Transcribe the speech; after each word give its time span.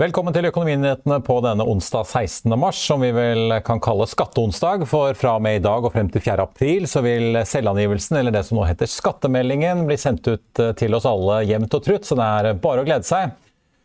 Velkommen 0.00 0.32
til 0.32 0.46
Økonominyhetene 0.48 1.18
på 1.20 1.34
denne 1.44 1.64
onsdag 1.68 2.06
16. 2.06 2.54
mars, 2.56 2.78
som 2.88 3.02
vi 3.04 3.10
vel 3.12 3.52
kan 3.66 3.82
kalle 3.84 4.06
skatteonsdag. 4.08 4.86
For 4.88 5.12
fra 5.18 5.34
og 5.36 5.42
med 5.44 5.58
i 5.58 5.60
dag 5.66 5.84
og 5.84 5.92
frem 5.92 6.08
til 6.08 6.22
4. 6.24 6.46
april 6.46 6.86
så 6.88 7.02
vil 7.04 7.36
selvangivelsen, 7.44 8.16
eller 8.16 8.32
det 8.32 8.40
som 8.46 8.56
nå 8.56 8.64
heter 8.64 8.88
skattemeldingen, 8.88 9.82
bli 9.90 9.98
sendt 10.00 10.24
ut 10.30 10.62
eh, 10.62 10.72
til 10.80 10.96
oss 10.96 11.04
alle 11.10 11.42
jevnt 11.50 11.76
og 11.76 11.84
trutt, 11.84 12.08
så 12.08 12.16
det 12.16 12.30
er 12.38 12.62
bare 12.64 12.80
å 12.80 12.88
glede 12.88 13.04
seg. 13.04 13.36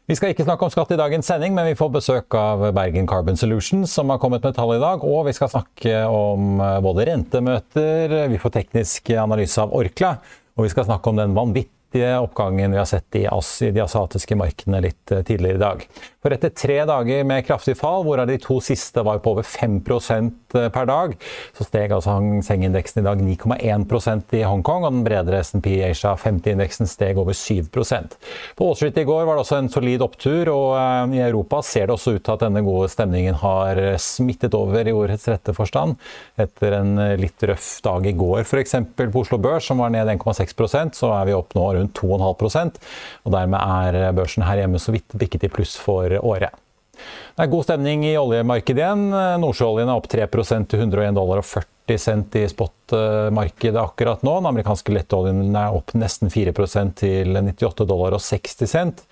Vi 0.07 0.15
skal 0.15 0.31
ikke 0.31 0.47
snakke 0.47 0.69
om 0.69 0.71
skatt 0.71 0.95
i 0.95 1.01
dagens 1.01 1.27
sending, 1.27 1.51
men 1.57 1.67
vi 1.67 1.75
får 1.75 1.91
besøk 1.97 2.39
av 2.39 2.63
Bergen 2.79 3.11
Carbon 3.11 3.35
Solutions, 3.35 3.91
som 3.91 4.13
har 4.13 4.23
kommet 4.23 4.47
med 4.47 4.55
tall 4.55 4.71
i 4.77 4.79
dag. 4.79 5.03
Og 5.03 5.27
vi 5.27 5.35
skal 5.35 5.51
snakke 5.51 6.05
om 6.07 6.63
eh, 6.63 6.79
både 6.85 7.09
rentemøter, 7.11 8.21
vi 8.31 8.39
får 8.39 8.55
teknisk 8.61 9.17
analyse 9.19 9.59
av 9.67 9.75
Orkla, 9.75 10.15
og 10.55 10.63
vi 10.63 10.71
skal 10.71 10.87
snakke 10.87 11.11
om 11.11 11.19
den 11.25 11.35
vanvittige 11.35 11.74
kraftige 11.85 12.19
oppgangen 12.19 12.71
vi 12.71 12.77
har 12.77 12.85
sett 12.85 13.15
i 13.15 13.27
de 13.71 13.81
asiatiske 13.81 14.35
markedene 14.35 14.81
litt 14.81 15.11
eh, 15.11 15.23
tidligere 15.23 15.55
i 15.55 15.59
dag. 15.59 15.85
For 16.21 16.33
etter 16.33 16.49
tre 16.49 16.79
dager 16.85 17.23
med 17.23 17.45
kraftig 17.45 17.77
fall, 17.77 18.03
hvorav 18.03 18.27
de 18.27 18.37
to 18.41 18.59
siste 18.59 19.03
var 19.05 19.19
på 19.19 19.31
over 19.31 19.43
5 19.43 19.81
eh, 19.85 20.69
per 20.69 20.85
dag, 20.85 21.15
så 21.53 21.63
steg 21.63 21.91
altså 21.91 22.15
Hang 22.15 22.43
Seng-indeksen 22.43 23.01
i 23.01 23.05
dag 23.05 23.21
9,1% 23.21 24.33
i 24.35 24.43
Hongkong, 24.43 24.83
og 24.83 24.91
den 24.91 25.03
bredere 25.05 25.43
SMP 25.43 25.77
Asia 25.85 26.15
50-indeksen 26.15 26.87
steg 26.87 27.17
over 27.17 27.33
7% 27.33 28.17
På 28.55 28.65
Wall 28.65 28.97
i 28.97 29.03
går 29.03 29.25
var 29.25 29.35
det 29.35 29.45
også 29.45 29.59
en 29.59 29.69
solid 29.69 30.01
opptur, 30.01 30.49
og 30.51 30.75
eh, 30.79 31.15
i 31.19 31.23
Europa 31.27 31.61
ser 31.63 31.87
det 31.87 31.95
også 31.95 32.17
ut 32.17 32.25
til 32.25 32.35
at 32.35 32.43
denne 32.47 32.65
gode 32.65 32.89
stemningen 32.89 33.35
har 33.39 33.83
smittet 34.01 34.55
over 34.57 34.87
i 34.87 34.95
ordets 34.95 35.27
rette 35.29 35.53
forstand. 35.53 35.95
Etter 36.35 36.79
en 36.79 36.97
litt 37.21 37.43
røff 37.45 37.79
dag 37.85 38.05
i 38.09 38.15
går, 38.17 38.43
f.eks. 38.43 38.75
på 38.97 39.21
Oslo 39.21 39.39
Børs, 39.39 39.69
som 39.69 39.79
var 39.83 39.93
ned 39.93 40.09
1,6% 40.17 40.97
så 40.97 41.11
er 41.13 41.29
vi 41.29 41.35
opp 41.37 41.53
nå 41.55 41.65
rundt 41.75 41.84
rundt 41.85 41.97
2,5 42.01 42.77
og 43.25 43.33
Dermed 43.35 43.59
er 43.61 44.13
børsen 44.17 44.45
her 44.45 44.63
hjemme 44.63 44.81
så 44.81 44.95
vidt 44.95 45.17
bikket 45.17 45.47
i 45.47 45.51
pluss 45.53 45.77
for 45.81 46.09
året. 46.21 46.53
Det 46.95 47.43
er 47.43 47.51
god 47.51 47.65
stemning 47.67 48.05
i 48.07 48.15
oljemarkedet 48.17 48.79
igjen. 48.79 49.07
Nordsjøoljen 49.43 49.89
er 49.91 49.97
opp 49.99 50.07
3 50.11 50.27
til 50.31 50.79
101 50.79 51.17
dollar 51.17 51.41
og 51.41 51.47
40 51.47 51.99
cent 52.01 52.37
i 52.39 52.45
spotmarkedet 52.49 53.81
akkurat 53.81 54.23
nå. 54.23 54.37
Den 54.39 54.51
amerikanske 54.53 54.95
lettoljen 54.95 55.49
er 55.51 55.75
opp 55.75 55.91
nesten 55.97 56.31
4 56.31 56.55
til 56.95 57.35
98 57.35 57.89
dollar 57.89 58.15
og 58.15 58.23
60 58.23 58.71
cent. 58.71 59.03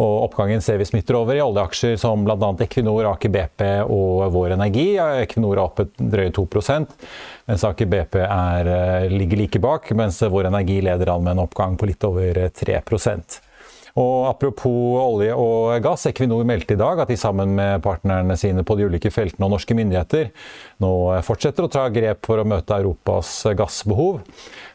Og 0.00 0.26
oppgangen 0.28 0.62
ser 0.64 0.78
vi 0.80 0.86
smitter 0.88 1.18
over 1.18 1.36
i 1.36 1.42
oljeaksjer 1.44 1.98
som 2.00 2.24
bl.a. 2.24 2.52
Equinor, 2.64 3.10
Aker 3.12 3.32
BP 3.34 3.66
og 3.84 4.24
Vår 4.32 4.56
Energi. 4.56 4.86
Equinor 5.24 5.58
er 5.58 5.64
opp 5.66 5.84
et 5.84 5.92
drøye 6.00 6.32
2% 6.32 6.96
mens 7.50 7.64
Aker 7.66 7.86
BP 7.86 8.20
er, 8.22 8.66
eh, 8.66 9.08
ligger 9.10 9.36
like 9.36 9.58
bak, 9.58 9.90
mens 9.98 10.22
Vår 10.22 10.46
Energi 10.46 10.80
leder 10.80 11.14
an 11.14 11.24
med 11.24 11.36
en 11.36 11.44
oppgang 11.46 11.76
på 11.76 11.86
litt 11.90 12.04
over 12.04 12.48
3 12.48 12.80
og 14.00 14.28
Apropos 14.30 14.96
olje 15.02 15.34
og 15.36 15.76
gass. 15.84 16.06
Equinor 16.08 16.46
meldte 16.48 16.76
i 16.76 16.80
dag 16.80 17.02
at 17.02 17.10
de 17.12 17.18
sammen 17.20 17.54
med 17.58 17.82
partnerne 17.84 18.36
sine 18.40 18.64
på 18.64 18.76
de 18.78 18.86
ulike 18.88 19.12
feltene 19.12 19.44
og 19.46 19.54
norske 19.56 19.76
myndigheter 19.76 20.30
nå 20.82 20.92
fortsetter 21.26 21.66
å 21.66 21.72
ta 21.72 21.86
grep 21.92 22.24
for 22.26 22.40
å 22.40 22.46
møte 22.48 22.78
Europas 22.78 23.34
gassbehov. 23.58 24.22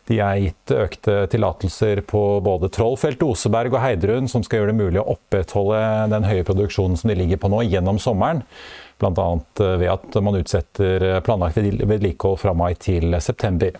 De 0.08 0.22
er 0.24 0.44
gitt 0.46 0.72
økte 0.72 1.16
tillatelser 1.32 2.04
på 2.08 2.22
både 2.44 2.70
Trollfeltet, 2.72 3.26
Oseberg 3.28 3.76
og 3.76 3.82
Heidrun, 3.84 4.30
som 4.32 4.46
skal 4.46 4.62
gjøre 4.62 4.72
det 4.72 4.80
mulig 4.80 5.02
å 5.02 5.10
opprettholde 5.18 5.82
den 6.14 6.28
høye 6.30 6.46
produksjonen 6.48 6.96
som 7.00 7.12
de 7.12 7.18
ligger 7.20 7.42
på 7.42 7.52
nå, 7.52 7.66
gjennom 7.68 8.00
sommeren. 8.00 8.46
Bl.a. 9.02 9.28
ved 9.78 9.90
at 9.92 10.16
man 10.24 10.40
utsetter 10.40 11.10
planlagt 11.26 11.60
vedlikehold 11.60 12.40
fra 12.42 12.56
mai 12.58 12.72
til 12.80 13.18
september. 13.22 13.76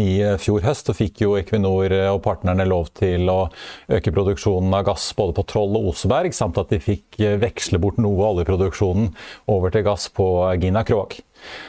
I 0.00 0.36
fjor 0.42 0.64
høst 0.66 0.90
fikk 0.96 1.22
jo 1.22 1.36
Equinor 1.38 1.92
og 2.10 2.22
partnerne 2.24 2.66
lov 2.66 2.90
til 2.98 3.28
å 3.30 3.48
øke 3.92 4.14
produksjonen 4.14 4.74
av 4.74 4.88
gass 4.88 5.10
både 5.16 5.36
på 5.36 5.46
Troll 5.52 5.78
og 5.78 5.92
Oseberg, 5.92 6.34
samt 6.34 6.58
at 6.58 6.72
de 6.74 6.80
fikk 6.82 7.20
veksle 7.42 7.78
bort 7.82 8.00
noe 8.02 8.18
av 8.18 8.40
oljeproduksjonen 8.40 9.12
over 9.54 9.74
til 9.74 9.86
gass 9.86 10.08
på 10.14 10.26
Gina 10.62 10.82
Krog. 10.86 11.18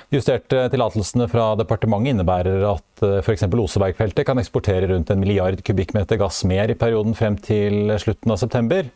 De 0.10 0.20
justerte 0.20 0.66
tillatelsene 0.72 1.28
fra 1.32 1.50
departementet 1.60 2.14
innebærer 2.14 2.66
at 2.70 3.06
eh, 3.06 3.20
f.eks. 3.22 3.46
Osebergfeltet 3.66 4.28
kan 4.28 4.40
eksportere 4.42 4.90
rundt 4.92 5.12
en 5.12 5.22
milliard 5.22 5.62
kubikkmeter 5.66 6.20
gass 6.22 6.44
mer 6.48 6.72
i 6.72 6.78
perioden 6.80 7.18
frem 7.18 7.38
til 7.42 7.96
slutten 8.02 8.36
av 8.36 8.42
september, 8.42 8.90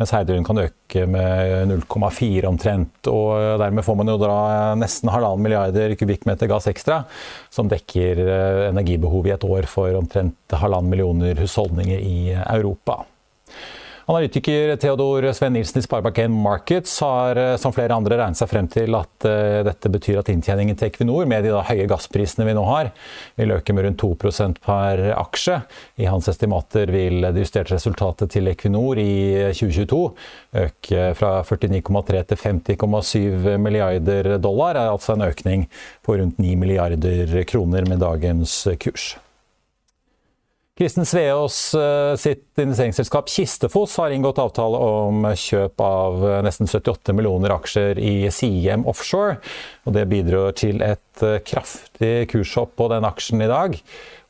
mens 0.00 0.14
Heidrun 0.16 0.46
kan 0.46 0.62
øke 0.62 1.04
med 1.04 1.68
0,4 1.68 2.48
omtrent. 2.48 3.10
og 3.12 3.60
Dermed 3.60 3.84
får 3.84 3.98
man 4.00 4.08
jo 4.08 4.16
dra 4.22 4.38
nesten 4.80 5.12
halvannen 5.12 5.44
milliarder 5.44 5.92
kubikkmeter 6.00 6.48
gass 6.48 6.70
ekstra, 6.72 7.02
som 7.52 7.68
dekker 7.68 8.22
eh, 8.24 8.62
energibehovet 8.70 9.28
i 9.28 9.34
et 9.36 9.44
år 9.44 9.68
for 9.68 10.00
omtrent 10.00 10.56
halvannen 10.56 10.88
millioner 10.88 11.36
husholdninger 11.44 12.00
i 12.00 12.32
Europa. 12.32 13.02
Analytiker 14.06 14.76
Theodor 14.76 15.32
Sven 15.32 15.52
Nilsen 15.52 15.78
i 15.78 15.82
Sparebank1 15.84 16.28
Markets 16.28 17.00
har 17.00 17.36
eh, 17.36 17.56
som 17.60 17.72
flere 17.72 17.94
andre 17.94 18.16
regnet 18.16 18.38
seg 18.38 18.48
frem 18.50 18.68
til 18.70 18.96
at 18.96 19.26
uh, 19.28 19.60
dette 19.66 19.92
betyr 19.92 20.20
at 20.20 20.30
inntjeningen 20.32 20.78
til 20.78 20.88
Equinor, 20.88 21.28
med 21.28 21.44
de 21.44 21.52
høye 21.52 21.86
gassprisene 21.90 22.46
vi 22.48 22.56
nå 22.56 22.64
har, 22.68 22.90
vil 23.38 23.54
øke 23.58 23.76
med 23.76 23.86
rundt 23.86 24.02
2% 24.02 24.60
per 24.64 25.04
aksje. 25.14 25.60
I 26.00 26.08
hans 26.10 26.30
estimater 26.32 26.90
vil 26.92 27.20
det 27.28 27.44
justerte 27.44 27.76
resultatet 27.76 28.32
til 28.34 28.50
Equinor 28.50 28.98
i 29.00 29.52
2022 29.52 30.02
øke 30.64 31.08
fra 31.18 31.32
49,3 31.46 32.26
til 32.32 32.44
50,7 32.44 33.56
milliarder 33.62 34.36
dollar, 34.42 34.80
altså 34.90 35.16
en 35.16 35.28
økning 35.28 35.66
på 36.06 36.18
rundt 36.20 36.40
9 36.40 36.54
milliarder 36.60 37.42
kroner 37.48 37.88
med 37.88 38.02
dagens 38.02 38.62
kurs. 38.80 39.12
Kristen 40.80 41.06
Sveås 41.06 41.74
eh, 41.74 42.16
sitt 42.16 42.58
investeringsselskap 42.58 43.28
Kistefos 43.28 43.96
har 43.96 44.10
inngått 44.10 44.38
avtale 44.40 44.78
om 44.80 45.26
kjøp 45.36 45.82
av 45.84 46.22
eh, 46.24 46.38
nesten 46.46 46.70
78 46.70 47.12
millioner 47.12 47.52
aksjer 47.52 48.00
i 48.00 48.14
Siem 48.32 48.86
Offshore. 48.88 49.34
og 49.84 49.92
Det 49.92 50.06
bidrar 50.08 50.56
til 50.56 50.80
et 50.80 51.09
eh, 51.26 51.38
kraftig 51.46 52.28
kurshopp 52.32 52.76
på 52.78 52.88
den 52.92 53.06
aksjen 53.08 53.42
i 53.44 53.48
dag. 53.50 53.76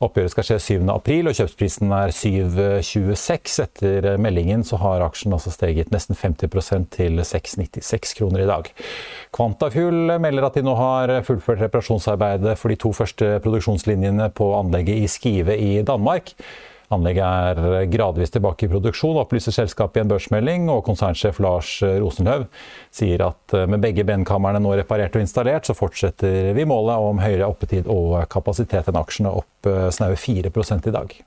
Oppgjøret 0.01 0.33
skal 0.33 0.47
skje 0.47 0.57
7. 0.65 0.89
april, 0.93 1.29
og 1.29 1.37
kjøpsprisen 1.37 1.93
er 1.93 2.13
7,26. 2.15 3.57
Etter 3.65 4.07
meldingen 4.21 4.65
så 4.67 4.79
har 4.81 5.03
aksjen 5.05 5.35
altså 5.37 5.53
steget 5.53 5.93
nesten 5.93 6.17
50% 6.17 6.89
til 6.97 7.21
6,96 7.21 8.15
kroner 8.17 8.45
i 8.45 8.49
dag. 8.49 8.71
Quantafuel 9.35 10.17
melder 10.23 10.49
at 10.49 10.57
de 10.57 10.65
nå 10.65 10.73
har 10.79 11.15
fullført 11.27 11.61
reparasjonsarbeidet 11.67 12.57
for 12.57 12.73
de 12.73 12.79
to 12.81 12.93
første 12.97 13.37
produksjonslinjene 13.45 14.31
på 14.35 14.51
anlegget 14.57 15.05
i 15.05 15.11
Skive 15.11 15.57
i 15.57 15.73
Danmark. 15.85 16.33
Anlegget 16.91 17.23
er 17.61 17.87
gradvis 17.91 18.33
tilbake 18.33 18.67
i 18.67 18.71
produksjon, 18.71 19.19
opplyser 19.21 19.55
selskapet 19.55 20.01
i 20.01 20.03
en 20.03 20.11
børsmelding. 20.11 20.67
Og 20.73 20.83
konsernsjef 20.87 21.39
Lars 21.43 21.77
Rosenhaug 22.03 22.47
sier 22.93 23.23
at 23.29 23.55
eh, 23.55 23.67
med 23.71 23.83
begge 23.83 24.05
benkamrene 24.07 24.59
nå 24.63 24.75
reparert 24.79 25.15
og 25.15 25.23
installert, 25.23 25.67
så 25.67 25.77
fortsetter 25.77 26.51
vi 26.57 26.67
målet 26.67 27.09
om 27.11 27.23
høyere 27.23 27.47
oppetid 27.47 27.87
og 27.91 28.19
kapasitet 28.31 28.91
enn 28.91 28.99
aksjene 28.99 29.33
opp 29.41 29.71
eh, 29.71 29.87
snaue 29.93 30.19
4 30.19 30.51
i 30.51 30.95
dag. 30.97 31.19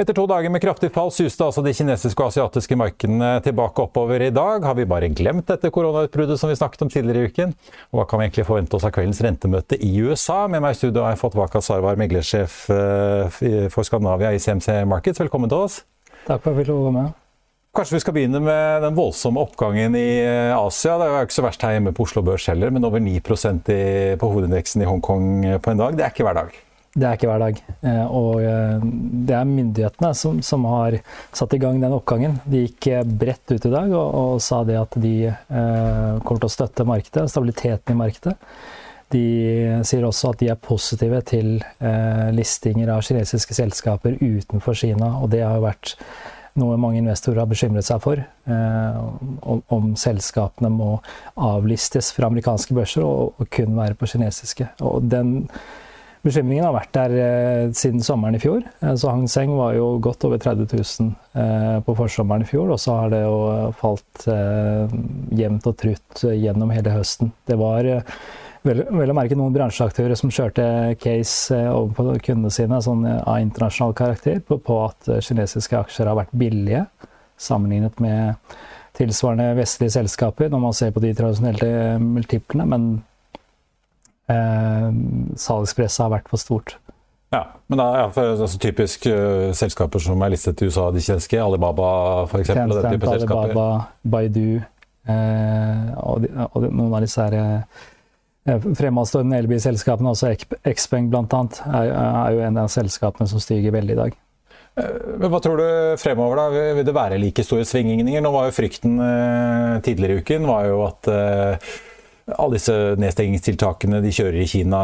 Etter 0.00 0.16
to 0.16 0.22
dager 0.24 0.48
med 0.48 0.62
kraftig 0.64 0.88
fall 0.94 1.10
suste 1.12 1.44
altså 1.44 1.60
de 1.60 1.74
kinesiske 1.76 2.24
og 2.24 2.30
asiatiske 2.30 2.76
markedene 2.80 3.34
tilbake 3.44 3.82
oppover 3.84 4.22
i 4.24 4.30
dag. 4.32 4.64
Har 4.64 4.78
vi 4.78 4.86
bare 4.88 5.10
glemt 5.12 5.50
dette 5.50 5.68
koronautbruddet 5.68 6.40
som 6.40 6.48
vi 6.48 6.56
snakket 6.56 6.86
om 6.86 6.92
tidligere 6.92 7.26
i 7.26 7.28
uken? 7.28 7.52
Og 7.92 8.00
hva 8.00 8.06
kan 8.08 8.16
vi 8.16 8.30
egentlig 8.30 8.46
forvente 8.48 8.78
oss 8.78 8.86
av 8.88 8.94
kveldens 8.96 9.20
rentemøte 9.26 9.76
i 9.76 9.90
USA? 10.00 10.46
Med 10.48 10.64
meg 10.64 10.72
i 10.72 10.78
studio 10.78 11.04
har 11.04 11.12
jeg 11.12 11.20
fått 11.20 11.36
Waka 11.36 11.60
Sarwar, 11.60 12.00
meglersjef 12.00 12.54
eh, 12.72 13.68
for 13.74 13.84
Skandinavia 13.84 14.30
i 14.32 14.40
CMC 14.40 14.86
Markets. 14.88 15.20
Velkommen 15.20 15.52
til 15.52 15.66
oss. 15.66 15.82
Takk 16.22 16.40
for 16.40 16.54
at 16.54 16.54
jeg 16.54 16.62
fikk 16.62 16.72
være 16.78 16.94
med. 16.96 17.12
Kanskje 17.76 17.98
vi 17.98 18.02
skal 18.06 18.16
begynne 18.16 18.40
med 18.48 18.80
den 18.86 18.96
voldsomme 18.96 19.44
oppgangen 19.44 20.00
i 20.00 20.06
eh, 20.22 20.54
Asia. 20.56 20.96
Det 20.96 21.10
er 21.10 21.18
jo 21.18 21.28
ikke 21.28 21.40
så 21.42 21.46
verst 21.50 21.68
her 21.68 21.76
hjemme 21.76 21.92
på 21.92 22.08
Oslo 22.08 22.24
Børs 22.24 22.48
heller, 22.48 22.72
men 22.72 22.88
over 22.88 23.04
9 23.04 23.18
i, 23.20 23.20
på 24.16 24.32
hovedindeksen 24.32 24.80
i 24.80 24.88
Hongkong 24.88 25.60
på 25.60 25.76
en 25.76 25.84
dag. 25.84 26.00
Det 26.00 26.08
er 26.08 26.16
ikke 26.16 26.30
hver 26.30 26.40
dag. 26.40 26.60
Det 26.90 27.06
er 27.06 27.14
ikke 27.14 27.28
hver 27.30 27.42
dag. 27.44 27.58
Eh, 27.86 28.06
og 28.10 28.40
eh, 28.42 28.82
det 29.28 29.34
er 29.36 29.46
myndighetene 29.46 30.10
som, 30.18 30.40
som, 30.42 30.64
har 30.72 30.96
satt 31.30 31.54
i 31.54 31.60
gang 31.62 31.78
den 31.78 31.94
oppgangen. 31.94 32.40
De 32.50 32.64
gikk 32.64 32.88
eh, 32.90 33.04
bredt 33.06 33.52
ut 33.52 33.68
i 33.68 33.70
dag 33.70 33.94
og, 33.94 34.08
og 34.10 34.42
sa 34.42 34.64
det 34.66 34.78
at 34.80 34.98
de 34.98 35.14
eh, 35.30 36.16
kommer 36.24 36.42
til 36.42 36.48
å 36.48 36.54
støtte 36.56 36.86
markedet, 36.88 37.28
stabiliteten 37.30 37.94
i 37.94 38.00
markedet. 38.00 38.34
De 39.10 39.22
sier 39.86 40.04
også 40.06 40.32
at 40.32 40.42
de 40.42 40.50
er 40.50 40.58
positive 40.62 41.18
til 41.26 41.56
eh, 41.82 42.28
listinger 42.34 42.92
av 42.94 43.02
kinesiske 43.06 43.54
selskaper 43.58 44.18
utenfor 44.18 44.78
Kina. 44.78 45.16
Og 45.22 45.30
det 45.32 45.42
har 45.46 45.58
jo 45.58 45.66
vært 45.66 45.94
noe 46.58 46.78
mange 46.80 46.98
investorer 46.98 47.42
har 47.42 47.50
bekymret 47.50 47.86
seg 47.86 48.02
for. 48.02 48.18
Eh, 48.18 48.98
om, 49.46 49.62
om, 49.70 49.92
selskapene 49.98 50.70
må 50.74 50.96
avlistes 51.38 52.10
fra 52.16 52.30
amerikanske 52.30 52.74
børser 52.74 53.06
og, 53.06 53.38
og 53.38 53.50
kun 53.54 53.78
være 53.78 53.98
på 53.98 54.10
kinesiske. 54.10 54.72
Og 54.86 55.06
den 55.10 55.36
Bekymringen 56.20 56.66
har 56.66 56.74
vært 56.74 56.92
der 56.92 57.14
eh, 57.16 57.70
siden 57.76 58.02
sommeren 58.04 58.36
i 58.36 58.42
fjor. 58.42 58.60
Eh, 58.82 58.92
så 59.00 59.08
Hang 59.08 59.24
Seng 59.30 59.54
var 59.56 59.72
jo 59.78 59.94
godt 60.04 60.26
over 60.28 60.40
30 60.42 60.68
000 60.68 61.14
eh, 61.40 61.78
på 61.86 61.94
forsommeren 61.96 62.44
i 62.44 62.48
fjor, 62.48 62.68
og 62.74 62.80
så 62.82 62.98
har 62.98 63.14
det 63.14 63.22
jo 63.24 63.40
falt 63.80 64.26
jevnt 65.40 65.68
og 65.70 65.78
trutt 65.80 66.24
gjennom 66.28 66.72
hele 66.76 66.92
høsten. 66.92 67.32
Det 67.48 67.56
var 67.60 67.88
vel, 68.66 68.82
vel 68.84 69.12
å 69.12 69.16
merke 69.16 69.38
noen 69.38 69.54
bransjeaktører 69.56 70.18
som 70.18 70.32
kjørte 70.34 70.66
case 71.00 71.56
eh, 71.56 71.72
på 71.96 72.08
kundene 72.26 72.52
sine 72.52 72.82
sånn, 72.84 73.06
av 73.08 73.40
internasjonal 73.40 73.96
karakter 73.96 74.42
på, 74.44 74.60
på, 74.60 74.80
at 74.90 75.24
kinesiske 75.24 75.78
aksjer 75.80 76.10
har 76.10 76.20
vært 76.20 76.36
billige 76.36 76.84
sammenlignet 77.40 77.96
med 78.04 78.58
tilsvarende 78.98 79.54
vestlige 79.56 79.94
selskaper, 79.94 80.50
når 80.52 80.60
man 80.66 80.76
ser 80.76 80.92
på 80.92 81.00
de 81.00 81.14
tradisjonelle 81.16 81.96
multiplene. 82.02 82.66
Men 82.68 82.90
eh, 84.30 84.88
salgspresset 85.38 86.04
har 86.06 86.14
vært 86.14 86.30
for 86.32 86.42
stort. 86.42 86.76
Ja, 87.30 87.44
men 87.70 87.78
da, 87.78 87.86
ja, 88.00 88.06
for, 88.10 88.32
altså, 88.34 88.58
typisk 88.58 89.06
uh, 89.06 89.52
selskaper 89.54 90.02
som 90.02 90.22
er 90.26 90.32
listet 90.32 90.64
i 90.64 90.66
USA, 90.66 90.88
de 90.90 91.02
kjenske, 91.04 91.38
Alibaba 91.38 91.90
f.eks. 92.26 92.50
Alibaba, 92.56 93.66
Baidu 94.02 94.58
eh, 94.58 95.92
og, 96.00 96.24
de, 96.24 96.32
og, 96.48 96.66
noen 96.66 96.96
av 96.96 97.04
disse 97.04 97.22
her, 97.22 97.36
eh, 98.48 98.66
fremadstående 98.78 99.38
elbilselskapene, 99.44 100.10
også 100.10 100.34
Xpeng 100.74 101.12
bl.a., 101.12 101.44
er, 101.70 101.92
er 101.94 102.34
jo 102.34 102.42
en 102.48 102.60
av 102.64 102.72
selskapene 102.72 103.30
som 103.30 103.42
stiger 103.42 103.78
veldig 103.78 103.94
i 103.94 104.00
dag. 104.00 104.18
Eh, 104.78 104.98
men 105.18 105.32
Hva 105.32 105.40
tror 105.42 105.60
du 105.60 105.68
fremover? 106.00 106.40
da? 106.40 106.64
Vil 106.78 106.86
det 106.86 106.96
være 106.96 107.20
like 107.20 107.44
store 107.46 107.66
svingninger? 107.68 108.22
Nå 108.22 108.32
var 108.34 108.48
jo 108.48 108.56
Frykten 108.56 108.98
eh, 109.04 109.78
tidligere 109.86 110.18
i 110.18 110.24
uken 110.24 110.50
var 110.50 110.68
jo 110.70 110.82
at 110.86 111.10
eh, 111.10 111.72
alle 112.36 112.58
disse 112.58 112.74
nedstengingstiltakene 113.00 114.02
de 114.04 114.12
kjører 114.14 114.42
i 114.42 114.48
Kina 114.50 114.80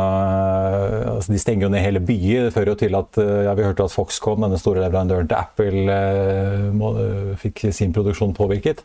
altså 1.17 1.35
De 1.35 1.41
stenger 1.43 1.67
jo 1.67 1.71
ned 1.75 1.85
hele 1.85 2.03
byer. 2.03 2.49
Det 2.49 2.55
fører 2.55 2.73
jo 2.73 2.79
til 2.81 2.99
at 2.99 3.21
ja, 3.21 3.55
Vi 3.59 3.67
hørte 3.67 3.87
at 3.87 3.95
Foxconn, 3.95 4.43
denne 4.43 4.59
store 4.61 4.83
leverandøren 4.85 5.31
til 5.31 5.39
Apple, 5.39 6.01
må, 6.77 6.93
fikk 7.43 7.69
sin 7.77 7.95
produksjon 7.97 8.35
påvirket. 8.37 8.85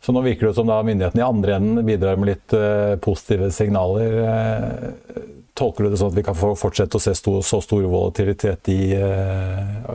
Så 0.00 0.12
nå 0.12 0.22
virker 0.24 0.48
det 0.48 0.56
som 0.56 0.68
da 0.68 0.78
myndighetene 0.84 1.20
i 1.20 1.26
andre 1.26 1.56
enden 1.58 1.84
bidrar 1.84 2.16
med 2.16 2.32
litt 2.32 2.54
uh, 2.56 2.96
positive 3.04 3.50
signaler. 3.52 4.14
Uh, 4.24 5.26
tolker 5.58 5.84
du 5.84 5.92
det 5.92 6.00
sånn 6.00 6.14
at 6.14 6.16
vi 6.16 6.24
kan 6.24 6.38
fortsette 6.38 6.96
å 6.96 7.02
se 7.04 7.12
stor, 7.18 7.42
så 7.44 7.60
stor 7.60 7.84
volatilitet 7.84 8.70
i 8.72 8.94
uh, 8.96 9.92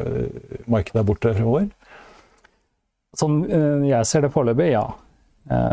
markedet 0.69 0.99
der 0.99 1.07
borte 1.09 1.33
fremover? 1.33 1.71
Sånn 3.15 3.41
jeg 3.87 4.05
ser 4.09 4.25
det 4.25 4.33
foreløpig, 4.33 4.73
ja. 4.73 4.83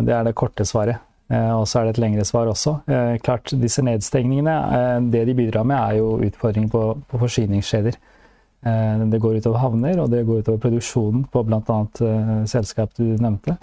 det 0.06 0.12
er 0.14 0.28
det 0.28 0.36
korte 0.38 0.62
svaret. 0.62 1.02
Eh, 1.30 1.52
og 1.54 1.66
så 1.68 1.80
er 1.80 1.88
det 1.88 1.96
et 1.96 2.02
lengre 2.02 2.24
svar 2.28 2.50
også. 2.50 2.78
Eh, 2.90 3.14
klart, 3.24 3.54
disse 3.60 3.84
nedstengningene, 3.84 4.56
eh, 4.78 4.98
det 5.14 5.24
de 5.28 5.36
bidrar 5.38 5.64
med, 5.68 5.78
er 5.78 6.00
jo 6.00 6.18
utfordring 6.26 6.68
på, 6.72 6.84
på 7.08 7.22
forsyningskjeder. 7.26 8.00
Det 8.62 9.18
går 9.18 9.40
utover 9.42 9.58
havner, 9.58 9.96
og 9.98 10.12
det 10.12 10.20
går 10.22 10.44
utover 10.44 10.60
produksjonen 10.62 11.24
på 11.34 11.40
bl.a. 11.42 11.78
selskap 12.46 12.92
du 12.94 13.16
nevnte. 13.18 13.56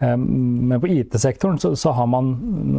Men 0.00 0.80
på 0.80 0.88
IT-sektoren 0.88 1.58
så, 1.60 1.74
så, 1.76 1.92
har 1.92 2.08
man 2.08 2.30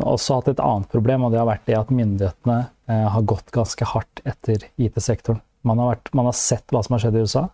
også 0.02 0.40
hatt 0.40 0.50
et 0.56 0.64
annet 0.66 0.90
problem, 0.90 1.28
og 1.28 1.36
det 1.36 1.38
har 1.38 1.46
vært 1.52 1.68
det 1.70 1.78
at 1.78 1.94
myndighetene 1.94 2.58
har 3.14 3.28
gått 3.30 3.54
ganske 3.54 3.86
hardt 3.92 4.24
etter 4.26 4.66
IT-sektoren. 4.82 5.38
Man, 5.70 5.84
man, 5.86 6.32
har 6.32 6.34
sett 6.34 6.74
hva 6.74 6.82
som 6.82 6.98
har 6.98 7.06
skjedd 7.06 7.20
i 7.22 7.24
USA. 7.30 7.46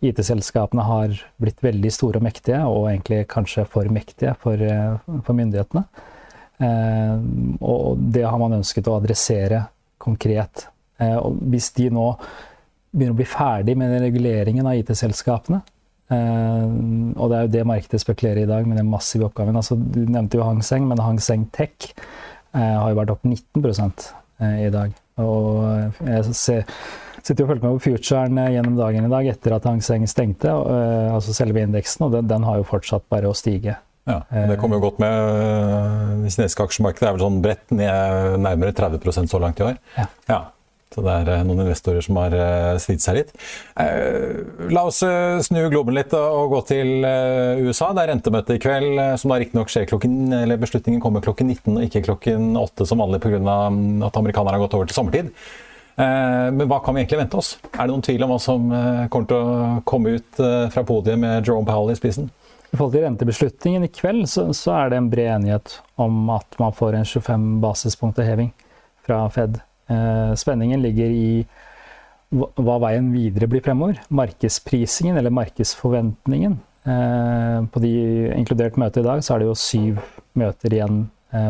IT-selskapene 0.00 0.84
har 0.88 1.16
blitt 1.40 1.60
veldig 1.64 1.90
store 1.92 2.20
og 2.20 2.24
mektige, 2.24 2.60
og 2.64 2.88
egentlig 2.90 3.26
kanskje 3.30 3.66
for 3.68 3.88
mektige 3.92 4.34
for, 4.40 4.60
eh, 4.60 4.96
for 5.26 5.36
myndighetene. 5.36 5.84
Eh, 6.60 7.16
og 7.60 7.98
det 8.12 8.24
har 8.24 8.38
man 8.38 8.60
ønsket 8.60 8.88
å 8.88 8.96
adressere 9.00 9.66
konkret. 9.98 10.66
Eh, 10.98 11.16
og 11.16 11.36
hvis 11.52 11.70
de 11.76 11.90
nå 11.90 12.06
begynner 12.94 13.12
å 13.12 13.20
bli 13.20 13.28
ferdig 13.28 13.76
med 13.76 14.00
reguleringen 14.00 14.66
av 14.66 14.74
IT-selskapene, 14.80 15.62
og 16.10 17.30
det 17.30 17.36
er 17.36 17.42
jo 17.44 17.52
det 17.54 17.66
markedet 17.66 18.00
spekulerer 18.02 18.42
i 18.42 18.46
dag, 18.46 18.66
med 18.66 18.76
den 18.76 18.90
massive 18.90 19.28
oppgaven. 19.28 19.54
Altså, 19.54 19.76
du 19.78 20.00
nevnte 20.10 20.34
jo 20.34 20.42
Hang 20.42 20.60
Seng, 20.60 20.88
men 20.88 20.98
Hang 20.98 21.20
Seng 21.20 21.44
Tech 21.52 21.94
har 22.52 22.90
jo 22.90 22.96
vært 22.98 23.12
opp 23.14 23.22
19% 23.22 24.08
i 24.40 24.68
dag. 24.74 24.90
Og 25.22 25.94
jeg 26.02 26.34
ser 26.34 26.64
sitter 27.26 27.44
og 27.44 27.52
følger 27.52 27.64
med 27.66 27.78
på 27.78 27.84
futuren 27.88 28.40
eh, 28.40 28.52
gjennom 28.56 28.78
dagen 28.78 29.06
i 29.06 29.12
dag 29.12 29.30
etter 29.32 29.56
at 29.56 29.68
Hang 29.68 29.82
Seng 29.84 30.06
stengte, 30.10 30.50
uh, 30.50 31.14
altså 31.14 31.34
selve 31.36 31.62
indeksen, 31.64 32.06
og 32.06 32.16
den, 32.16 32.28
den, 32.30 32.46
har 32.48 32.60
jo 32.60 32.68
fortsatt 32.68 33.06
bare 33.12 33.30
å 33.30 33.36
stige. 33.36 33.76
Ja, 34.08 34.22
Det 34.32 34.56
kommer 34.58 34.80
jo 34.80 34.88
godt 34.88 34.96
med. 34.98 35.12
Det 36.24 36.32
kinesiske 36.32 36.64
aksjemarkedet 36.64 37.04
er 37.06 37.12
vel 37.14 37.22
sånn 37.22 37.42
bredt 37.44 37.74
ned 37.76 38.40
nærmere 38.42 38.74
30% 38.74 39.30
så 39.30 39.38
langt 39.38 39.60
i 39.60 39.68
år. 39.68 39.76
Ja. 39.98 40.06
ja. 40.30 40.40
Så 40.90 41.04
det 41.06 41.12
er 41.20 41.44
noen 41.46 41.62
investorer 41.62 42.02
som 42.02 42.18
har 42.18 42.34
svidd 42.82 43.04
seg 43.04 43.20
litt. 43.20 43.30
La 44.74 44.82
oss 44.88 44.98
snu 45.46 45.60
globen 45.70 45.94
litt 45.94 46.16
og 46.18 46.56
gå 46.56 46.62
til 46.72 47.06
USA. 47.62 47.92
Det 47.94 48.02
er 48.02 48.10
rentemøte 48.10 48.56
i 48.56 48.62
kveld, 48.64 48.98
som 49.22 49.30
da 49.30 49.38
riktignok 49.38 49.70
skjer 49.70 49.86
klokken 49.92 50.34
eller 50.40 50.58
beslutningen 50.58 51.04
kommer 51.04 51.22
klokken 51.22 51.52
19 51.52 51.76
og 51.76 51.86
ikke 51.86 52.02
klokken 52.08 52.50
8 52.58 52.88
som 52.90 53.04
vanlig 53.04 53.22
pga. 53.22 53.38
at 53.38 54.18
amerikanerne 54.24 54.58
har 54.58 54.64
gått 54.64 54.80
over 54.80 54.90
til 54.90 54.98
sommertid. 54.98 55.30
Eh, 56.00 56.48
men 56.54 56.68
hva 56.68 56.78
kan 56.80 56.94
vi 56.94 57.02
egentlig 57.02 57.20
vente 57.20 57.40
oss? 57.40 57.54
Er 57.74 57.84
det 57.84 57.92
noen 57.92 58.04
tvil 58.04 58.24
om 58.24 58.32
hva 58.32 58.38
som 58.40 58.68
eh, 58.72 59.06
kommer 59.12 59.28
til 59.28 59.40
å 59.40 59.80
komme 59.88 60.14
ut 60.16 60.40
eh, 60.40 60.68
fra 60.72 60.84
podiet 60.86 61.20
med 61.20 61.44
Jerome 61.44 61.68
Powell 61.68 61.92
i 61.92 61.98
spissen? 61.98 62.30
I 62.70 62.78
forhold 62.78 62.94
til 62.94 63.04
rentebeslutningen 63.04 63.84
i 63.84 63.90
kveld, 63.92 64.24
så, 64.30 64.46
så, 64.56 64.72
er 64.78 64.92
det 64.92 65.00
en 65.00 65.10
bred 65.12 65.32
enighet 65.34 65.74
om 66.00 66.30
at 66.32 66.56
man 66.62 66.76
får 66.76 66.96
en 66.96 67.08
25 67.08 67.48
basispunkter 67.64 68.28
heving 68.28 68.52
fra 69.04 69.24
Fed. 69.34 69.58
Spenningen 70.38 70.78
ligger 70.84 71.10
i 71.10 71.30
hva 72.30 72.76
veien 72.84 73.08
videre 73.10 73.48
blir 73.50 73.64
fremover. 73.64 73.98
Markedsprisingen, 74.14 75.18
eller 75.18 75.34
markedsforventningen. 75.34 76.54
På 77.74 77.82
de 77.82 77.90
inkludert 78.36 78.78
møtet 78.78 79.02
i 79.02 79.08
dag, 79.08 79.24
så 79.26 79.34
er 79.34 79.42
det 79.42 79.50
jo 79.50 79.58
syv 79.58 79.98
møter 80.38 80.78
igjen 80.78 81.02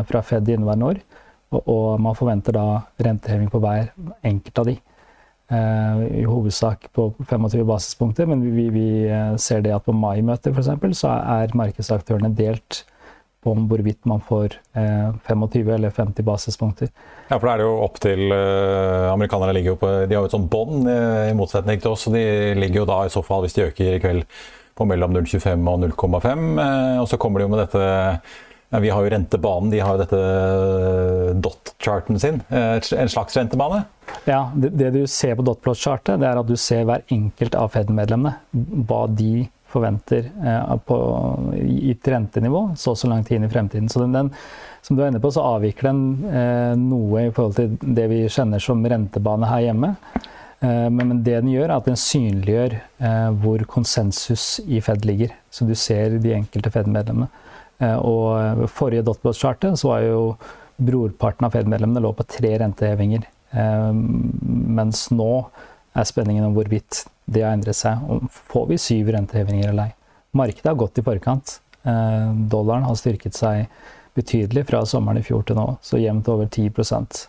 fra 0.09 0.23
Fed 0.25 0.49
i 0.49 0.57
inneværende 0.57 0.89
år. 0.89 1.03
Og, 1.51 1.61
og 1.67 1.99
man 2.01 2.15
forventer 2.17 2.55
da 2.55 2.65
renteheving 3.03 3.51
på 3.51 3.59
hver 3.63 3.91
enkelt 4.27 4.63
av 4.63 4.71
de. 4.71 4.77
Uh, 5.51 6.05
I 6.21 6.23
hovedsak 6.23 6.87
på 6.95 7.09
25 7.27 7.65
basispunkter, 7.67 8.27
men 8.29 8.43
vi, 8.55 8.69
vi 8.71 8.85
eh, 9.11 9.33
ser 9.35 9.59
det 9.65 9.73
at 9.75 9.83
på 9.83 9.91
mai-møtet 9.91 10.55
f.eks. 10.55 10.69
så 10.95 11.09
er 11.11 11.51
markedsaktørene 11.59 12.29
delt 12.37 12.85
på 13.43 13.51
om 13.51 13.65
hvorvidt 13.67 14.07
man 14.07 14.21
får 14.23 14.55
uh, 14.77 15.09
eh, 15.11 15.17
25 15.27 15.73
eller 15.75 15.91
50 15.91 16.23
basispunkter. 16.23 16.93
Ja, 17.27 17.35
for 17.35 17.49
da 17.49 17.55
er 17.57 17.59
det 17.59 17.65
jo 17.67 17.73
opp 17.83 17.99
til 17.99 18.31
Amerikanerne 18.31 19.57
ligger 19.57 19.73
jo 19.73 19.81
på 19.81 19.89
De 20.05 20.15
har 20.15 20.23
jo 20.23 20.29
et 20.29 20.37
sånt 20.37 20.49
bånd, 20.51 20.87
i 20.87 21.35
motsetning 21.35 21.83
til 21.83 21.91
oss. 21.91 22.05
så 22.07 22.15
De 22.15 22.23
ligger 22.55 22.83
jo 22.83 22.87
da 22.87 23.01
i 23.03 23.11
så 23.11 23.23
fall, 23.25 23.43
hvis 23.43 23.57
de 23.57 23.65
øker 23.65 23.97
i 23.97 23.99
kveld, 24.03 24.23
på 24.79 24.87
mellom 24.87 25.11
0,25 25.17 25.67
og 25.67 25.83
0,5. 25.83 26.47
og 27.01 27.11
så 27.11 27.19
kommer 27.19 27.41
de 27.41 27.49
jo 27.49 27.51
med 27.51 27.63
dette 27.65 27.83
vi 28.79 28.89
har 28.89 29.03
jo 29.03 29.09
rentebanen, 29.11 29.69
de 29.71 29.79
har 29.83 29.95
jo 29.95 29.99
dette 29.99 30.17
eh, 30.17 31.31
dot-charten 31.43 32.19
sin. 32.19 32.39
Eh, 32.49 32.77
en 32.95 33.09
slags 33.11 33.35
rentebane? 33.37 33.83
Ja, 34.23 34.45
det, 34.55 34.91
du 34.95 35.03
ser 35.07 35.35
på 35.35 35.43
dot-plot-chartet, 35.43 36.21
det 36.21 36.29
er 36.29 36.39
at 36.39 36.47
du 36.47 36.55
ser 36.59 36.85
hver 36.87 37.03
enkelt 37.11 37.57
av 37.59 37.73
Fed-medlemmene. 37.75 38.37
Hva 38.87 39.03
de 39.11 39.49
forventer 39.71 40.29
eh, 40.43 40.73
på 40.87 40.99
gitt 41.59 42.07
rentenivå 42.13 42.69
så 42.79 42.95
og 42.95 43.01
så 43.01 43.11
lang 43.11 43.27
tid 43.27 43.41
inn 43.41 43.49
i 43.49 43.51
fremtiden. 43.51 43.91
Så 43.91 44.05
den, 44.05 44.15
den, 44.15 44.31
som 44.87 44.95
du 44.95 45.03
er 45.03 45.11
inne 45.11 45.23
på, 45.23 45.33
så 45.35 45.43
avvikler 45.57 45.91
den 45.91 46.31
eh, 46.31 46.73
noe 46.79 47.27
i 47.27 47.35
forhold 47.35 47.59
til 47.59 47.95
det 47.99 48.07
vi 48.11 48.23
kjenner 48.31 48.63
som 48.63 48.83
rentebane 48.87 49.51
her 49.51 49.67
hjemme. 49.67 49.95
Men, 50.61 51.23
det 51.25 51.39
den 51.39 51.47
gjør, 51.49 51.71
er 51.71 51.79
at 51.79 51.87
den 51.89 51.95
synliggjør 51.97 52.75
hvor 53.41 53.63
konsensus 53.65 54.59
i 54.61 54.77
Fed 54.85 55.07
ligger. 55.09 55.31
Så 55.49 55.65
du 55.65 55.71
ser 55.73 56.19
de 56.21 56.35
enkelte 56.35 56.69
Fed-medlemmene. 56.69 57.31
Eh, 57.81 57.97
og 57.97 58.67
forrige 58.71 59.05
dotplot-chartet 59.07 59.79
så 59.79 59.93
var 59.93 60.05
jo 60.05 60.21
brorparten 60.81 61.47
av 61.47 61.55
Fed-medlemmene 61.55 62.03
lå 62.03 62.13
på 62.17 62.27
tre 62.29 62.53
rentehevinger. 62.61 63.25
Eh, 63.51 63.89
mens 63.91 65.07
nå 65.13 65.31
er 65.97 66.07
spenningen 66.07 66.47
om 66.47 66.55
hvorvidt 66.55 67.05
det 67.31 67.45
har 67.45 67.55
endret 67.55 67.77
seg. 67.77 68.01
Får 68.53 68.69
vi 68.69 68.79
syv 68.81 69.11
rentehevinger 69.15 69.71
eller 69.71 69.91
ei? 69.91 69.97
Markedet 70.37 70.69
har 70.69 70.79
gått 70.79 71.01
i 71.01 71.05
forkant. 71.05 71.57
Eh, 71.83 72.29
dollaren 72.51 72.87
har 72.87 72.99
styrket 72.99 73.35
seg 73.35 73.65
betydelig 74.15 74.65
fra 74.67 74.83
sommeren 74.87 75.21
i 75.21 75.25
fjor 75.25 75.43
til 75.47 75.57
nå, 75.57 75.67
så 75.83 75.99
jevnt 75.99 76.27
over 76.31 76.47
10% 76.47 77.27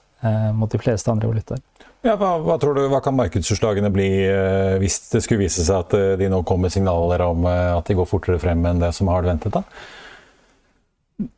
mot 0.54 0.71
de 0.71 0.78
fleste 0.78 1.11
andre 1.11 1.26
valutaer. 1.26 1.59
Ja, 2.06 2.12
hva, 2.14 2.37
hva, 2.42 2.54
tror 2.62 2.76
du, 2.76 2.85
hva 2.90 3.00
kan 3.02 3.16
markedsutslagene 3.18 3.88
bli 3.90 4.06
hvis 4.78 5.00
det 5.11 5.23
skulle 5.25 5.42
vise 5.42 5.64
seg 5.66 5.80
at 5.82 5.97
de 6.21 6.28
nå 6.30 6.38
kommer 6.47 6.71
signaler 6.71 7.25
om 7.26 7.42
at 7.50 7.90
de 7.90 7.97
går 7.99 8.06
fortere 8.06 8.38
frem 8.42 8.62
enn 8.71 8.82
det 8.82 8.92
som 8.94 9.11
har 9.11 9.26
ventet? 9.26 9.54
da? 9.54 9.64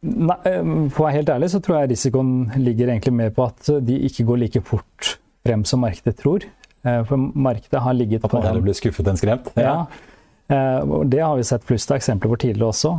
Nei, 0.04 0.36
eh, 0.48 0.62
for 0.92 1.04
å 1.04 1.06
være 1.08 1.18
helt 1.18 1.32
ærlig 1.36 1.50
så 1.52 1.60
tror 1.64 1.80
jeg 1.80 1.94
risikoen 1.94 2.34
ligger 2.60 2.90
egentlig 2.92 3.14
mer 3.16 3.32
på 3.34 3.46
at 3.48 3.70
de 3.84 3.98
ikke 4.08 4.26
går 4.28 4.42
like 4.44 4.62
fort 4.66 5.14
frem 5.44 5.64
som 5.68 5.82
markedet 5.84 6.16
tror. 6.20 6.46
Eh, 6.84 7.00
for 7.08 7.16
markedet 7.16 7.80
har 7.80 7.96
ligget 7.96 8.22
på 8.22 8.30
At 8.30 8.38
man 8.38 8.46
heller 8.48 8.64
blir 8.64 8.76
skuffet 8.76 9.08
enn 9.08 9.20
skremt? 9.20 9.50
Ja. 9.56 9.72
ja. 9.72 10.54
Eh, 10.54 10.94
det 11.10 11.22
har 11.24 11.36
vi 11.36 11.46
sett 11.48 11.64
flust 11.64 11.90
av 11.92 12.00
eksempler 12.00 12.32
på 12.34 12.40
tidligere 12.46 12.72
også. 12.72 12.94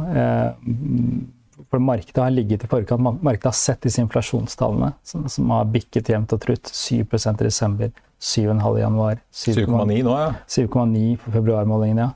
For 1.71 1.81
markedet 1.81 2.21
har 2.21 2.33
ligget 2.33 2.65
i 2.65 2.69
forkant. 2.69 3.01
Markedet 3.01 3.51
har 3.51 3.57
sett 3.57 3.85
disse 3.85 4.01
inflasjonstallene 4.03 4.91
som 5.03 5.53
har 5.55 5.69
bikket 5.71 6.11
jevnt 6.13 6.33
og 6.35 6.41
trutt. 6.43 6.69
7 6.69 7.01
i 7.01 7.37
desember, 7.39 7.93
7,5 8.21 8.77
i 8.77 8.81
januar. 8.83 9.23
7,9 9.33 10.03
nå, 10.05 10.19
ja. 10.19 10.29
7,9 10.49 11.17
for 11.23 11.37
februarmålingen, 11.39 12.03
ja. 12.03 12.11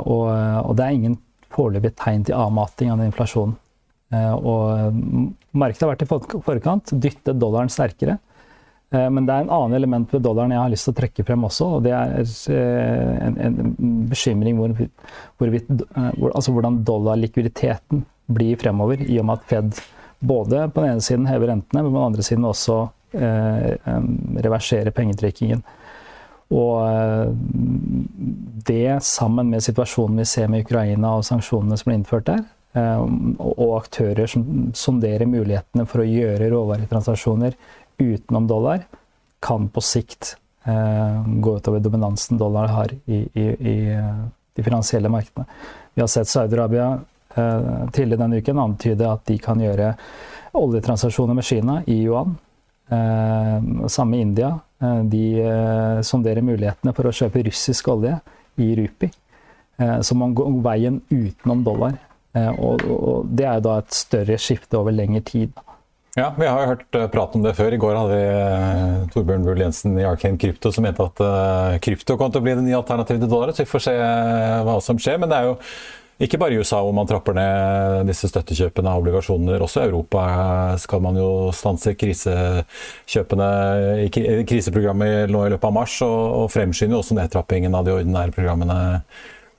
Og, 0.00 0.26
og 0.26 0.76
det 0.76 0.84
er 0.84 0.96
ingen 0.96 1.16
foreløpige 1.54 1.96
tegn 2.02 2.24
til 2.26 2.36
avmating 2.36 2.90
av 2.92 3.00
den 3.00 3.12
inflasjonen. 3.12 3.56
Eh, 4.14 4.34
og 4.34 4.96
markedet 5.52 5.84
har 5.84 5.92
vært 5.94 6.06
i 6.06 6.40
forkant, 6.48 6.94
dyttet 6.96 7.38
dollaren 7.38 7.72
sterkere. 7.72 8.18
Men 8.88 9.26
det 9.28 9.34
er 9.34 9.42
en 9.44 9.50
annen 9.52 9.76
element 9.76 10.12
ved 10.14 10.22
dollaren 10.24 10.54
jeg 10.54 10.62
har 10.62 10.70
lyst 10.72 10.86
til 10.88 10.94
å 10.94 10.96
trekke 10.96 11.24
frem 11.28 11.42
også. 11.44 11.66
og 11.76 11.82
Det 11.84 11.90
er 11.92 12.14
en, 13.20 13.34
en 13.44 13.58
bekymring 14.08 14.56
hvor, 14.56 14.72
hvor, 15.36 16.30
altså 16.30 16.54
hvordan 16.54 16.78
dollarlikviditeten 16.88 18.00
blir 18.32 18.56
fremover, 18.56 19.02
i 19.04 19.18
og 19.20 19.28
med 19.28 19.42
at 19.42 19.50
Fed 19.50 19.82
både 20.20 20.68
på 20.68 20.80
den 20.82 20.94
ene 20.94 21.04
siden 21.04 21.26
hever 21.28 21.52
rentene, 21.52 21.82
men 21.82 21.92
på 21.92 21.98
den 21.98 22.06
andre 22.06 22.24
siden 22.26 22.46
også 22.48 22.78
eh, 23.12 23.76
reverserer 24.44 24.94
pengetrekkingen. 24.94 25.62
Og 26.48 26.74
eh, 26.88 27.28
det 28.68 28.98
sammen 29.06 29.52
med 29.52 29.64
situasjonen 29.64 30.22
vi 30.22 30.28
ser 30.28 30.48
med 30.50 30.64
Ukraina 30.66 31.16
og 31.18 31.26
sanksjonene 31.28 31.78
som 31.78 31.90
ble 31.90 31.98
innført 32.00 32.28
der, 32.30 32.42
eh, 32.42 32.57
og 32.76 33.70
aktører 33.78 34.28
som 34.30 34.44
sonderer 34.76 35.26
mulighetene 35.26 35.86
for 35.88 36.02
å 36.02 36.08
gjøre 36.08 36.50
råvaretransaksjoner 36.52 37.56
utenom 37.98 38.46
dollar, 38.46 38.84
kan 39.42 39.68
på 39.72 39.82
sikt 39.82 40.34
eh, 40.68 41.22
gå 41.42 41.54
utover 41.58 41.80
dominansen 41.82 42.38
dollar 42.38 42.68
har 42.74 42.92
i, 43.06 43.22
i, 43.32 43.46
i 43.46 43.76
de 44.54 44.66
finansielle 44.66 45.10
markedene. 45.10 45.48
Vi 45.94 46.04
har 46.04 46.10
sett 46.12 46.30
Saudi-Arabia 46.30 46.98
tidligere 47.94 48.18
denne 48.18 48.38
uken 48.40 48.58
antyde 48.58 49.06
at 49.06 49.20
de 49.30 49.36
kan 49.38 49.60
gjøre 49.62 49.92
oljetransaksjoner 50.58 51.36
med 51.38 51.46
Kina 51.46 51.76
i 51.86 52.00
yuan. 52.02 52.32
Samme 53.92 54.18
India 54.18 54.56
Eh, 54.80 55.04
de 55.04 55.40
eh, 55.42 56.00
sonderer 56.06 56.44
mulighetene 56.44 56.94
for 56.94 57.08
å 57.08 57.14
kjøpe 57.14 57.42
russisk 57.48 57.90
olje 57.90 58.14
i 58.62 58.70
rupi. 58.78 59.10
Eh, 59.78 59.98
så 60.06 60.16
man 60.18 60.34
går 60.38 60.60
veien 60.64 61.00
utenom 61.10 61.64
dollar. 61.66 61.98
Og, 62.36 62.84
det 63.32 63.46
er 63.46 63.58
jo 63.58 63.64
da 63.64 63.78
et 63.80 63.96
større 63.96 64.36
skifte 64.40 64.78
over 64.78 64.94
lengre 64.94 65.24
tid. 65.26 65.64
Ja, 66.18 66.32
vi 66.34 66.48
har 66.48 66.60
jo 66.60 66.70
hørt 66.72 66.96
prat 67.12 67.36
om 67.38 67.44
det 67.44 67.54
før. 67.54 67.74
I 67.74 67.80
går 67.80 67.94
hadde 67.94 68.16
vi 68.18 69.12
Torbjørn 69.14 69.46
Bull 69.46 69.62
Jensen 69.62 69.94
i 70.00 70.06
Arcane 70.08 70.40
Krypto 70.40 70.72
som 70.74 70.86
mente 70.86 71.04
at 71.04 71.22
krypto 71.84 72.16
kom 72.18 72.32
til 72.34 72.42
å 72.42 72.46
bli 72.46 72.56
det 72.58 72.66
nye 72.66 72.80
alternativet 72.80 73.22
til 73.22 73.30
dollar. 73.30 73.54
Så 73.54 73.64
vi 73.64 73.70
får 73.70 73.86
se 73.86 73.94
hva 74.66 74.76
som 74.84 74.98
skjer. 74.98 75.20
Men 75.22 75.30
det 75.30 75.38
er 75.38 75.48
jo 75.50 75.56
ikke 76.18 76.38
bare 76.42 76.56
i 76.56 76.58
USA 76.58 76.80
hvor 76.82 76.94
man 76.96 77.06
trapper 77.06 77.36
ned 77.36 78.08
disse 78.10 78.26
støttekjøpene 78.32 78.90
av 78.90 79.04
obligasjoner. 79.04 79.62
Også 79.62 79.84
i 79.84 79.86
Europa 79.86 80.22
skal 80.82 81.02
man 81.04 81.18
jo 81.20 81.28
stanse 81.54 81.94
krisekjøpene 81.94 83.50
i 84.02 84.10
kriseprogrammet 84.48 85.30
nå 85.30 85.44
i 85.46 85.52
løpet 85.54 85.68
av 85.68 85.76
mars, 85.76 85.94
og, 86.02 86.48
fremskynde 86.50 86.98
også 86.98 87.14
nedtrappingen 87.20 87.76
av 87.78 87.86
de 87.86 87.94
ordinære 88.00 88.34
programmene 88.34 88.78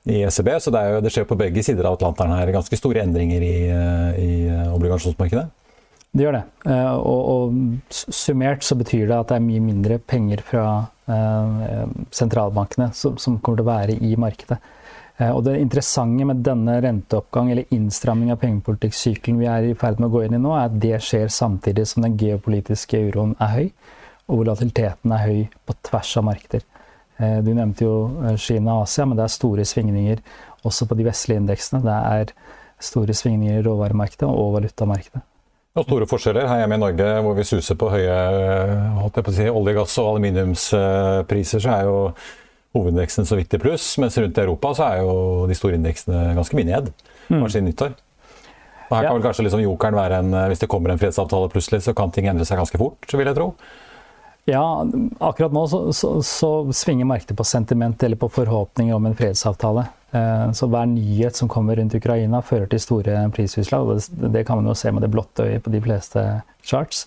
i 0.08 0.22
ECB. 0.24 0.52
Så 0.64 0.72
det, 0.74 0.84
jo, 0.94 1.02
det 1.04 1.14
skjer 1.14 1.28
på 1.30 1.38
begge 1.40 1.64
sider 1.66 1.88
av 1.88 1.98
Atlanteren 1.98 2.38
her 2.38 2.54
ganske 2.56 2.80
store 2.80 3.04
endringer 3.04 3.44
i, 3.46 3.56
i 4.24 4.32
obligasjonsmarkedet. 4.72 5.48
Det 6.10 6.26
gjør 6.26 6.40
det. 6.40 6.46
Eh, 6.66 6.96
og, 6.98 7.20
og, 7.30 7.60
summert 7.94 8.66
så 8.66 8.78
betyr 8.80 9.06
det 9.12 9.18
at 9.18 9.30
det 9.30 9.38
er 9.38 9.46
mye 9.46 9.62
mindre 9.62 10.00
penger 10.02 10.42
fra 10.46 10.66
eh, 11.06 11.84
sentralbankene 12.16 12.90
som, 12.98 13.20
som 13.22 13.38
kommer 13.38 13.62
til 13.62 13.68
å 13.68 13.70
være 13.70 13.98
i 14.02 14.16
markedet. 14.18 14.58
Eh, 15.20 15.30
og 15.30 15.44
det 15.46 15.60
interessante 15.62 16.26
med 16.26 16.42
denne 16.46 16.80
renteoppgang, 16.82 17.52
eller 17.54 17.70
innstramming 17.76 18.34
av 18.34 18.42
pengepolitikksykelen 18.42 19.38
vi 19.42 19.52
er 19.52 19.70
i 19.70 19.78
ferd 19.78 20.02
med 20.02 20.10
å 20.10 20.16
gå 20.16 20.26
inn 20.26 20.40
i 20.40 20.42
nå, 20.42 20.56
er 20.58 20.72
at 20.72 20.82
det 20.82 20.98
skjer 21.06 21.30
samtidig 21.34 21.86
som 21.92 22.08
den 22.08 22.18
geopolitiske 22.18 23.04
uroen 23.12 23.38
er 23.38 23.54
høy, 23.54 23.70
og 24.30 24.42
volatiliteten 24.42 25.14
er 25.14 25.26
høy 25.28 25.40
på 25.70 25.78
tvers 25.92 26.16
av 26.18 26.26
markeder. 26.26 26.66
Eh, 27.20 27.40
du 27.44 27.52
nevnte 27.52 27.84
jo 27.84 27.96
eh, 28.24 28.38
Kina 28.40 28.78
og 28.78 28.88
Asia, 28.88 29.06
men 29.08 29.20
det 29.20 29.26
er 29.26 29.34
store 29.34 29.66
svingninger 29.68 30.22
også 30.68 30.88
på 30.88 30.98
de 31.00 31.08
vestlige 31.08 31.42
indeksene. 31.42 31.82
Det 31.84 31.96
er 31.96 32.34
store 32.84 33.16
svingninger 33.16 33.60
i 33.60 33.66
råvaremarkedet 33.66 34.28
og 34.30 34.56
valutamarkedet. 34.56 35.24
Og 35.78 35.86
store 35.86 36.08
forskjeller 36.10 36.48
her 36.50 36.64
hjemme 36.64 36.80
i 36.80 36.82
Norge, 36.82 37.08
hvor 37.24 37.36
vi 37.38 37.46
suser 37.48 37.78
på 37.80 37.92
høye 37.92 38.16
på 39.16 39.34
si, 39.36 39.46
olje, 39.52 39.76
gass 39.78 39.98
og 40.02 40.14
aluminiumspriser, 40.16 41.62
så 41.62 41.76
er 41.76 41.88
jo 41.88 41.98
hovedindeksen 42.76 43.28
så 43.28 43.38
vidt 43.38 43.54
i 43.54 43.60
pluss, 43.62 43.92
mens 44.02 44.18
rundt 44.20 44.38
i 44.38 44.44
Europa 44.44 44.74
så 44.78 44.88
er 44.88 45.04
jo 45.04 45.14
de 45.50 45.58
store 45.58 45.78
indeksene 45.78 46.34
ganske 46.38 46.58
mye 46.58 46.68
ned 46.68 46.90
mm. 47.30 47.46
siden 47.46 47.70
nyttår. 47.70 47.94
Og 48.90 48.96
her 48.98 49.06
kan 49.06 49.20
vel 49.20 49.28
kanskje 49.28 49.46
liksom 49.46 49.62
jokeren 49.62 49.98
være 50.00 50.18
en 50.24 50.34
Hvis 50.50 50.64
det 50.64 50.70
kommer 50.72 50.90
en 50.90 50.98
fredsavtale 51.02 51.52
plutselig, 51.54 51.84
så 51.86 51.94
kan 51.94 52.10
ting 52.12 52.26
endre 52.32 52.48
seg 52.48 52.58
ganske 52.58 52.80
fort, 52.82 53.06
vil 53.06 53.30
jeg 53.30 53.38
tro. 53.38 53.52
Ja, 54.48 54.88
akkurat 55.20 55.54
nå 55.54 55.68
så, 55.68 55.80
så, 55.94 56.12
så 56.26 56.52
svinger 56.74 57.06
markedet 57.06 57.38
på 57.38 57.46
sentiment 57.46 58.04
eller 58.04 58.18
på 58.18 58.30
forhåpninger 58.30 58.96
om 58.96 59.06
en 59.06 59.18
fredsavtale. 59.18 59.86
Eh, 60.12 60.52
så 60.52 60.68
hver 60.70 60.88
nyhet 60.90 61.38
som 61.38 61.50
kommer 61.52 61.78
rundt 61.78 61.96
Ukraina, 61.96 62.42
fører 62.42 62.70
til 62.70 62.82
store 62.82 63.22
prisutslag. 63.36 63.92
Det, 63.94 64.32
det 64.34 64.46
kan 64.48 64.58
man 64.60 64.72
jo 64.72 64.78
se 64.78 64.92
med 64.92 65.06
det 65.06 65.12
blotte 65.14 65.46
øyet 65.46 65.66
på 65.66 65.74
de 65.74 65.82
fleste 65.86 66.24
charts. 66.66 67.06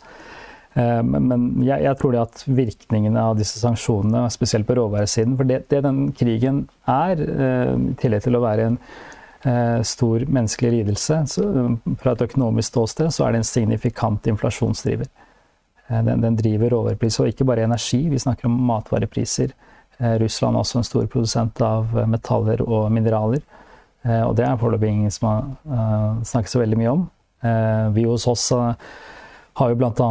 Eh, 0.79 1.01
men 1.03 1.65
jeg, 1.67 1.83
jeg, 1.83 1.99
tror 1.99 2.15
det 2.15 2.23
at 2.23 2.45
virkningene 2.47 3.25
av 3.33 3.41
disse 3.41 3.59
sanksjonene, 3.63 4.29
spesielt 4.33 4.69
på 4.69 4.79
råvaresiden 4.79 5.35
For 5.37 5.49
det, 5.49 5.65
det 5.73 5.83
den 5.85 6.05
krigen 6.17 6.67
er, 6.89 7.19
eh, 7.19 7.75
i 7.91 7.97
tillegg 8.03 8.29
til 8.29 8.39
å 8.39 8.45
være 8.47 8.73
en 8.73 8.85
stor 9.83 10.23
menneskelig 10.31 10.69
lidelse, 10.71 11.17
fra 11.99 12.13
et 12.13 12.21
økonomisk 12.23 12.69
ståsted, 12.69 13.09
så 13.11 13.25
er 13.27 13.33
det 13.35 13.41
en 13.41 13.49
signifikant 13.49 14.29
inflasjonsdriver. 14.31 15.09
Den, 15.93 16.23
den 16.25 16.37
driver 16.39 16.73
råvarepriser, 16.73 17.25
og 17.25 17.33
ikke 17.33 17.47
bare 17.49 17.67
energi, 17.67 18.07
vi 18.09 18.21
snakker 18.23 18.49
om 18.49 18.59
matvarepriser. 18.71 19.53
Russland 20.23 20.57
er 20.57 20.65
også 20.65 20.81
en 20.81 20.87
stor 20.89 21.09
produsent 21.11 21.61
av 21.63 21.93
metaller 22.11 22.63
og 22.65 22.89
mineraler. 22.95 23.43
Og 24.03 24.33
det 24.35 24.47
er 24.47 24.59
foreløpig 24.59 24.89
ingen 24.91 25.13
som 25.15 25.29
har 25.29 26.23
snakket 26.27 26.51
så 26.55 26.63
veldig 26.63 26.79
mye 26.81 26.95
om. 26.97 27.05
Vi 27.95 28.07
hos 28.09 28.27
oss 28.31 28.49
har 29.53 29.73
jo 29.73 29.79
bl.a. 29.79 30.09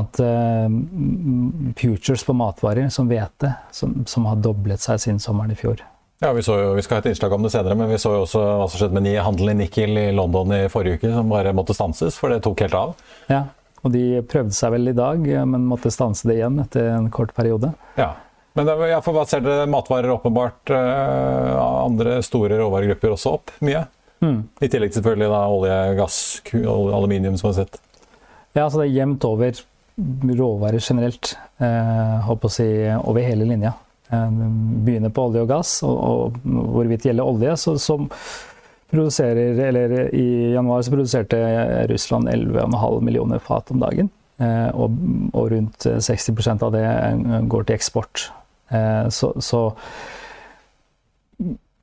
Futures 1.81 2.23
på 2.23 2.35
matvarer, 2.37 2.89
som 2.89 3.09
hvete, 3.09 3.55
som, 3.71 4.03
som, 4.07 4.27
har 4.29 4.41
doblet 4.43 4.83
seg 4.83 5.01
siden 5.01 5.21
sommeren 5.23 5.53
i 5.53 5.57
fjor. 5.57 5.81
Ja, 6.21 6.29
vi, 6.37 6.43
jo, 6.45 6.75
vi, 6.77 6.83
skal 6.85 6.99
ha 6.99 7.01
et 7.01 7.09
innslag 7.09 7.33
om 7.33 7.41
det 7.41 7.49
senere, 7.49 7.75
men 7.77 7.89
vi 7.89 7.97
så 8.01 8.13
jo 8.13 8.25
også 8.27 8.41
hva 8.45 8.67
som 8.69 8.77
skjedde 8.77 9.01
med 9.01 9.15
handelen 9.25 9.57
i 9.57 9.65
nikkel 9.65 9.97
i 9.97 10.11
London 10.13 10.53
i 10.53 10.67
forrige 10.69 10.99
uke, 11.01 11.15
som 11.15 11.31
bare 11.33 11.55
måtte 11.57 11.73
stanses, 11.73 12.19
for 12.21 12.29
det 12.29 12.43
tok 12.45 12.61
helt 12.61 12.77
av. 12.77 12.93
Ja, 13.31 13.47
og 13.81 13.93
de 13.93 14.21
prøvde 14.29 14.55
seg 14.55 14.75
vel 14.75 14.91
i 14.91 14.97
dag, 14.97 15.23
men 15.49 15.69
måtte 15.69 15.91
stanse 15.93 16.27
det 16.29 16.39
igjen 16.39 16.59
etter 16.63 16.91
en 16.95 17.09
kort 17.13 17.33
periode. 17.37 17.71
Ja, 17.97 18.13
men 18.57 18.67
iallfall 18.67 18.91
ja, 18.91 18.99
for 19.03 19.29
ser 19.29 19.43
dere? 19.45 19.67
Matvarer 19.71 20.11
åpenbart, 20.11 20.73
uh, 20.75 21.55
andre 21.85 22.19
store 22.25 22.59
råvaregrupper 22.59 23.15
også 23.15 23.35
opp 23.37 23.53
mye? 23.63 23.85
Mm. 24.21 24.41
I 24.61 24.69
tillegg 24.69 24.91
til 24.91 24.99
selvfølgelig 24.99 25.29
da, 25.31 25.41
olje, 25.49 25.77
gass, 25.97 26.17
aluminium 26.53 27.39
som 27.39 27.49
vi 27.49 27.53
har 27.55 27.63
sett. 27.63 27.79
Ja, 28.51 28.65
altså 28.65 28.81
det 28.81 28.89
er 28.89 28.97
jevnt 28.99 29.25
over 29.25 29.61
råvarer 30.37 30.79
generelt. 30.79 31.33
Eh, 31.57 32.17
håper 32.27 32.49
å 32.49 32.53
si 32.53 32.67
over 32.99 33.25
hele 33.25 33.47
linja. 33.49 33.73
Eh, 34.11 34.29
begynner 34.85 35.13
på 35.13 35.25
olje 35.29 35.43
og 35.45 35.49
gass, 35.49 35.73
og, 35.87 35.97
og 35.97 36.39
hvorvidt 36.75 37.03
det 37.03 37.11
gjelder 37.11 37.31
olje, 37.33 37.57
så, 37.57 37.75
som 37.81 38.09
produserer 38.91 39.59
Eller 39.67 40.15
i 40.15 40.53
januar 40.53 40.81
så 40.81 40.91
produserte 40.93 41.39
Russland 41.89 42.29
11,5 42.29 43.01
millioner 43.01 43.39
fat 43.39 43.71
om 43.71 43.79
dagen. 43.79 44.09
Eh, 44.41 44.69
og, 44.73 44.95
og, 45.33 45.51
rundt 45.51 45.85
60% 45.85 46.65
av 46.65 46.73
det 46.75 46.85
går 47.51 47.67
til 47.67 47.77
eksport. 47.77 48.31
Eh, 48.69 49.07
så, 49.09 49.33
så 49.39 49.67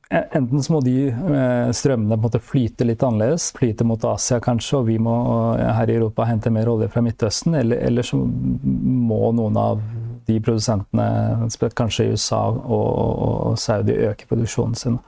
Enten 0.08 0.62
så 0.64 0.72
må 0.72 0.78
de 0.80 1.10
eh, 1.10 1.70
strømmene 1.76 2.16
på 2.16 2.16
en 2.16 2.22
måte 2.24 2.40
flyte 2.40 2.86
litt 2.88 3.02
annerledes, 3.04 3.50
flyte 3.52 3.84
mot 3.84 4.06
Asia 4.08 4.38
kanskje, 4.40 4.78
og 4.78 4.86
vi 4.88 4.96
må 5.04 5.12
her 5.58 5.90
i 5.90 5.98
Europa 5.98 6.24
hente 6.24 6.48
mer 6.54 6.70
olje 6.72 6.88
fra 6.88 7.02
Midtøsten, 7.04 7.58
eller, 7.58 7.82
eller 7.84 8.06
så 8.08 8.16
må 8.16 9.28
noen 9.36 9.58
av 9.60 9.82
de 10.28 10.38
produsentene, 10.44 11.48
kanskje 11.76 12.06
i 12.06 12.16
USA 12.16 12.40
og, 12.48 12.88
og, 13.28 13.58
Saudi, 13.60 13.96
øke 14.08 14.28
produksjonen 14.28 14.76
sin. 14.76 14.98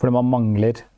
Fordi 0.00 0.12
man 0.16 0.30
mangler 0.32 0.80
eh, 0.80 0.93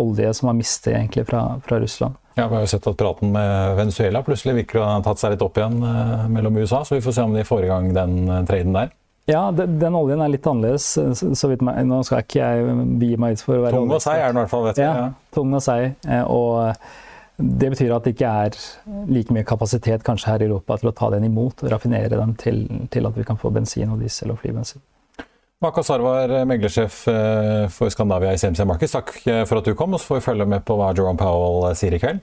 olje 0.00 0.34
som 0.34 0.46
var 0.46 0.56
mistet 0.58 0.94
egentlig 0.94 1.26
fra, 1.28 1.60
fra, 1.66 1.80
Russland. 1.80 2.14
Ja, 2.34 2.48
Vi 2.48 2.54
har 2.54 2.62
jo 2.64 2.70
sett 2.70 2.86
at 2.86 2.96
praten 2.96 3.32
med 3.32 3.76
Venezuela 3.76 4.22
plutselig 4.22 4.54
virker 4.62 4.80
å 4.80 4.86
ha 4.86 5.02
tatt 5.04 5.20
seg 5.20 5.34
litt 5.34 5.44
opp 5.44 5.58
igjen 5.60 5.82
eh, 5.84 6.24
mellom 6.32 6.56
USA, 6.62 6.84
så 6.84 6.96
vi 6.96 7.04
får 7.04 7.16
se 7.16 7.26
om 7.26 7.36
de 7.36 7.44
får 7.44 7.66
i 7.66 7.70
gang 7.70 7.90
den 7.94 8.16
eh, 8.28 8.42
traden 8.48 8.76
der. 8.76 8.94
Ja, 9.30 9.42
den, 9.54 9.76
den, 9.78 9.94
oljen 9.94 10.22
er 10.24 10.32
litt 10.32 10.46
annerledes. 10.48 10.86
så 11.38 11.50
vidt 11.50 11.62
meg, 11.62 11.82
Nå 11.86 12.00
skal 12.06 12.24
ikke 12.24 12.40
jeg 12.40 12.86
bi 12.98 13.12
meg 13.20 13.36
ut 13.36 13.44
for 13.44 13.58
å 13.58 13.66
være 13.66 13.78
Tung 13.78 13.92
og 13.94 14.02
seig 14.02 14.22
er 14.22 14.32
den 14.32 14.40
i 14.40 14.42
hvert 14.42 14.52
fall, 14.54 14.66
vet 14.66 14.80
du. 14.80 14.82
Ja, 14.82 15.10
tung 15.36 15.54
og 15.54 15.62
seig. 15.62 15.92
Eh, 16.08 16.24
og 16.24 16.74
det 17.40 17.70
betyr 17.72 17.94
at 17.96 18.06
det 18.06 18.14
ikke 18.16 18.30
er 18.44 18.56
like 19.08 19.34
mye 19.34 19.46
kapasitet 19.48 20.04
kanskje 20.06 20.32
her 20.32 20.42
i 20.42 20.48
Europa 20.48 20.80
til 20.80 20.90
å 20.90 20.96
ta 20.96 21.10
den 21.14 21.28
imot 21.28 21.62
og 21.64 21.72
raffinere 21.72 22.10
den 22.12 22.34
til, 22.40 22.64
til 22.92 23.08
at 23.08 23.16
vi 23.16 23.26
kan 23.28 23.38
få 23.40 23.52
bensin 23.54 23.92
og 23.94 24.02
diesel 24.02 24.34
og 24.34 24.42
flybensin. 24.42 24.82
Maka 25.60 25.82
Sarwar, 25.84 26.30
meglersjef 26.48 27.02
eh, 27.12 27.66
for 27.68 27.92
Skandavia 27.92 28.32
i 28.32 28.38
CMC 28.40 28.64
Markets, 28.64 28.94
takk 28.96 29.10
eh, 29.28 29.42
for 29.44 29.60
at 29.60 29.66
du 29.68 29.74
kom. 29.76 29.92
Og 29.92 30.00
så 30.00 30.08
får 30.08 30.16
vi 30.16 30.24
følge 30.24 30.46
med 30.48 30.64
på 30.64 30.76
hva 30.78 30.86
Jerome 30.96 31.20
Powell 31.20 31.74
sier 31.76 31.92
i 31.92 32.00
kveld. 32.00 32.22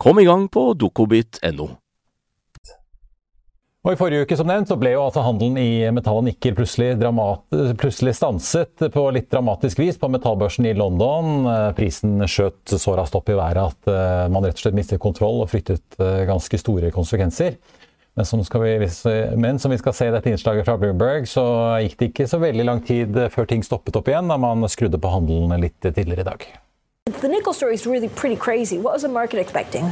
Kom 0.00 0.18
i 0.18 0.24
gang 0.24 0.46
på 0.48 0.72
dokobit.no. 0.80 1.66
Og 3.80 3.90
I 3.92 3.96
forrige 4.00 4.24
uke 4.24 4.36
som 4.36 4.48
nevnt, 4.48 4.68
så 4.68 4.76
ble 4.80 4.94
jo 4.94 5.02
altså 5.02 5.22
handelen 5.24 5.58
i 5.60 5.88
metall 5.92 6.22
og 6.22 6.24
nikkel 6.24 6.54
plutselig, 6.56 6.94
plutselig, 7.80 8.14
stanset 8.16 8.84
på 8.92 9.02
litt 9.12 9.28
dramatisk 9.32 9.80
vis 9.80 10.00
på 10.00 10.08
metallbørsen 10.12 10.68
i 10.68 10.72
London. 10.76 11.44
Prisen 11.76 12.24
skjøt 12.24 12.72
så 12.80 12.94
raskt 12.96 13.18
opp 13.20 13.28
i 13.28 13.36
været 13.36 13.60
at 13.60 13.92
eh, 13.92 14.24
man 14.32 14.44
rett 14.44 14.56
og 14.56 14.64
slett 14.64 14.76
mistet 14.76 15.00
kontroll 15.04 15.42
og 15.44 15.52
fryktet 15.52 16.00
eh, 16.00 16.24
ganske 16.28 16.60
store 16.60 16.92
konsekvenser. 16.96 17.60
Men 18.16 18.28
som, 18.28 18.40
vi, 18.40 18.74
men 19.40 19.60
som 19.60 19.72
vi 19.72 19.80
skal 19.80 19.96
se 19.96 20.08
i 20.08 20.16
dette 20.16 20.32
innslaget 20.32 20.68
fra 20.68 20.78
Bloomberg, 20.80 21.28
så 21.28 21.44
gikk 21.84 22.00
det 22.00 22.10
ikke 22.10 22.28
så 22.28 22.40
veldig 22.40 22.68
lang 22.68 22.80
tid 22.88 23.20
før 23.36 23.52
ting 23.52 23.64
stoppet 23.64 24.00
opp 24.00 24.08
igjen 24.08 24.32
da 24.32 24.40
man 24.40 24.64
skrudde 24.68 25.00
på 25.00 25.12
handelen 25.12 25.60
litt 25.60 25.80
tidligere 25.84 26.24
i 26.24 26.30
dag. 26.32 26.50
The 27.10 27.28
nickel 27.28 27.52
story 27.52 27.74
is 27.74 27.86
really 27.86 28.08
pretty 28.08 28.36
crazy. 28.36 28.78
What 28.78 28.92
was 28.92 29.02
the 29.02 29.08
market 29.08 29.40
expecting? 29.40 29.90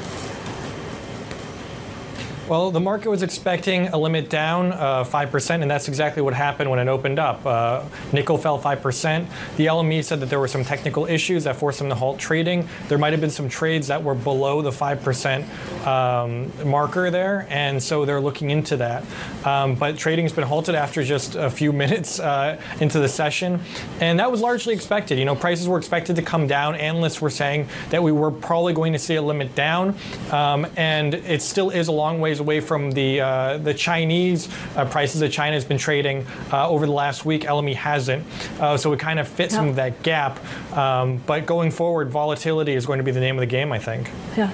Well, 2.49 2.71
the 2.71 2.81
market 2.81 3.11
was 3.11 3.23
expecting 3.23 3.89
a 3.89 3.99
limit 3.99 4.31
down 4.31 4.73
uh, 4.73 5.05
5%, 5.05 5.61
and 5.61 5.71
that's 5.71 5.87
exactly 5.87 6.23
what 6.23 6.33
happened 6.33 6.71
when 6.71 6.79
it 6.79 6.89
opened 6.89 7.19
up. 7.19 7.45
Uh, 7.45 7.85
nickel 8.11 8.39
fell 8.39 8.59
5%. 8.59 9.27
The 9.59 9.67
LME 9.67 10.03
said 10.03 10.21
that 10.21 10.31
there 10.31 10.41
were 10.41 10.49
some 10.49 10.65
technical 10.65 11.05
issues 11.05 11.45
that 11.45 11.57
forced 11.57 11.79
them 11.79 11.91
to 11.91 11.95
halt 11.95 12.19
trading. 12.19 12.67
There 12.89 12.97
might 12.97 13.13
have 13.13 13.21
been 13.21 13.29
some 13.29 13.51
trades 13.51 13.89
that 13.89 14.03
were 14.03 14.15
below 14.15 14.63
the 14.63 14.71
5% 14.71 15.45
um, 15.87 16.53
marker 16.69 17.11
there, 17.11 17.47
and 17.51 17.83
so 17.83 18.05
they're 18.05 18.21
looking 18.21 18.51
into 18.51 18.77
that. 18.79 19.05
Um, 19.45 19.75
but 19.75 19.97
trading 19.97 20.25
has 20.25 20.33
been 20.33 20.45
halted 20.45 20.75
after 20.75 21.03
just 21.03 21.35
a 21.35 21.51
few 21.51 21.73
minutes 21.79 22.21
uh, 22.21 22.61
into 22.81 22.99
the 22.99 23.09
session, 23.09 23.61
and 24.01 24.19
that 24.19 24.31
was 24.31 24.41
largely 24.41 24.75
expected. 24.75 25.19
You 25.19 25.25
know, 25.25 25.37
prices 25.37 25.69
were 25.69 25.79
expected 25.79 26.17
to 26.17 26.23
come 26.23 26.47
down. 26.47 26.75
Analysts 26.75 27.21
were 27.21 27.31
saying 27.31 27.69
that 27.91 28.03
we 28.03 28.13
were 28.13 28.31
probably 28.31 28.73
going 28.73 28.93
to 28.93 28.99
see 28.99 29.17
a 29.17 29.23
limit 29.23 29.55
down, 29.55 29.95
um, 30.31 30.67
and 30.77 31.15
it 31.15 31.43
still 31.43 31.71
is 31.71 31.89
a 31.89 31.93
long 31.93 32.21
ways 32.21 32.41
away 32.41 32.61
from 32.61 32.91
the 32.91 33.21
uh, 33.21 33.59
the 33.59 33.75
Chinese 33.75 34.49
uh, 34.77 34.85
prices 34.85 35.21
that 35.21 35.31
China 35.31 35.55
has 35.55 35.65
been 35.65 35.79
trading 35.79 36.27
uh, 36.53 36.69
over 36.69 36.87
the 36.87 36.93
last 36.93 37.25
week. 37.25 37.43
LME 37.43 37.75
hasn't, 37.75 38.25
uh, 38.61 38.77
so 38.77 38.93
it 38.93 39.01
kind 39.01 39.19
of 39.19 39.29
fits 39.29 39.55
no. 39.55 39.65
in 39.65 39.75
that 39.75 40.03
gap. 40.03 40.39
Um, 40.77 41.19
but 41.27 41.47
going 41.47 41.71
forward, 41.71 42.11
volatility 42.11 42.75
is 42.75 42.87
going 42.87 42.99
to 42.99 43.05
be 43.05 43.11
the 43.11 43.21
name 43.21 43.37
of 43.37 43.41
the 43.41 43.47
game, 43.47 43.73
I 43.73 43.79
think. 43.79 44.11
Yeah. 44.37 44.53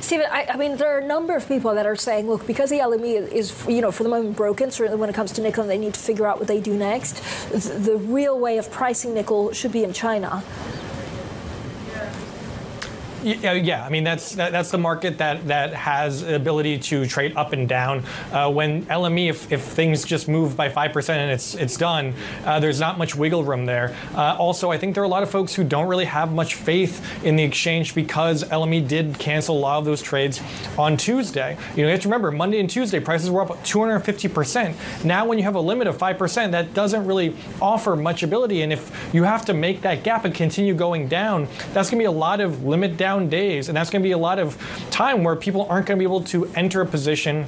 Stephen, 0.00 0.26
I, 0.30 0.46
I, 0.50 0.56
mean, 0.56 0.76
there 0.76 0.94
are 0.94 0.98
a 0.98 1.06
number 1.06 1.36
of 1.36 1.46
people 1.46 1.74
that 1.74 1.86
are 1.86 1.96
saying, 1.96 2.28
look, 2.28 2.46
because 2.46 2.70
the 2.70 2.78
LME 2.78 3.30
is, 3.30 3.54
you 3.68 3.80
know, 3.80 3.90
for 3.90 4.02
the 4.02 4.08
moment 4.08 4.36
broken, 4.36 4.70
certainly 4.70 4.98
when 5.00 5.10
it 5.10 5.14
comes 5.14 5.32
to 5.32 5.42
nickel, 5.42 5.64
they 5.64 5.78
need 5.78 5.94
to 5.94 6.00
figure 6.00 6.26
out 6.26 6.38
what 6.38 6.48
they 6.48 6.60
do 6.60 6.74
next. 6.74 7.22
The, 7.50 7.58
the 7.78 7.96
real 7.96 8.38
way 8.38 8.58
of 8.58 8.70
pricing 8.70 9.14
nickel 9.14 9.52
should 9.52 9.72
be 9.72 9.84
in 9.84 9.92
China. 9.92 10.42
Yeah, 13.22 13.52
yeah. 13.52 13.84
I 13.84 13.88
mean 13.88 14.04
that's 14.04 14.36
that, 14.36 14.52
that's 14.52 14.70
the 14.70 14.78
market 14.78 15.18
that 15.18 15.46
that 15.48 15.74
has 15.74 16.22
ability 16.22 16.78
to 16.78 17.06
trade 17.06 17.36
up 17.36 17.52
and 17.52 17.68
down. 17.68 18.04
Uh, 18.30 18.50
when 18.50 18.84
LME, 18.86 19.30
if, 19.30 19.50
if 19.50 19.62
things 19.62 20.04
just 20.04 20.28
move 20.28 20.56
by 20.56 20.68
five 20.68 20.92
percent 20.92 21.20
and 21.20 21.32
it's 21.32 21.54
it's 21.56 21.76
done, 21.76 22.14
uh, 22.44 22.60
there's 22.60 22.78
not 22.78 22.96
much 22.96 23.16
wiggle 23.16 23.42
room 23.42 23.66
there. 23.66 23.96
Uh, 24.14 24.36
also, 24.38 24.70
I 24.70 24.78
think 24.78 24.94
there 24.94 25.02
are 25.02 25.06
a 25.06 25.10
lot 25.10 25.24
of 25.24 25.30
folks 25.30 25.52
who 25.52 25.64
don't 25.64 25.88
really 25.88 26.04
have 26.04 26.32
much 26.32 26.54
faith 26.54 27.04
in 27.24 27.34
the 27.34 27.42
exchange 27.42 27.94
because 27.94 28.44
LME 28.44 28.86
did 28.86 29.18
cancel 29.18 29.58
a 29.58 29.58
lot 29.58 29.78
of 29.78 29.84
those 29.84 30.00
trades 30.00 30.40
on 30.78 30.96
Tuesday. 30.96 31.56
You 31.74 31.82
know, 31.82 31.88
you 31.88 31.92
have 31.92 32.00
to 32.02 32.08
remember 32.08 32.30
Monday 32.30 32.60
and 32.60 32.70
Tuesday 32.70 33.00
prices 33.00 33.30
were 33.30 33.42
up 33.42 33.64
250 33.64 34.28
percent. 34.28 34.76
Now, 35.04 35.26
when 35.26 35.38
you 35.38 35.44
have 35.44 35.56
a 35.56 35.60
limit 35.60 35.88
of 35.88 35.98
five 35.98 36.18
percent, 36.18 36.52
that 36.52 36.72
doesn't 36.72 37.04
really 37.04 37.34
offer 37.60 37.96
much 37.96 38.22
ability. 38.22 38.62
And 38.62 38.72
if 38.72 39.10
you 39.12 39.24
have 39.24 39.44
to 39.46 39.54
make 39.54 39.80
that 39.80 40.04
gap 40.04 40.24
and 40.24 40.32
continue 40.32 40.72
going 40.72 41.08
down, 41.08 41.48
that's 41.72 41.90
going 41.90 41.98
to 41.98 42.02
be 42.02 42.04
a 42.04 42.10
lot 42.12 42.40
of 42.40 42.62
limit 42.64 42.96
down 42.96 43.07
down 43.08 43.26
days, 43.30 43.68
and 43.68 43.76
that's 43.76 43.88
going 43.88 44.02
to 44.02 44.06
be 44.06 44.12
a 44.12 44.18
lot 44.18 44.38
of 44.38 44.54
time 44.90 45.24
where 45.24 45.34
people 45.34 45.62
aren't 45.70 45.86
going 45.86 45.98
to 45.98 46.00
be 46.00 46.04
able 46.04 46.22
to 46.22 46.44
enter 46.54 46.82
a 46.82 46.86
position 46.86 47.46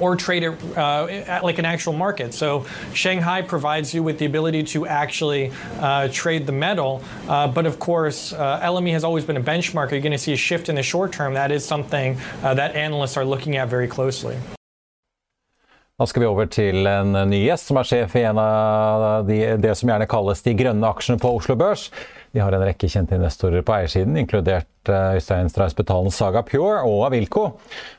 or 0.00 0.16
trade 0.16 0.42
it 0.42 0.76
uh, 0.76 1.40
like 1.42 1.58
an 1.58 1.64
actual 1.64 1.92
market. 1.92 2.34
So 2.34 2.66
Shanghai 2.94 3.42
provides 3.42 3.94
you 3.94 4.02
with 4.02 4.18
the 4.18 4.26
ability 4.26 4.64
to 4.74 4.86
actually 4.86 5.52
uh, 5.78 6.08
trade 6.12 6.46
the 6.46 6.52
metal. 6.52 7.02
Uh, 7.28 7.46
but 7.46 7.64
of 7.64 7.78
course, 7.78 8.32
uh, 8.32 8.60
LME 8.60 8.92
has 8.92 9.04
always 9.04 9.24
been 9.24 9.36
a 9.36 9.42
benchmark. 9.52 9.92
You're 9.92 10.00
going 10.00 10.12
to 10.12 10.18
see 10.18 10.32
a 10.32 10.36
shift 10.36 10.68
in 10.68 10.74
the 10.74 10.82
short 10.82 11.12
term. 11.12 11.34
That 11.34 11.52
is 11.52 11.64
something 11.64 12.18
uh, 12.42 12.54
that 12.54 12.74
analysts 12.74 13.16
are 13.16 13.24
looking 13.24 13.56
at 13.56 13.68
very 13.68 13.86
closely. 13.86 14.36
Da 15.98 16.06
skal 16.06 16.22
vi 16.22 16.26
over 16.30 16.46
til 16.46 16.86
en 16.86 17.16
ny 17.26 17.40
gjest 17.42 17.72
som 17.72 17.80
er 17.80 17.86
sjef 17.88 18.12
i 18.14 18.20
en 18.28 18.38
av 18.38 19.24
de, 19.26 19.40
det 19.58 19.72
som 19.74 19.90
gjerne 19.90 20.06
kalles 20.06 20.44
de 20.44 20.52
grønne 20.54 20.90
aksjene 20.94 21.18
på 21.18 21.32
Oslo 21.40 21.56
Børs. 21.58 21.88
De 22.30 22.38
har 22.38 22.54
en 22.54 22.62
rekke 22.62 22.86
kjente 22.86 23.16
investorer 23.16 23.64
på 23.66 23.74
eiersiden, 23.74 24.14
inkludert 24.20 24.92
eh, 24.92 25.16
Øystein 25.18 25.50
Strauss 25.50 25.74
Betalen 25.74 26.14
Saga 26.14 26.44
Pure 26.46 26.84
og 26.86 27.02
Avilco. 27.08 27.48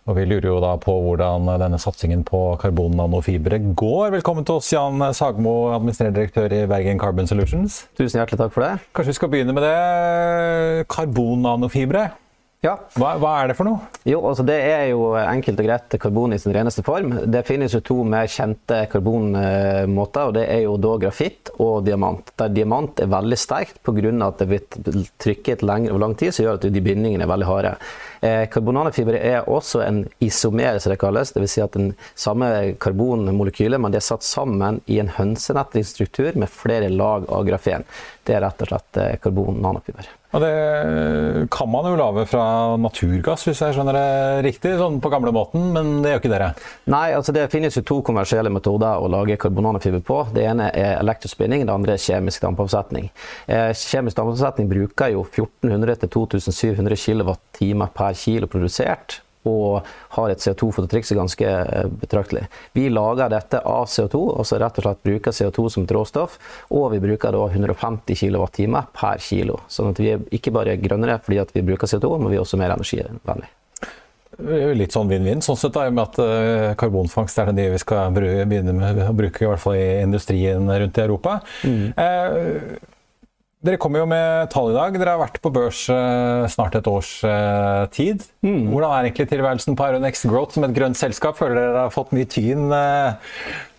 Og 0.07 0.15
vi 0.15 0.23
lurer 0.29 0.47
jo 0.47 0.62
da 0.63 0.77
på 0.79 0.95
hvordan 1.09 1.51
denne 1.59 1.81
satsingen 1.83 2.23
på 2.23 2.39
karbonnanofibre 2.62 3.59
går. 3.75 4.15
Velkommen 4.15 4.47
til 4.47 4.62
oss, 4.62 4.71
Jan 4.71 5.03
Sagmo, 5.17 5.73
administrerende 5.75 6.21
direktør 6.21 6.55
i 6.55 6.63
Bergen 6.71 7.03
Carbon 7.03 7.27
Solutions. 7.27 7.81
Tusen 7.99 8.21
hjertelig 8.21 8.45
takk 8.45 8.55
for 8.55 8.63
det. 8.63 8.71
Kanskje 8.95 9.12
vi 9.12 9.19
skal 9.19 9.35
begynne 9.35 9.59
med 9.59 9.67
det. 9.67 10.88
Karbonnanofibre. 10.95 12.07
Ja. 12.59 12.73
Hva, 12.99 13.13
hva, 13.15 13.29
er 13.39 13.51
det 13.51 13.55
for 13.55 13.69
noe? 13.69 13.85
Jo, 14.03 14.17
altså 14.27 14.43
Det 14.43 14.57
er 14.59 14.89
jo 14.89 15.13
enkelt 15.15 15.61
og 15.61 15.67
greit 15.69 15.95
karbon 16.03 16.35
i 16.35 16.39
sin 16.43 16.51
reneste 16.51 16.83
form. 16.83 17.13
Det 17.31 17.45
finnes 17.47 17.71
jo 17.71 17.79
to 17.87 18.01
mer 18.03 18.27
kjente 18.27 18.81
karbonmåter, 18.91 20.27
og 20.27 20.35
det 20.35 20.43
er 20.51 20.65
jo 20.65 20.75
da 20.81 20.97
grafitt 21.05 21.53
og 21.55 21.85
diamant. 21.87 22.33
Der 22.41 22.51
diamant 22.51 22.99
er 22.99 23.11
veldig 23.11 23.39
sterkt 23.39 23.79
pga. 23.79 24.11
at 24.27 24.43
det 24.43 24.47
blir 24.49 25.07
trykket 25.23 25.63
over 25.63 25.99
lang 26.03 26.15
tid, 26.19 26.33
som 26.35 26.45
gjør 26.45 26.59
at 26.59 26.67
de 26.67 26.81
bindingene 26.83 27.23
er 27.23 27.31
veldig 27.31 27.47
harde. 27.47 27.75
Eh, 28.21 28.45
er 28.49 29.49
også 29.49 29.82
en 29.86 30.03
isomer, 30.19 30.79
som 30.79 30.93
det 30.93 30.99
kalles. 30.99 31.34
Dvs. 31.34 31.51
Si 31.51 31.62
at 31.63 31.73
den 31.77 31.93
samme 32.15 32.75
karbonmolekylet, 32.82 33.79
men 33.79 33.91
det 33.91 34.01
er 34.01 34.10
satt 34.10 34.27
sammen 34.27 34.82
i 34.88 34.99
en 34.99 35.13
hønsenettingsstruktur 35.15 36.36
med 36.36 36.49
flere 36.49 36.89
lag 36.89 37.29
av 37.29 37.45
grafen. 37.47 37.86
Det 38.23 38.36
er 38.36 38.43
rett 38.45 38.65
og 38.65 38.71
slett 38.71 39.01
eh, 39.01 39.19
karbonnanofiber. 39.23 40.15
Og 40.29 40.43
det 40.43 41.47
kan 41.49 41.69
man 41.71 41.88
jo 41.89 41.95
lage 41.97 42.23
fra 42.29 42.43
naturgass, 42.77 43.47
hvis 43.47 43.63
jeg 43.63 43.73
skjønner 43.73 43.95
det 43.97 44.43
riktig, 44.45 44.75
sånn 44.77 44.99
på 45.01 45.10
gamlemåten, 45.10 45.71
men 45.73 46.03
det 46.03 46.12
gjør 46.12 46.21
ikke 46.21 46.32
dere? 46.36 46.49
Nei, 46.93 47.08
altså 47.17 47.34
det 47.34 47.47
finnes 47.49 47.73
jo 47.79 47.82
to 47.88 47.97
kommersielle 48.05 48.51
metoder 48.53 49.01
å 49.01 49.10
lage 49.10 49.39
karbonanofiber 49.41 50.03
på. 50.05 50.19
Det 50.36 50.45
ene 50.45 50.69
er 50.69 50.99
elektrospinning, 50.99 51.65
det 51.65 51.73
andre 51.73 51.95
er 51.95 52.03
kjemisk 52.03 52.45
dampavsetning. 52.45 53.10
Eh, 53.49 53.71
kjemisk 53.73 54.19
dampavsetning 54.19 54.69
bruker 54.69 55.15
jo 55.15 55.25
1400-2700 55.25 57.01
kWt 57.08 57.63
per 57.97 58.08
kilo 58.17 58.47
produsert 58.51 59.21
og 59.47 59.85
har 60.15 60.31
et 60.31 60.41
CO2-fototrykk 60.43 61.07
som 61.07 61.15
er 61.15 61.21
ganske 61.21 61.51
eh, 61.51 61.91
betraktelig. 62.01 62.47
Vi 62.75 62.87
lager 62.91 63.31
dette 63.31 63.61
av 63.63 63.87
CO2, 63.87 64.23
altså 64.41 64.59
rett 64.59 64.81
og 64.81 64.85
slett 64.85 65.05
bruker 65.05 65.35
CO2 65.35 65.69
som 65.71 65.85
et 65.85 65.93
råstoff, 65.95 66.35
og 66.75 66.89
vi 66.93 67.01
bruker 67.03 67.35
da 67.35 67.45
150 67.47 68.19
kWt 68.19 68.67
per 68.95 69.23
kilo. 69.23 69.61
Sånn 69.71 69.93
at 69.93 70.03
vi 70.03 70.11
er 70.13 70.27
ikke 70.35 70.53
bare 70.55 70.75
grønnere 70.81 71.21
fordi 71.23 71.39
at 71.45 71.55
vi 71.55 71.65
bruker 71.71 71.89
CO2, 71.89 72.17
men 72.17 72.33
vi 72.33 72.39
er 72.39 72.43
også 72.43 72.59
mer 72.59 72.75
energivennlig. 72.75 73.49
Litt 74.39 74.93
sånn 74.95 75.09
vinn-vinn, 75.11 75.41
sånn 75.43 75.57
sett 75.59 75.73
da, 75.75 75.89
med 75.91 75.99
at 76.05 76.19
uh, 76.23 76.75
karbonfangst 76.79 77.41
er 77.41 77.49
det 77.51 77.65
vi 77.73 77.81
skal 77.81 78.13
begynne 78.15 78.71
med 78.75 79.01
å 79.03 79.11
bruke, 79.15 79.43
i 79.43 79.49
hvert 79.49 79.59
fall 79.59 79.75
i 79.75 79.99
industrien 79.99 80.63
rundt 80.63 80.99
i 80.99 81.03
Europa. 81.03 81.41
Mm. 81.67 81.89
Uh, 81.99 82.95
dere 83.59 83.75
kommer 83.75 83.99
jo 83.99 84.07
med 84.07 84.47
tall 84.53 84.69
i 84.71 84.75
dag. 84.75 84.95
Dere 84.95 85.15
har 85.17 85.19
vært 85.19 85.39
på 85.43 85.51
børs 85.51 85.81
eh, 85.91 86.45
snart 86.51 86.77
et 86.79 86.87
års 86.87 87.11
eh, 87.27 87.83
tid. 87.91 88.23
Mm. 88.45 88.69
Hvordan 88.71 88.93
er 88.93 89.09
egentlig 89.09 89.27
tilværelsen 89.33 89.75
på 89.75 89.83
Aeronex 89.83 90.23
Growth 90.31 90.55
som 90.55 90.63
et 90.67 90.75
grønt 90.77 90.99
selskap? 90.99 91.35
Føler 91.39 91.59
dere 91.59 91.83
har 91.89 91.91
fått 91.91 92.13
mye 92.15 92.29
tyn 92.29 92.71
eh, 92.71 93.19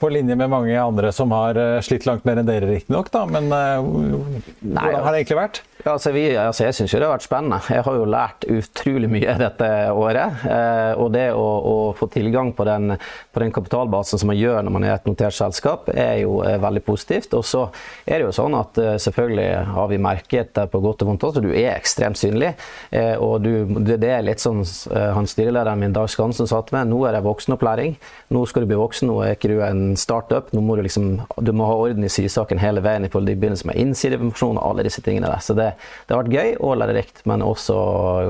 på 0.03 0.13
linje 0.13 0.37
med 0.37 0.53
mange 0.53 0.77
andre 0.77 1.15
som 1.17 1.33
har 1.33 1.57
slitt 1.85 2.05
langt 2.09 2.29
mer 2.29 2.41
enn 2.41 2.49
dere, 2.49 2.69
riktignok, 2.69 3.09
men 3.33 3.51
Nei, 3.53 3.65
hvordan 3.81 5.03
har 5.05 5.13
det 5.13 5.19
egentlig 5.21 5.41
vært? 5.41 5.61
Ja, 5.85 5.95
altså, 5.95 6.11
vi, 6.13 6.25
altså 6.37 6.67
jeg 6.67 6.77
syns 6.77 6.93
det 6.93 7.07
har 7.07 7.13
vært 7.15 7.25
spennende. 7.25 7.59
Jeg 7.73 7.85
har 7.87 7.97
jo 7.97 8.09
lært 8.09 8.45
utrolig 8.53 9.09
mye 9.09 9.37
dette 9.41 9.69
året. 9.97 10.43
Eh, 10.45 10.93
og 11.01 11.09
det 11.15 11.31
å, 11.33 11.45
å, 11.71 11.77
få 11.97 12.11
tilgang 12.13 12.53
på 12.57 12.67
den, 12.69 12.97
på 13.33 13.41
den, 13.41 13.53
kapitalbasen 13.55 14.21
som 14.21 14.29
man 14.29 14.37
gjør 14.37 14.61
når 14.67 14.75
man 14.77 14.87
er 14.87 14.95
et 14.99 15.09
notert 15.09 15.37
selskap, 15.37 15.89
er 15.95 16.21
jo 16.25 16.43
eh, 16.45 16.59
veldig 16.61 16.85
positivt. 16.85 17.33
Og 17.39 17.47
så 17.49 17.65
er 18.05 18.19
det 18.19 18.29
jo 18.29 18.37
sånn 18.37 18.59
at 18.59 18.81
eh, 18.83 18.99
selvfølgelig 19.01 19.49
har 19.75 19.89
vi 19.91 20.01
merket 20.03 20.59
på 20.71 20.81
godt 20.83 21.05
og 21.05 21.11
vondt 21.11 21.27
også, 21.29 21.43
du 21.45 21.51
er 21.53 21.73
ekstremt 21.75 22.19
synlig. 22.21 22.53
Eh, 22.91 23.15
og 23.17 23.45
du, 23.45 23.81
det, 23.81 23.99
er 24.07 24.25
litt 24.27 24.43
sånn 24.43 24.63
eh, 24.63 25.11
han 25.17 25.29
styrelederen 25.31 25.81
min 25.81 25.97
Dag 25.97 26.11
Skansen 26.13 26.49
satt 26.51 26.73
med. 26.75 26.91
Nå 26.91 27.03
er 27.09 27.17
det 27.17 27.25
voksenopplæring. 27.27 27.97
Nå 28.35 28.45
skal 28.51 28.65
du 28.65 28.71
bli 28.71 28.81
voksen, 28.81 29.11
nå 29.11 29.21
er 29.25 29.37
ikke 29.37 29.53
du 29.53 29.59
en 29.67 29.97
startup. 30.01 30.53
Nå 30.57 30.65
må 30.65 30.79
du 30.79 30.85
liksom 30.87 31.13
du 31.41 31.53
må 31.57 31.69
ha 31.71 31.79
orden 31.87 32.07
i 32.07 32.13
sysaken 32.13 32.61
hele 32.63 32.83
veien 32.85 33.07
i 33.07 33.13
til 33.13 33.27
begynnelsen 33.31 33.71
med 33.71 33.81
innsideinformasjon 33.81 34.61
og 34.61 34.67
alle 34.71 34.87
disse 34.87 35.03
tingene 35.05 35.31
der. 35.31 35.45
Så 35.45 35.57
det 35.59 35.71
det 36.07 36.17
har 36.17 36.25
vært 36.25 36.35
gøy 36.35 36.55
og 36.59 36.79
lærerikt, 36.81 37.25
men 37.29 37.45
også 37.47 37.77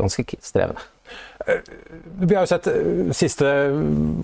ganske 0.00 0.40
strevende. 0.44 0.82
Vi 2.20 2.36
har 2.36 2.44
jo 2.44 2.50
sett 2.50 2.68
eh, 2.70 3.12
Siste 3.16 3.46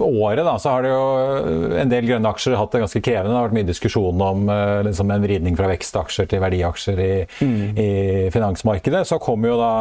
året 0.05 0.45
da, 0.47 0.57
så 0.61 0.75
har 0.75 0.85
det 0.85 0.93
jo 0.93 1.73
en 1.81 1.93
del 1.93 2.09
grønne 2.09 2.33
aksjer 2.33 2.59
hatt 2.59 2.75
det 2.75 2.83
ganske 2.85 3.03
krevende. 3.05 3.33
Det 3.33 3.39
har 3.39 3.49
vært 3.49 3.59
mye 3.59 3.71
diskusjon 3.71 4.27
om 4.29 4.53
eh, 4.53 4.83
liksom 4.89 5.13
en 5.15 5.27
vridning 5.27 5.59
fra 5.59 5.71
vekstaksjer 5.73 6.31
til 6.31 6.45
verdiaksjer 6.45 7.03
i, 7.03 7.13
mm. 7.41 7.59
i 7.81 7.91
finansmarkedet. 8.35 9.07
Så 9.09 9.21
kommer 9.23 9.55
jo 9.55 9.59
da 9.61 9.73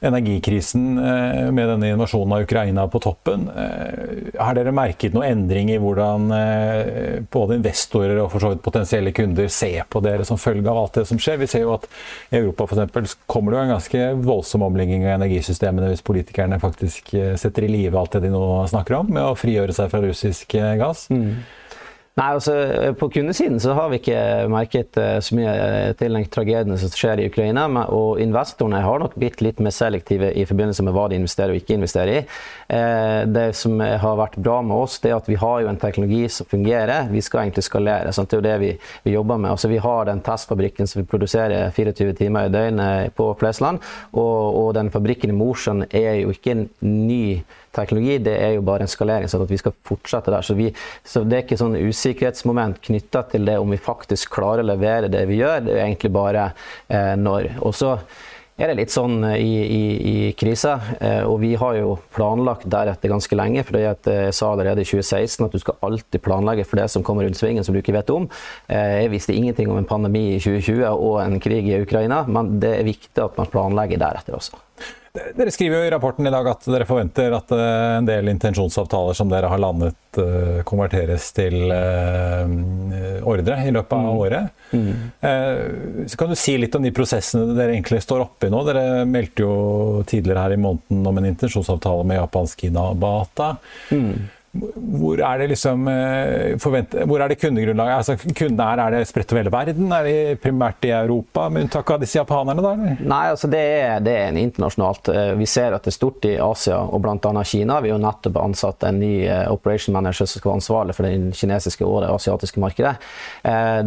energikrisen 0.00 0.98
eh, 0.98 1.50
med 1.52 1.68
denne 1.68 1.90
invasjonen 1.92 2.32
av 2.32 2.42
Ukraina 2.42 2.86
på 2.88 3.00
toppen. 3.04 3.48
Eh, 3.48 4.30
har 4.40 4.56
dere 4.56 4.72
merket 4.72 5.14
noen 5.14 5.28
endring 5.28 5.72
i 5.74 5.78
hvordan 5.80 6.30
eh, 6.36 7.20
både 7.32 7.58
investorer 7.60 8.16
og 8.22 8.30
for 8.32 8.42
så 8.42 8.52
vidt 8.54 8.64
potensielle 8.64 9.12
kunder 9.16 9.50
ser 9.52 9.84
på 9.92 10.02
dere 10.04 10.24
som 10.28 10.40
følge 10.40 10.70
av 10.70 10.80
alt 10.80 11.00
det 11.00 11.06
som 11.10 11.20
skjer? 11.20 11.40
Vi 11.42 11.50
ser 11.52 11.66
jo 11.66 11.74
at 11.76 11.88
i 12.30 12.40
Europa 12.40 12.70
eksempel, 12.70 13.08
kommer 13.30 13.52
det 13.52 13.60
jo 13.60 13.66
en 13.66 13.74
ganske 13.76 14.10
voldsom 14.24 14.64
omlegging 14.70 15.04
av 15.04 15.18
energisystemene 15.18 15.92
hvis 15.92 16.06
politikerne 16.06 16.60
faktisk 16.62 17.12
setter 17.40 17.66
i 17.66 17.72
live 17.72 17.98
alt 18.00 18.16
det 18.16 18.24
de 18.24 18.32
nå 18.32 18.44
snakker 18.72 19.02
om, 19.02 19.12
med 19.12 19.24
å 19.26 19.38
frigjøre 19.38 19.76
seg 19.76 19.92
fra 19.92 20.00
russisk 20.04 20.56
gass. 20.80 21.08
Mm. 21.12 21.42
Nei, 22.20 22.34
altså 22.36 22.54
På 23.00 23.08
kundesiden 23.08 23.60
så 23.60 23.72
har 23.72 23.88
vi 23.88 23.96
ikke 24.00 24.20
merket 24.52 24.98
uh, 25.00 25.16
så 25.24 25.36
mye 25.38 25.52
eh, 25.56 25.92
til 25.96 26.12
den 26.12 26.26
tragedien 26.28 26.76
som 26.76 26.92
skjer 26.92 27.22
i 27.22 27.28
Ukraina. 27.30 27.64
Og 27.96 28.20
investorene 28.20 28.82
har 28.84 29.00
nok 29.00 29.14
blitt 29.16 29.40
litt 29.40 29.60
mer 29.64 29.72
selektive 29.72 30.28
i 30.36 30.44
forbindelse 30.48 30.84
med 30.84 30.92
hva 30.96 31.06
de 31.08 31.16
investerer 31.16 31.54
og 31.54 31.60
ikke 31.62 31.78
investerer 31.78 32.18
i. 32.18 32.22
Uh, 32.68 33.24
det 33.30 33.46
som 33.56 33.80
har 33.80 34.18
vært 34.20 34.36
bra 34.36 34.58
med 34.66 34.76
oss, 34.76 34.98
det 35.00 35.14
er 35.14 35.16
at 35.16 35.30
vi 35.30 35.38
har 35.40 35.62
jo 35.64 35.70
en 35.70 35.80
teknologi 35.80 36.26
som 36.34 36.48
fungerer. 36.50 37.08
Vi 37.08 37.24
skal 37.24 37.46
egentlig 37.46 37.64
skalere. 37.64 38.12
Sant? 38.12 38.28
Det 38.30 38.36
er 38.36 38.42
jo 38.42 38.48
det 38.50 38.58
vi, 38.66 38.74
vi, 39.06 39.14
jobber 39.16 39.40
med. 39.40 39.54
Altså 39.54 39.72
Vi 39.72 39.80
har 39.80 40.10
den 40.10 40.20
testfabrikken 40.26 40.90
som 40.90 41.00
vi 41.00 41.08
produserer 41.08 41.72
24 41.72 42.18
timer 42.20 42.50
i 42.50 42.52
døgnet 42.52 43.16
på 43.16 43.30
Flesland. 43.40 43.80
Og, 44.12 44.60
og 44.60 44.74
den 44.76 44.92
fabrikken 44.92 45.32
i 45.32 45.40
Mosjøen 45.40 45.86
er 45.88 46.20
jo 46.20 46.36
ikke 46.36 46.58
en 46.58 46.68
ny 46.84 47.40
teknologi, 47.76 48.18
det 48.24 48.36
er 48.40 48.56
jo 48.56 48.64
bare 48.66 48.86
en 48.86 48.90
skalering, 48.90 49.30
sånn 49.30 49.44
at 49.44 49.52
vi 49.52 49.60
skal 49.60 49.76
fortsette 49.86 50.32
der. 50.34 50.46
Så, 50.46 50.56
vi, 50.58 50.70
så 51.06 51.22
det 51.26 51.38
er 51.38 51.46
ikke 51.46 51.60
sånn 51.60 51.78
usikkerhetsmoment 51.78 52.82
knytta 52.88 53.24
til 53.30 53.46
det 53.48 53.58
om 53.60 53.70
vi 53.70 53.80
faktisk 53.80 54.34
klarer 54.34 54.64
å 54.64 54.70
levere 54.72 55.12
det 55.12 55.26
vi 55.30 55.40
gjør, 55.40 55.64
det 55.66 55.76
er 55.76 55.86
egentlig 55.86 56.12
bare 56.14 56.50
eh, 56.88 57.14
når. 57.20 57.52
Og 57.66 57.76
så 57.76 57.96
er 58.60 58.70
det 58.70 58.76
litt 58.82 58.92
sånn 58.92 59.22
eh, 59.24 59.40
i, 59.40 59.52
i, 59.64 59.82
i 60.10 60.16
krisa, 60.38 60.74
eh, 61.00 61.22
og 61.24 61.38
vi 61.42 61.54
har 61.58 61.78
jo 61.78 61.94
planlagt 62.14 62.68
deretter 62.70 63.12
ganske 63.12 63.38
lenge. 63.38 63.64
for 63.66 63.80
Jeg 63.80 64.34
sa 64.36 64.52
allerede 64.52 64.84
i 64.84 64.88
2016 64.88 65.46
at 65.46 65.56
du 65.56 65.62
skal 65.62 65.80
alltid 65.86 66.24
planlegge 66.24 66.66
for 66.68 66.82
det 66.82 66.88
som 66.92 67.04
kommer 67.06 67.24
rundt 67.24 67.40
svingen 67.40 67.64
som 67.64 67.74
du 67.74 67.80
ikke 67.80 67.96
vet 67.96 68.12
om. 68.12 68.28
Eh, 68.68 69.04
jeg 69.04 69.14
visste 69.14 69.36
ingenting 69.36 69.72
om 69.72 69.80
en 69.80 69.88
pandemi 69.88 70.26
i 70.34 70.40
2020 70.42 70.84
og 70.90 71.20
en 71.24 71.40
krig 71.40 71.70
i 71.70 71.80
Ukraina, 71.80 72.24
men 72.28 72.58
det 72.62 72.76
er 72.78 72.88
viktig 72.88 73.24
at 73.24 73.40
man 73.40 73.48
planlegger 73.52 74.02
deretter 74.02 74.36
også. 74.36 74.60
Dere 75.10 75.50
skriver 75.50 75.80
jo 75.80 75.86
i 75.88 75.90
rapporten 75.90 76.26
i 76.26 76.30
dag 76.30 76.46
at 76.46 76.66
dere 76.70 76.86
forventer 76.86 77.34
at 77.34 77.50
eh, 77.50 77.96
en 77.96 78.06
del 78.06 78.30
intensjonsavtaler 78.30 79.16
som 79.18 79.30
dere 79.30 79.48
har 79.50 79.58
landet, 79.58 79.98
eh, 80.22 80.60
konverteres 80.66 81.32
til 81.34 81.72
eh, 81.74 82.52
ordre 83.26 83.56
i 83.66 83.72
løpet 83.74 83.96
av 83.96 84.04
mm. 84.06 84.20
året. 84.22 84.60
Mm. 84.70 86.06
Så 86.06 86.18
kan 86.18 86.30
du 86.30 86.38
si 86.38 86.54
litt 86.62 86.76
om 86.78 86.86
de 86.86 86.92
prosessene 86.94 87.56
dere 87.58 87.74
egentlig 87.74 87.98
står 88.04 88.22
oppe 88.22 88.46
i 88.46 88.54
nå? 88.54 88.62
Dere 88.68 89.02
meldte 89.08 89.42
jo 89.42 89.54
tidligere 90.06 90.46
her 90.46 90.54
i 90.54 90.60
måneden 90.62 91.02
om 91.10 91.18
en 91.18 91.30
intensjonsavtale 91.32 92.06
med 92.06 92.20
japansk 92.20 92.68
Inabata. 92.70 93.56
Mm. 93.90 94.28
Hvor 94.50 95.20
er 95.22 95.38
det 95.38 95.52
liksom 95.52 95.84
eh, 95.86 97.04
hvor 97.06 97.22
er 97.22 97.30
det 97.30 97.36
kundegrunnlaget? 97.38 98.00
Altså, 98.00 98.32
kundene 98.34 98.64
her, 98.66 98.80
Er 98.82 98.96
det 98.96 99.06
spredt 99.06 99.30
over 99.30 99.44
hele 99.44 99.52
verden? 99.54 99.92
Er 99.94 100.06
de 100.08 100.14
primært 100.42 100.86
i 100.88 100.90
Europa, 100.90 101.44
med 101.48 101.68
unntak 101.68 101.90
av 101.94 102.00
disse 102.02 102.18
japanerne? 102.18 102.64
da? 102.64 102.72
Nei, 102.98 103.20
altså 103.30 103.46
det 103.46 103.60
er, 103.60 104.00
det 104.02 104.14
er 104.18 104.40
internasjonalt. 104.40 105.12
Eh, 105.14 105.30
vi 105.38 105.46
ser 105.46 105.76
at 105.76 105.86
det 105.86 105.92
er 105.92 105.94
stort 105.94 106.26
i 106.26 106.34
Asia 106.42 106.80
og 106.82 106.98
bl.a. 107.04 107.44
Kina. 107.46 107.78
Vi 107.84 107.92
har 107.94 108.02
nettopp 108.02 108.40
ansatt 108.42 108.88
en 108.88 108.98
ny 108.98 109.12
eh, 109.28 109.44
operation 109.52 109.94
manager 109.94 110.26
som 110.26 110.42
skal 110.42 110.50
være 110.50 110.58
ansvarlig 110.58 110.98
for 110.98 111.06
det 111.06 111.38
kinesiske 111.38 111.86
og 111.86 112.02
det 112.02 112.10
asiatiske 112.10 112.60
markedet. 112.60 112.96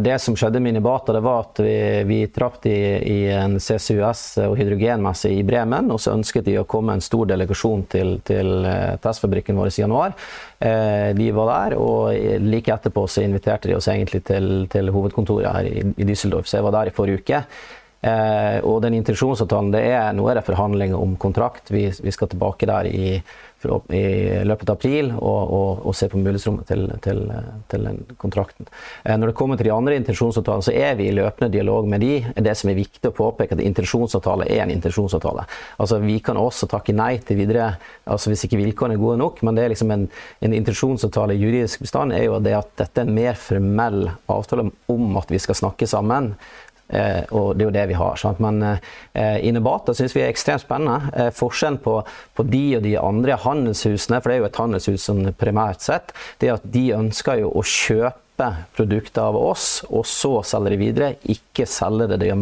Det 0.00 0.16
som 0.20 0.36
skjedde 0.38 0.60
med 0.62 0.74
Inibata, 0.74 1.12
det 1.12 1.20
var 1.24 1.44
at 1.44 1.60
vi, 1.62 1.76
vi 2.08 2.18
traff 2.32 2.64
i, 2.66 2.78
i 3.10 3.18
en 3.34 3.58
CCUS- 3.60 4.40
og 4.46 4.56
hydrogenmesse 4.58 5.28
i 5.32 5.42
Bremen, 5.46 5.90
og 5.92 6.00
så 6.00 6.14
ønsket 6.14 6.46
de 6.48 6.56
å 6.60 6.66
komme 6.68 6.96
en 6.96 7.04
stor 7.04 7.28
delegasjon 7.30 7.84
til, 7.92 8.16
til 8.26 8.66
testfabrikken 9.04 9.58
vår 9.58 9.72
i 9.74 9.82
januar. 9.82 10.14
Eh, 10.64 11.10
de 11.16 11.28
var 11.36 11.50
der, 11.50 11.76
og 11.76 12.14
like 12.40 12.72
etterpå 12.72 13.04
så 13.10 13.24
inviterte 13.24 13.68
de 13.68 13.76
oss 13.76 13.90
egentlig 13.92 14.22
til, 14.24 14.66
til 14.72 14.88
hovedkontoret 14.94 15.50
her 15.52 15.66
i, 15.68 15.82
i 16.00 16.06
Düsseldorf, 16.08 16.48
så 16.48 16.56
jeg 16.56 16.64
var 16.64 16.78
der 16.78 16.88
i 16.88 16.94
forrige 16.96 17.20
uke. 17.20 17.42
Eh, 18.04 18.58
og 18.64 18.80
den 18.84 18.96
intensjonsavtalen, 18.96 19.72
det 19.74 19.82
er, 19.90 20.12
nå 20.16 20.24
er 20.28 20.38
det 20.38 20.46
forhandlinger 20.46 20.96
om 21.00 21.16
kontrakt. 21.20 21.68
Vi, 21.72 21.86
vi 22.04 22.14
skal 22.14 22.32
tilbake 22.32 22.68
der 22.68 22.88
i 22.88 23.18
i 23.94 24.44
løpet 24.46 24.70
av 24.70 24.76
april 24.78 25.10
og, 25.14 25.52
og, 25.56 25.82
og 25.88 25.96
se 25.96 26.08
på 26.10 26.20
mulighetsrommet 26.20 26.68
til, 26.68 26.84
til, 27.04 27.22
til, 27.72 27.86
den 27.88 28.00
kontrakten. 28.20 28.68
Eh, 29.04 29.16
når 29.18 29.32
det 29.32 29.36
kommer 29.38 29.60
til 29.60 29.68
de 29.68 29.74
andre 29.74 29.98
intensjonsavtalene, 30.00 30.66
så 30.66 30.74
er 30.74 30.98
vi 30.98 31.08
i 31.08 31.14
løpende 31.16 31.52
dialog 31.54 31.88
med 31.90 32.04
de. 32.04 32.18
Det 32.34 32.56
som 32.58 32.70
er 32.70 32.78
viktig 32.78 33.10
å 33.10 33.16
påpeke, 33.16 33.56
at 33.56 33.64
intensjonsavtale 33.64 34.48
er 34.50 34.64
en 34.64 34.74
intensjonsavtale. 34.74 35.46
Altså, 35.78 36.00
vi 36.04 36.18
kan 36.24 36.40
også 36.40 36.68
takke 36.70 36.96
nei 36.96 37.16
til 37.24 37.40
videre 37.40 37.74
altså 38.10 38.30
hvis 38.30 38.44
ikke 38.46 38.60
vilkårene 38.60 38.98
er 38.98 39.02
gode 39.02 39.20
nok, 39.20 39.40
men 39.46 39.56
det 39.56 39.64
er 39.64 39.72
liksom 39.72 39.92
en, 39.94 40.06
en 40.44 40.56
intensjonsavtale 40.56 41.36
i 41.36 41.40
juridisk 41.40 41.84
bestand 41.84 42.14
er 42.14 42.26
jo 42.28 42.40
det 42.42 42.56
at 42.58 42.70
dette 42.80 43.02
er 43.02 43.08
en 43.08 43.16
mer 43.16 43.38
formell 43.38 44.08
avtale 44.30 44.68
om 44.92 45.18
at 45.20 45.32
vi 45.32 45.40
skal 45.42 45.58
snakke 45.58 45.88
sammen. 45.90 46.34
Eh, 46.88 47.22
og 47.32 47.54
det 47.56 47.64
er 47.64 47.68
jo 47.68 47.74
det 47.74 47.86
vi 47.90 47.98
har. 47.98 48.18
Sant? 48.20 48.40
Men 48.44 48.60
eh, 48.64 49.38
Inebata 49.48 49.94
syns 49.96 50.14
vi 50.16 50.24
er 50.24 50.32
ekstremt 50.32 50.64
spennende. 50.64 51.12
Eh, 51.16 51.30
forskjellen 51.34 51.80
på, 51.84 52.00
på, 52.36 52.46
de 52.48 52.64
og 52.78 52.84
de 52.84 52.96
andre 53.00 53.38
handelshusene, 53.44 54.20
for 54.20 54.30
det 54.30 54.36
er 54.36 54.44
jo 54.44 54.50
et 54.50 54.60
handelshus 54.60 55.08
sånn 55.08 55.32
primært 55.40 55.84
sett, 55.84 56.12
det 56.40 56.50
er 56.50 56.58
at 56.58 56.68
de 56.74 56.90
ønsker 56.96 57.40
jo 57.40 57.52
å 57.54 57.64
kjøpe 57.64 58.50
produkter 58.74 59.22
av 59.28 59.38
oss, 59.38 59.84
og 59.88 60.02
så 60.10 60.40
selge 60.46 60.74
de 60.74 60.80
videre. 60.80 61.12
Ikke 61.30 61.68
selge 61.70 62.18
det 62.18 62.32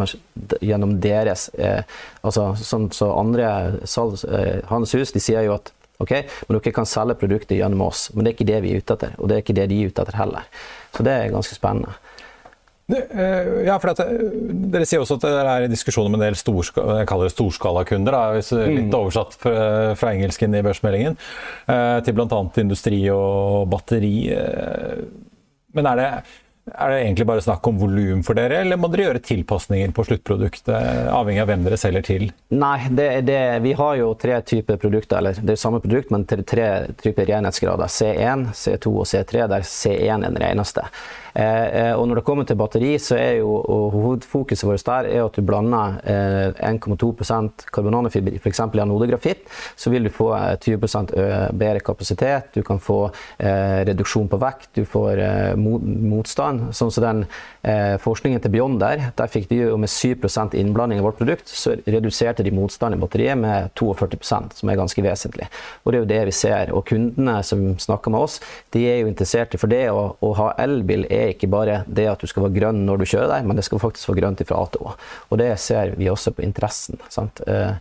gjennom 0.65 0.97
deres 1.05 1.51
eh, 1.59 1.85
altså 2.25 2.53
sånn 2.57 2.89
så 2.97 3.13
Andre 3.13 3.85
salgs, 3.85 4.25
eh, 4.25 4.63
handelshus 4.71 5.13
de 5.15 5.23
sier 5.23 5.47
jo 5.47 5.59
at 5.59 5.73
ok, 6.03 6.17
men 6.49 6.57
dere 6.59 6.75
kan 6.75 6.89
selge 6.89 7.15
produkter 7.21 7.61
gjennom 7.61 7.85
oss, 7.87 8.09
men 8.15 8.25
det 8.25 8.33
er 8.33 8.39
ikke 8.39 8.49
det 8.49 8.63
vi 8.65 8.73
er 8.73 8.83
ute 8.83 8.97
etter. 8.97 9.13
Og 9.21 9.29
det 9.29 9.37
er 9.37 9.45
ikke 9.45 9.59
det 9.61 9.69
de 9.71 9.83
er 9.83 9.93
ute 9.93 10.03
etter 10.03 10.19
heller. 10.19 10.49
Så 10.97 11.07
det 11.07 11.13
er 11.15 11.35
ganske 11.35 11.57
spennende. 11.57 11.95
Eh, 12.93 13.65
ja, 13.67 13.79
for 13.79 13.93
at, 13.93 14.03
eh, 14.05 14.29
Dere 14.73 14.87
sier 14.89 15.03
også 15.03 15.19
at 15.19 15.27
det 15.27 15.33
er 15.55 15.67
diskusjoner 15.73 16.13
med 16.13 16.21
en 16.21 16.29
del 16.29 16.39
storskalakunder. 17.33 18.19
Litt 18.39 18.53
mm. 18.91 18.95
oversatt 18.99 19.37
fra, 19.41 19.57
fra 19.99 20.13
engelsken 20.13 20.59
i 20.59 20.63
børsmeldingen. 20.65 21.19
Eh, 21.67 21.99
til 22.05 22.17
bl.a. 22.17 22.45
industri 22.63 23.03
og 23.15 23.69
batteri. 23.73 24.15
Men 25.73 25.89
er 25.89 26.01
det 26.01 26.09
Er 26.79 26.93
det 26.93 26.99
egentlig 27.03 27.25
bare 27.27 27.43
snakk 27.43 27.67
om 27.67 27.79
volum 27.81 28.21
for 28.23 28.39
dere, 28.39 28.61
eller 28.63 28.79
må 28.79 28.87
dere 28.87 29.09
gjøre 29.09 29.23
tilpasninger 29.27 29.91
på 29.91 30.05
sluttproduktet, 30.07 30.71
avhengig 31.11 31.43
av 31.43 31.49
hvem 31.51 31.65
dere 31.67 31.79
selger 31.81 32.05
til? 32.07 32.29
Nei, 32.55 32.77
det, 32.87 33.09
det, 33.27 33.41
vi 33.65 33.73
har 33.75 33.97
jo 33.99 34.13
tre 34.15 34.37
typer 34.47 34.79
produkter, 34.79 35.19
eller 35.19 35.41
det 35.43 35.57
er 35.57 35.59
samme 35.59 35.81
produkt, 35.83 36.13
men 36.15 36.23
tre, 36.23 36.39
tre 36.47 36.69
typer 37.03 37.27
renhetsgrader. 37.33 37.91
C1, 37.91 38.47
C2 38.55 38.95
og 38.95 39.11
C3, 39.11 39.49
der 39.51 39.67
C1 39.67 40.07
er 40.15 40.23
den 40.29 40.39
reneste. 40.39 40.87
Eh, 41.35 41.89
eh, 41.89 41.93
og 41.97 42.07
når 42.09 42.21
det 42.21 42.25
kommer 42.27 42.47
til 42.49 42.59
batteri, 42.61 42.93
så 43.01 43.17
er 43.17 43.39
jo 43.41 43.57
hovedfokuset 43.93 44.69
vårt 44.69 44.85
der 44.87 45.09
er 45.09 45.25
at 45.25 45.37
du 45.37 45.45
blander 45.47 45.99
eh, 46.05 46.73
1,2% 46.73 47.67
karbonanofiber, 47.73 48.37
f.eks. 48.41 48.61
i 48.61 48.83
anodegrafitt, 48.83 49.47
så 49.77 49.93
vil 49.93 50.09
du 50.09 50.13
få 50.13 50.33
20 50.61 50.83
bedre 51.57 51.81
kapasitet, 51.85 52.51
du 52.55 52.63
kan 52.67 52.81
få 52.83 53.11
reduksjon 53.39 54.29
på 54.31 54.39
vekt, 54.41 54.69
du 54.77 54.85
får 54.89 55.21
motstand. 55.57 56.73
Sånn 56.77 56.91
som 56.93 57.05
den 57.05 57.23
forskningen 58.03 58.43
til 58.43 58.53
Beyond 58.55 58.81
der, 58.83 59.05
der 59.17 59.31
fikk 59.31 59.49
de 59.51 59.61
jo 59.63 59.77
med 59.81 59.91
7 59.91 60.25
innblanding 60.59 61.01
av 61.01 61.09
vårt 61.09 61.21
produkt, 61.21 61.49
så 61.49 61.77
reduserte 61.87 62.45
de 62.45 62.53
motstand 62.55 62.97
i 62.97 63.01
batteriet 63.01 63.39
med 63.39 63.71
42% 63.79 64.59
som 64.59 64.71
er 64.71 64.81
ganske 64.81 65.05
vesentlig. 65.05 65.49
Og 65.85 65.93
det 65.93 65.99
er 65.99 66.03
jo 66.03 66.11
det 66.13 66.21
vi 66.29 66.37
ser. 66.37 66.73
Og 66.75 66.87
kundene 66.89 67.39
som 67.47 67.65
snakker 67.79 68.15
med 68.15 68.27
oss, 68.27 68.41
de 68.75 68.85
er 68.89 69.03
jo 69.03 69.11
interessert 69.11 69.55
i 69.55 69.61
for 69.63 69.73
det 69.73 69.85
å, 69.93 70.13
å 70.21 70.33
ha 70.39 70.53
elbil 70.63 71.07
er 71.11 71.22
er 71.23 71.35
ikke 71.35 71.51
bare 71.53 71.83
det 71.87 72.07
at 72.11 72.23
du 72.23 72.31
skal 72.31 72.47
være 72.47 72.57
grønn 72.59 72.85
når 72.87 73.03
du 73.03 73.09
kjører 73.09 73.31
der, 73.31 73.49
men 73.49 73.59
det 73.59 73.67
skal 73.67 73.83
faktisk 73.83 74.11
være 74.11 74.23
grønt 74.23 74.45
fra 74.49 74.63
A 74.63 74.71
til 74.73 74.87
Å. 74.87 74.95
Og 75.31 75.43
det 75.43 75.51
ser 75.63 75.95
vi 75.99 76.11
også 76.13 76.35
på 76.37 76.45
interessen. 76.47 77.01
Sant? 77.13 77.43
Eh, 77.47 77.75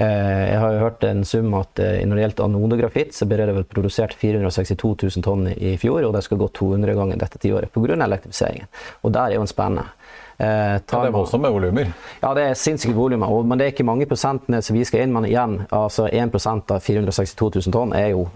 eh, 0.00 0.42
jeg 0.52 0.60
har 0.62 0.74
jo 0.74 0.84
hørt 0.84 1.06
en 1.08 1.24
sum 1.28 1.54
at 1.58 1.82
eh, 1.82 2.02
når 2.06 2.18
det 2.18 2.26
gjelder 2.26 2.46
anodegrafitt, 2.48 3.16
så 3.16 3.28
ble 3.28 3.42
det 3.42 3.56
vel 3.56 3.68
produsert 3.70 4.16
462 4.18 4.94
000 5.06 5.26
tonn 5.26 5.48
i 5.54 5.76
fjor, 5.80 6.02
og 6.08 6.16
det 6.16 6.24
skal 6.26 6.40
gå 6.42 6.50
200 6.60 6.98
ganger 6.98 7.22
dette 7.22 7.42
tiåret 7.42 7.72
pga. 7.72 7.96
elektrifiseringen. 7.96 8.70
Og 9.02 9.14
der 9.16 9.30
er 9.30 9.38
jo 9.38 9.46
en 9.46 9.52
spennende. 9.52 9.90
Eh, 10.38 10.46
ja, 10.46 10.78
det 10.80 11.08
er 11.08 11.14
voldsomme 11.14 11.48
volumer? 11.48 11.92
Ja, 12.20 12.34
det 12.36 12.42
er 12.50 12.58
sinnssyke 12.60 12.96
volumer. 12.96 13.30
Men 13.42 13.58
det 13.58 13.66
er 13.66 13.72
ikke 13.72 13.88
mange 13.88 14.08
prosentene 14.08 14.60
som 14.62 14.76
vi 14.76 14.84
skal 14.84 15.06
inn. 15.06 15.14
Men 15.16 15.28
igjen, 15.28 15.62
altså 15.72 16.10
1 16.10 16.36
av 16.74 16.82
462 16.84 17.50
000 17.66 17.76
tonn 17.76 17.96
er 17.96 18.12
jo 18.12 18.26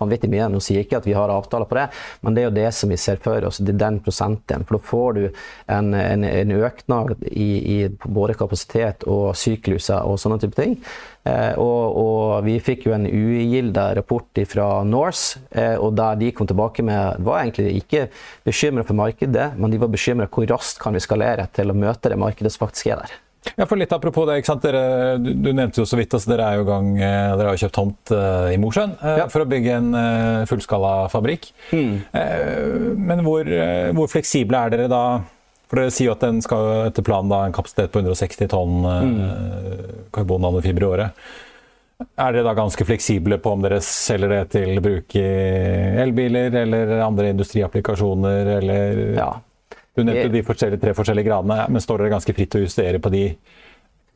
vanvittig 0.00 0.30
mye. 0.32 0.48
Nå 0.52 0.62
sier 0.64 0.80
jeg 0.80 0.88
ikke 0.88 1.02
at 1.02 1.08
vi 1.08 1.16
har 1.16 1.32
avtaler 1.32 1.68
på 1.68 1.78
det, 1.78 1.88
men 2.22 2.36
det 2.36 2.42
er 2.42 2.48
jo 2.48 2.56
det 2.58 2.70
som 2.76 2.92
vi 2.92 3.00
ser 3.00 3.20
for 3.24 3.48
oss. 3.48 3.60
Det 3.62 3.74
er 3.74 3.82
den 3.84 4.00
prosenten. 4.04 4.66
For 4.68 4.78
da 4.78 4.90
får 4.90 5.18
du 5.18 5.22
en, 5.26 5.92
en, 5.94 6.24
en 6.24 6.56
økning 6.58 7.14
i, 7.28 7.50
i, 7.76 7.78
både 8.04 8.36
kapasitet 8.38 9.06
og 9.08 9.30
sykluser 9.38 10.06
og 10.06 10.18
sånne 10.20 10.40
type 10.42 10.58
ting. 10.58 10.78
Eh, 11.28 11.54
og, 11.60 11.98
og, 11.98 12.44
vi 12.46 12.56
fikk 12.62 12.86
jo 12.88 12.94
en 12.96 13.06
ugilda 13.08 13.90
rapport 13.98 14.42
fra 14.48 14.68
Norse, 14.86 15.42
eh, 15.50 15.74
og 15.76 15.96
der 15.98 16.18
de 16.20 16.32
kom 16.36 16.48
tilbake 16.48 16.84
med 16.86 17.24
var 17.26 17.42
egentlig 17.42 17.82
ikke 17.82 18.06
bekymra 18.46 18.86
for 18.86 18.98
markedet, 18.98 19.50
men 19.58 19.72
de 19.72 19.80
var 19.82 19.92
bekymra 19.92 20.28
hvor 20.32 20.48
raskt 20.48 20.80
kan 20.82 20.96
vi 20.96 21.04
skalere 21.04 21.48
til 21.54 21.72
å 21.72 21.76
møte 21.76 22.12
det 22.12 22.20
markedet 22.20 22.54
som 22.54 22.68
faktisk 22.68 22.94
er 22.94 23.02
der. 23.02 23.18
Ja, 23.56 23.66
for 23.66 23.80
litt 23.80 23.92
Apropos 23.94 24.26
det, 24.28 24.42
dere, 24.62 24.82
du, 25.22 25.32
du, 25.34 25.48
nevnte 25.56 25.80
jo 25.80 25.86
så 25.88 25.98
vidt 25.98 26.14
altså 26.14 26.32
dere 26.32 26.50
er 26.50 26.60
jo 26.60 26.66
gang, 26.68 26.92
eh, 26.98 27.32
dere 27.38 27.48
har 27.48 27.56
jo 27.56 27.64
kjøpt 27.64 27.76
tomt 27.78 28.12
uh, 28.14 28.50
i 28.52 28.58
Mosjøen 28.60 28.94
uh, 29.00 29.16
ja. 29.22 29.26
for 29.32 29.44
å 29.44 29.48
bygge 29.48 29.74
en 29.78 29.88
uh, 29.96 30.44
fullskalafabrikk. 30.50 31.50
Mm. 31.72 31.90
men 33.08 33.24
hvor, 33.26 33.48
hvor, 33.96 34.08
fleksible 34.10 34.60
er 34.60 34.72
dere 34.74 34.86
da? 34.90 35.02
For 35.68 35.82
Dere 35.82 35.92
sier 35.92 36.08
jo 36.08 36.14
at 36.14 36.22
den 36.24 36.38
skal 36.40 36.86
etter 36.86 37.04
planen 37.04 37.28
da 37.28 37.42
en 37.44 37.52
kapasitet 37.52 37.92
på 37.92 38.00
160 38.00 38.48
tonn 38.48 38.86
mm. 38.86 39.18
karbonnanofiber 40.16 40.86
i 40.86 40.88
året. 40.88 41.28
Er 41.98 42.32
dere 42.32 42.46
da 42.46 42.54
ganske 42.54 42.86
fleksible 42.86 43.40
på 43.42 43.52
om 43.52 43.64
dere 43.64 43.80
selger 43.84 44.32
det 44.32 44.42
til 44.54 44.80
bruk 44.80 45.16
i 45.18 45.26
elbiler 46.04 46.54
eller 46.62 46.94
andre 47.02 47.34
industriapplikasjoner? 47.34 48.52
Eller 48.54 49.02
ja, 49.18 49.32
du 49.98 50.06
nevnte 50.06 50.32
de 50.32 50.44
forskjellige, 50.46 50.82
tre 50.82 50.94
forskjellige 50.96 51.28
gradene, 51.28 51.64
men 51.68 51.84
står 51.84 52.02
dere 52.02 52.14
ganske 52.16 52.34
fritt 52.36 52.52
til 52.54 52.62
å 52.62 52.68
justere 52.68 53.02
på 53.02 53.12
de 53.14 53.24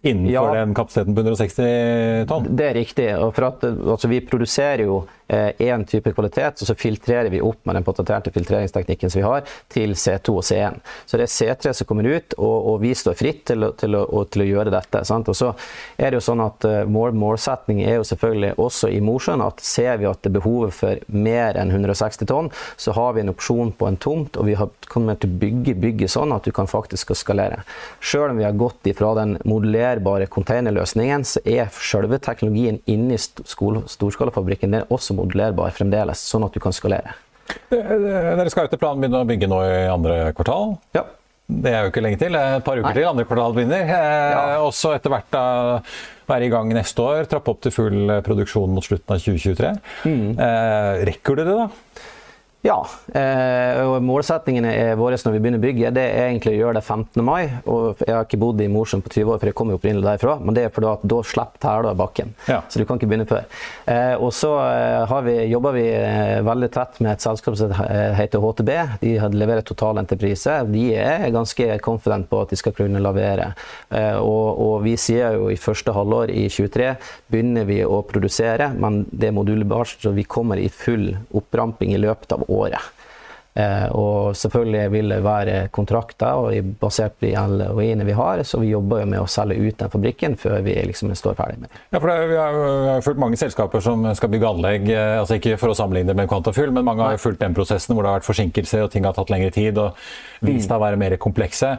innenfor 0.03 0.33
ja, 0.33 0.63
den 0.63 0.75
kapasiteten 0.75 1.15
på 1.15 1.23
160 1.23 2.27
tonn? 2.31 2.49
Det 2.59 2.69
er 2.69 2.79
riktig. 2.81 3.09
og 3.17 3.35
for 3.37 3.49
at, 3.53 3.67
altså, 3.71 4.11
Vi 4.11 4.23
produserer 4.27 4.85
jo 4.87 5.03
én 5.33 5.81
eh, 5.81 5.87
type 5.89 6.13
kvalitet, 6.15 6.63
og 6.63 6.69
så 6.69 6.77
filtrerer 6.79 7.31
vi 7.33 7.43
opp 7.45 7.65
med 7.69 7.79
den 7.79 7.87
patenterte 7.87 8.33
filtreringsteknikken 8.35 9.13
som 9.13 9.21
vi 9.21 9.27
har, 9.27 9.47
til 9.73 9.95
C2 9.99 10.37
og 10.37 10.47
C1. 10.47 10.81
Så 11.07 11.21
det 11.21 11.27
er 11.27 11.33
C3 11.33 11.75
som 11.79 11.89
kommer 11.89 12.09
ut, 12.09 12.37
og, 12.39 12.57
og 12.73 12.81
vi 12.83 12.95
står 12.97 13.19
fritt 13.19 13.45
til, 13.51 13.69
til, 13.79 13.97
å, 13.99 14.25
til 14.31 14.45
å, 14.45 14.49
gjøre 14.53 14.75
dette. 14.75 15.05
Sant? 15.09 15.31
Og 15.33 15.39
så 15.39 15.53
er 15.97 16.13
det 16.13 16.21
jo 16.21 16.27
sånn 16.29 16.43
at 16.45 16.67
uh, 16.69 17.13
Målsetning 17.13 17.83
er 17.85 18.01
jo 18.01 18.07
selvfølgelig 18.07 18.55
også 18.61 18.91
i 18.93 19.01
Mosjøen 19.05 19.45
at 19.45 19.63
ser 19.65 20.01
vi 20.01 20.09
at 20.11 20.21
det 20.23 20.33
er 20.33 20.39
behovet 20.39 20.77
for 20.77 21.03
mer 21.13 21.59
enn 21.61 21.73
160 21.73 22.29
tonn, 22.29 22.51
så 22.81 22.95
har 22.97 23.17
vi 23.17 23.25
en 23.25 23.33
opsjon 23.33 23.73
på 23.77 23.89
en 23.89 23.99
tomt, 24.01 24.37
og 24.37 24.49
vi 24.49 24.57
har 24.59 24.71
kommet 24.93 25.23
til 25.23 25.33
å 25.33 25.41
bygge 25.43 25.77
bygget 25.83 26.13
sånn 26.13 26.35
at 26.35 26.47
du 26.47 26.53
kan 26.55 26.69
faktisk 26.71 27.15
skalere. 27.17 27.63
Selv 28.01 28.33
om 28.33 28.41
vi 28.41 28.47
har 28.47 28.57
gått 28.59 28.87
ifra 28.91 29.13
den 29.19 29.37
modellerbare 29.49 30.29
containerløsningen, 30.33 31.25
så 31.27 31.43
er 31.49 31.71
selve 31.83 32.19
teknologien 32.23 32.81
inni 32.91 33.19
storskalafabrikken 33.21 34.83
også 34.93 35.17
modellerbar 35.23 35.75
fremdeles, 35.77 36.23
sånn 36.29 36.47
at 36.47 36.55
du 36.55 36.61
kan 36.63 36.75
skalere. 36.77 37.17
Dere 37.73 38.51
skal 38.53 38.69
etter 38.69 38.81
planen 38.81 39.03
begynne 39.03 39.25
å 39.25 39.29
bygge 39.29 39.49
nå 39.51 39.59
i 39.67 39.83
andre 39.91 40.17
kvartal? 40.37 40.77
Ja. 40.97 41.07
Det 41.53 41.73
er 41.73 41.85
jo 41.85 41.91
ikke 41.91 42.03
lenge 42.05 42.21
til. 42.21 42.37
Et 42.39 42.65
par 42.65 42.79
uker 42.79 42.87
Nei. 42.87 42.95
til 42.97 43.09
andre 43.09 43.27
kvartal 43.29 43.55
begynner. 43.57 43.83
Eh, 43.85 44.33
ja. 44.33 44.43
Også 44.63 44.95
etter 44.95 45.13
hvert 45.13 45.29
da 45.35 45.45
være 46.31 46.47
i 46.47 46.53
gang 46.53 46.71
neste 46.73 47.05
år. 47.05 47.27
Trappe 47.29 47.53
opp 47.53 47.61
til 47.65 47.75
full 47.75 48.15
produksjon 48.25 48.73
mot 48.73 48.87
slutten 48.87 49.17
av 49.17 49.21
2023. 49.21 49.73
Mm. 50.09 50.29
Eh, 50.47 51.03
rekker 51.11 51.39
du 51.39 51.45
det, 51.45 51.57
da? 51.59 51.69
Ja. 52.63 52.79
Eh, 53.11 53.81
og 53.83 53.97
målsettingene 54.07 54.71
våre 54.99 55.19
når 55.19 55.35
vi 55.35 55.41
begynner 55.43 55.59
å 55.59 55.65
bygge, 55.65 55.91
det 55.95 56.03
er 56.15 56.29
egentlig 56.29 56.55
å 56.55 56.61
gjøre 56.61 56.79
det 56.79 56.85
15. 56.85 57.23
mai. 57.27 57.51
og 57.67 57.99
Jeg 58.07 58.15
har 58.15 58.27
ikke 58.27 58.39
bodd 58.39 58.63
i 58.63 58.69
Mosjøen 58.71 59.03
på 59.03 59.11
20 59.11 59.33
år, 59.35 59.41
for 59.41 59.51
jeg 59.51 59.57
kommer 59.59 59.79
opprinnelig 59.79 60.07
derfra. 60.07 60.37
Men 60.39 60.55
det 60.55 60.67
er 60.67 60.75
fordi 60.75 60.91
at 60.93 61.03
da 61.11 61.19
slipper 61.27 61.63
tæla 61.63 61.95
bakken. 61.99 62.31
Ja. 62.47 62.61
Så 62.71 62.79
du 62.79 62.87
kan 62.87 63.01
ikke 63.01 63.09
begynne 63.11 63.27
før. 63.27 63.49
Eh, 63.91 64.15
og 64.15 64.31
så 64.39 64.53
eh, 64.63 65.03
har 65.11 65.27
vi, 65.27 65.35
jobber 65.51 65.75
vi 65.75 65.87
veldig 66.47 66.71
tett 66.77 67.01
med 67.03 67.17
et 67.17 67.27
selskap 67.27 67.59
som 67.59 67.75
heter 67.75 68.43
HTB. 68.43 68.71
De 69.03 69.13
leverer 69.35 69.67
totalentreprise. 69.67 70.61
De 70.71 70.87
er 70.95 71.27
ganske 71.35 71.69
confident 71.83 72.31
på 72.31 72.45
at 72.45 72.55
de 72.55 72.61
skal 72.61 72.77
kunne 72.77 73.03
levere. 73.03 73.53
Og, 74.23 74.47
og, 74.63 74.77
vi 74.87 74.95
sier 75.01 75.37
jo 75.37 75.49
i 75.53 75.59
første 75.61 75.93
halvår 75.95 76.31
i 76.33 76.47
2023 76.51 76.89
begynner 77.33 77.67
vi 77.69 77.81
å 77.85 78.01
produsere, 78.07 78.71
men 78.79 79.03
det 79.11 79.29
er 79.31 79.37
modulbart, 79.37 79.97
så 80.03 80.13
vi 80.15 80.25
kommer 80.29 80.61
i 80.61 80.69
full 80.73 81.11
oppramping 81.35 81.95
i 81.95 82.01
løpet 82.01 82.35
av 82.37 82.45
året. 82.47 82.52
Eh, 82.53 82.79
og 83.93 84.33
selvfølgelig 84.39 84.91
vil 84.95 85.13
det 85.13 85.19
være 85.25 85.57
kontrakter 85.75 86.41
og 86.41 86.71
basert 86.81 87.19
på 87.21 87.27
de 87.27 87.33
LOI-ene 87.37 88.07
vi 88.09 88.15
har, 88.17 88.41
så 88.49 88.61
vi 88.63 88.71
jobber 88.71 89.03
jo 89.03 89.09
med 89.11 89.21
å 89.21 89.29
selge 89.29 89.59
ut 89.61 89.79
den 89.79 89.93
fabrikken 89.93 90.37
før 90.41 90.63
vi 90.65 90.77
liksom 90.89 91.13
står 91.17 91.37
ferdig 91.37 91.59
med 91.61 91.69
det. 91.73 91.81
Ja, 91.93 92.01
for 92.01 92.09
det, 92.09 92.29
Vi 92.33 92.39
har 92.39 92.57
jo 92.57 93.01
fulgt 93.05 93.21
mange 93.21 93.37
selskaper 93.41 93.85
som 93.85 94.07
skal 94.17 94.33
bygge 94.33 94.49
anlegg, 94.49 94.89
eh, 94.89 95.19
altså 95.21 95.37
ikke 95.39 95.59
for 95.61 95.73
å 95.73 95.77
sammenligne 95.77 96.17
med 96.17 96.31
Quantafuel, 96.31 96.73
men 96.73 96.87
mange 96.87 97.05
har 97.05 97.21
fulgt 97.21 97.43
den 97.43 97.57
prosessen 97.57 97.95
hvor 97.95 98.07
det 98.07 98.13
har 98.13 98.21
vært 98.21 98.31
forsinkelser 98.31 98.87
og 98.87 98.93
ting 98.95 99.05
har 99.05 99.17
tatt 99.17 99.33
lengre 99.33 99.53
tid 99.55 99.81
og 99.83 99.99
vist 100.43 100.69
seg 100.69 100.79
å 100.79 100.83
være 100.83 100.99
mer 100.99 101.17
komplekse. 101.23 101.77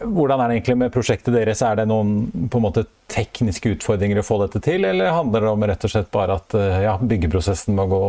Hvordan 0.00 0.40
er 0.40 0.48
det 0.48 0.58
egentlig 0.58 0.78
med 0.84 0.94
prosjektet 0.94 1.34
deres? 1.34 1.62
Er 1.64 1.80
det 1.80 1.88
noen 1.90 2.48
på 2.48 2.60
en 2.60 2.66
måte 2.68 2.86
tekniske 3.08 3.72
utfordringer 3.72 4.20
å 4.20 4.24
få 4.24 4.36
dette 4.42 4.60
til, 4.64 4.84
eller 4.84 5.14
handler 5.16 5.46
det 5.46 5.50
om 5.50 5.66
rett 5.70 5.84
og 5.88 5.92
slett 5.92 6.10
bare 6.12 6.36
at 6.38 6.56
eh, 6.56 6.82
ja, 6.84 6.94
byggeprosessen 7.00 7.76
må 7.76 7.88
gå 7.88 8.02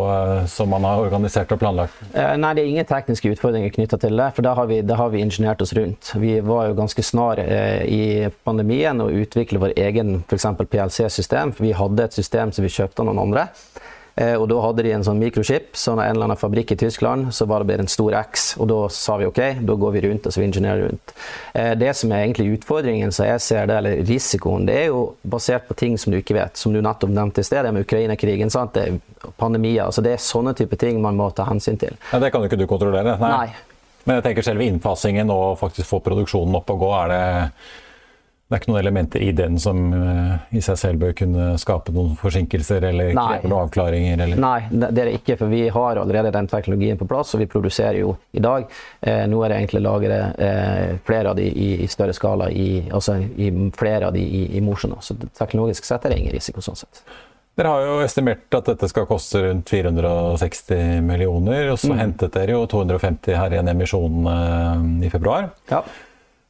som 0.52 0.72
man 0.72 0.88
har 0.88 1.04
organisert 1.06 1.52
og 1.56 1.62
planlagt? 1.62 2.02
Nei, 2.14 2.54
det 2.56 2.64
er 2.64 2.72
ingen 2.74 2.90
tekniske 3.00 3.34
utfordringer 3.34 3.74
knytta 3.74 3.98
til 4.02 4.20
det, 4.20 4.30
for 4.36 4.46
det 4.46 4.54
har, 4.56 4.70
vi, 4.70 4.80
har 5.02 5.14
vi 5.14 5.24
ingeniert 5.24 5.62
oss 5.64 5.74
rundt. 5.78 6.12
Vi 6.20 6.38
var 6.46 6.70
jo 6.70 6.78
ganske 6.78 7.04
snar 7.06 7.42
eh, 7.42 7.84
i 7.88 8.04
pandemien 8.46 9.02
å 9.02 9.10
utvikle 9.10 9.62
vår 9.64 9.78
egen 9.80 10.20
PLC-system. 10.30 11.56
for 11.56 11.66
Vi 11.66 11.76
hadde 11.78 12.06
et 12.06 12.20
system 12.20 12.52
som 12.52 12.66
vi 12.66 12.74
kjøpte 12.74 13.04
av 13.04 13.10
noen 13.10 13.24
andre. 13.28 13.48
Eh, 14.20 14.36
og 14.36 14.50
da 14.52 14.58
hadde 14.60 14.84
de 14.84 14.92
en 14.92 15.06
sånn 15.06 15.20
mikrochip, 15.22 15.70
så 15.80 15.94
en 15.94 16.02
eller 16.04 16.28
annen 16.28 16.40
fabrikk 16.40 16.74
i 16.76 16.80
Tyskland, 16.82 17.30
så 17.36 17.48
var 17.48 17.64
det 17.64 17.70
bare 17.70 17.86
en 17.86 17.92
stor 17.92 18.18
X. 18.20 18.50
Og 18.60 18.68
da 18.68 18.80
sa 18.92 19.16
vi 19.22 19.30
OK, 19.30 19.40
da 19.64 19.78
går 19.80 19.96
vi 19.96 20.02
rundt 20.10 20.28
og 20.28 20.36
så 20.36 20.42
vi 20.42 20.50
ingeniører 20.50 20.90
rundt. 20.90 21.14
Eh, 21.54 21.72
det 21.80 21.94
som 21.96 22.12
er 22.12 22.26
egentlig 22.26 22.58
utfordringen, 22.58 23.14
så 23.16 23.30
jeg 23.30 23.46
ser 23.46 23.72
det, 23.72 23.80
eller 23.80 24.04
risikoen, 24.10 24.68
det 24.68 24.76
er 24.82 24.86
jo 24.90 25.06
basert 25.24 25.70
på 25.70 25.78
ting 25.80 25.96
som 26.02 26.12
du 26.12 26.20
ikke 26.20 26.36
vet. 26.36 26.60
Som 26.60 26.76
du 26.76 26.82
nettopp 26.84 27.16
nevnte 27.16 27.46
i 27.46 27.48
sted, 27.48 27.72
med 27.72 27.88
Ukraina-krigen. 27.88 28.52
Det 28.76 28.84
er 28.84 29.32
pandemier. 29.40 29.86
altså 29.86 30.04
Det 30.04 30.18
er 30.18 30.24
sånne 30.24 30.56
type 30.58 30.76
ting 30.80 31.00
man 31.02 31.16
må 31.16 31.32
ta 31.32 31.48
hensyn 31.48 31.80
til. 31.80 31.96
Ja, 32.12 32.20
det 32.20 32.34
kan 32.34 32.44
jo 32.44 32.52
ikke 32.52 32.60
du 32.60 32.68
kontrollere? 32.68 33.16
Nei. 33.22 33.32
Nei. 33.32 33.50
Men 34.08 34.20
jeg 34.20 34.30
tenker 34.30 34.48
selve 34.48 34.66
innfasingen 34.66 35.32
og 35.32 35.60
faktisk 35.60 35.88
få 35.88 36.00
produksjonen 36.04 36.56
opp 36.60 36.72
og 36.74 36.80
gå, 36.82 36.92
er 37.04 37.12
det 37.14 37.24
det 38.50 38.56
er 38.58 38.62
ikke 38.64 38.72
noen 38.72 38.80
elementer 38.82 39.22
i 39.22 39.30
den 39.38 39.60
som 39.62 39.78
uh, 39.94 40.40
i 40.58 40.62
seg 40.66 40.78
selv 40.82 41.04
bør 41.04 41.12
kunne 41.20 41.52
skape 41.62 41.94
noen 41.94 42.16
forsinkelser 42.18 42.88
eller 42.90 43.12
Nei. 43.14 43.36
noen 43.44 43.54
avklaringer? 43.60 44.24
Eller? 44.26 44.42
Nei, 44.42 44.64
det 44.74 44.90
er 44.90 45.12
det 45.12 45.20
ikke, 45.20 45.36
for 45.38 45.54
vi 45.54 45.60
har 45.70 46.02
allerede 46.02 46.32
den 46.34 46.50
teknologien 46.50 46.98
på 46.98 47.06
plass, 47.12 47.36
og 47.38 47.44
vi 47.44 47.50
produserer 47.52 48.00
jo 48.02 48.16
i 48.34 48.42
dag. 48.42 48.66
Eh, 49.06 49.22
nå 49.30 49.44
er 49.46 49.54
det 49.54 49.60
egentlig 49.62 49.84
lagret 49.86 50.42
eh, 50.42 50.98
flere 51.06 51.30
av 51.30 51.38
de 51.38 51.46
i, 51.46 51.70
i 51.86 51.88
større 51.94 52.18
skala, 52.18 52.50
i, 52.50 52.88
altså 52.90 53.20
i 53.22 53.52
flere 53.78 54.10
av 54.10 54.18
de 54.18 54.26
i, 54.26 54.44
i 54.58 54.66
Mosjøen. 54.66 54.98
Så 55.06 55.14
teknologisk 55.38 55.86
sett 55.86 56.10
er 56.10 56.16
det 56.16 56.20
ingen 56.24 56.34
risiko 56.34 56.66
sånn 56.66 56.82
sett. 56.82 57.04
Dere 57.60 57.72
har 57.76 57.86
jo 57.86 57.96
estimert 58.06 58.56
at 58.56 58.70
dette 58.72 58.88
skal 58.88 59.06
koste 59.06 59.42
rundt 59.44 59.70
460 59.70 61.02
millioner, 61.06 61.70
og 61.74 61.78
så 61.78 61.90
Mm. 61.94 61.98
hentet 62.00 62.32
dere 62.34 62.54
jo 62.56 62.66
250 62.66 63.36
her 63.36 63.54
i 63.54 63.58
en 63.60 63.68
emisjon 63.68 64.26
eh, 64.32 65.06
i 65.06 65.10
februar. 65.12 65.50
Ja. 65.70 65.84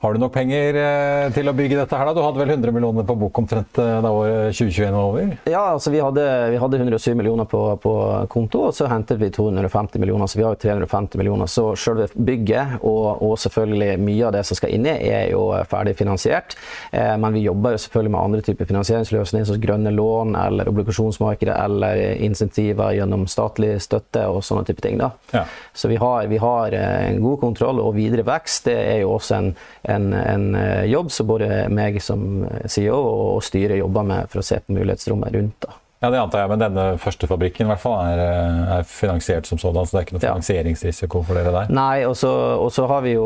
Har 0.02 0.14
du 0.14 0.20
nok 0.22 0.32
penger 0.32 0.78
eh, 0.80 1.26
til 1.36 1.52
å 1.52 1.52
bygge 1.52 1.76
dette 1.76 1.98
her 2.00 2.08
da? 2.08 2.14
Du 2.16 2.22
hadde 2.24 2.40
vel 2.40 2.54
100 2.54 2.72
millioner 2.72 3.04
på 3.04 3.18
bok 3.20 3.40
omtrent 3.42 3.82
eh, 3.84 3.98
da 4.00 4.12
året 4.16 4.56
2021 4.56 4.94
var 4.96 5.08
over? 5.10 5.32
Ja, 5.44 5.64
altså 5.74 5.92
vi 5.92 6.00
hadde, 6.00 6.24
vi 6.54 6.60
hadde 6.62 6.78
107 6.80 7.18
millioner 7.20 7.50
på, 7.52 7.60
på 7.84 7.96
konto, 8.32 8.62
og 8.70 8.78
så 8.78 8.88
hentet 8.88 9.20
vi 9.20 9.28
250 9.36 10.00
millioner, 10.00 10.32
så 10.32 10.40
vi 10.40 10.46
har 10.46 10.56
jo 10.56 10.60
350 10.62 11.20
millioner. 11.20 11.52
Så 11.52 11.66
selve 11.76 12.08
bygget 12.16 12.78
og, 12.80 13.20
og 13.28 13.34
selvfølgelig 13.44 13.98
mye 14.06 14.30
av 14.30 14.38
det 14.38 14.46
som 14.48 14.62
skal 14.62 14.72
inni, 14.78 14.94
er 15.10 15.34
jo 15.34 15.42
ferdig 15.68 15.98
finansiert. 16.00 16.56
Eh, 16.96 17.18
men 17.20 17.36
vi 17.36 17.44
jobber 17.50 17.76
jo 17.76 17.84
selvfølgelig 17.84 18.14
med 18.16 18.22
andre 18.22 18.48
typer 18.48 18.72
finansieringsløsninger, 18.72 19.52
som 19.52 19.60
grønne 19.68 19.94
lån 19.98 20.40
eller 20.46 20.72
obligasjonsmarkedet 20.72 21.58
eller 21.66 22.06
insentiver 22.24 22.96
gjennom 23.02 23.28
statlig 23.28 23.76
støtte 23.84 24.24
og 24.32 24.40
sånne 24.48 24.64
type 24.72 24.88
ting. 24.88 24.96
da. 25.04 25.12
Ja. 25.36 25.44
Så 25.76 25.92
vi 25.92 26.00
har, 26.00 26.32
vi 26.32 26.40
har 26.40 26.80
eh, 26.80 27.12
en 27.12 27.22
god 27.28 27.44
kontroll, 27.44 27.84
og 27.84 27.98
videre 28.00 28.24
vekst 28.32 28.72
det 28.72 28.80
er 28.80 29.04
jo 29.04 29.18
også 29.20 29.42
en, 29.42 29.54
en, 29.90 30.14
en 30.14 30.48
eh, 30.56 30.86
jobb 30.92 31.12
som 31.12 31.30
både 31.30 31.66
meg 31.74 32.02
som 32.04 32.46
CEO 32.66 33.00
og 33.00 33.44
styret 33.46 33.82
jobber 33.82 34.08
med 34.08 34.32
for 34.32 34.44
å 34.44 34.46
se 34.46 34.62
på 34.62 34.78
mulighetsrommet 34.78 35.36
rundt. 35.36 35.68
da. 35.68 35.79
Ja, 36.00 36.08
det 36.14 36.20
antar 36.22 36.46
jeg, 36.46 36.50
men 36.54 36.62
denne 36.62 36.84
første 37.04 37.28
fabrikken 37.28 37.66
i 37.66 37.70
hvert 37.74 37.82
fall 37.82 37.98
er, 38.08 38.20
eh, 38.24 38.70
er 38.78 38.86
finansiert 38.88 39.48
som 39.50 39.60
sådan, 39.60 39.84
så 39.84 39.98
det 39.98 40.00
er 40.00 40.06
ikke 40.06 40.16
noe 40.16 40.24
finansieringsrisiko 40.24 41.24
for 41.28 41.36
dere 41.36 41.52
der? 41.52 41.74
Nei, 41.76 42.06
og 42.08 42.14
så 42.16 42.30
og 42.56 42.70
så 42.72 42.86
har 42.88 43.02
vi 43.04 43.18
jo 43.18 43.26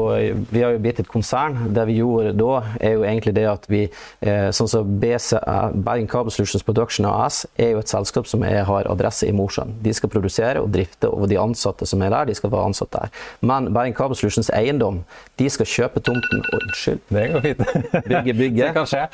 vi 0.49 0.63
har 0.63 0.73
jo 0.73 0.79
blitt 0.81 1.03
et 1.03 1.11
konsern. 1.11 1.59
Det 1.75 1.83
vi 1.85 1.99
gjorde 1.99 2.31
da, 2.39 2.63
er 2.81 2.95
jo 2.95 3.03
egentlig 3.05 3.35
det 3.37 3.45
at 3.51 3.67
vi 3.69 3.83
eh, 3.85 4.49
Sånn 4.57 4.71
som 4.71 4.95
BCA, 5.03 5.59
Bergen 5.85 6.09
Cable 6.09 6.33
Solutions 6.33 6.65
Production 6.65 7.05
AS 7.05 7.43
er 7.61 7.75
jo 7.75 7.83
et 7.83 7.93
selskap 7.93 8.25
som 8.31 8.41
er, 8.47 8.63
har 8.65 8.89
adresse 8.89 9.29
i 9.29 9.35
Mosjøen. 9.37 9.75
De 9.85 9.93
skal 9.93 10.09
produsere 10.09 10.61
og 10.63 10.71
drifte, 10.73 11.13
og 11.13 11.29
de 11.29 11.37
ansatte 11.37 11.85
som 11.85 12.01
er 12.01 12.09
der, 12.09 12.31
de 12.31 12.37
skal 12.41 12.49
være 12.53 12.71
ansatt 12.71 12.89
der. 12.97 13.13
Men 13.45 13.69
Bergen 13.73 13.93
Cable 13.93 14.17
Solutions 14.17 14.49
eiendom, 14.49 15.03
de 15.37 15.49
skal 15.53 15.69
kjøpe 15.69 16.01
tomten 16.01 16.41
Unnskyld. 16.57 17.05
Det 17.13 17.29
går 17.35 17.47
fint. 17.51 17.63
Bygge 18.09 18.63
Det 18.65 18.73
kan 18.73 18.89
skje. 18.89 19.05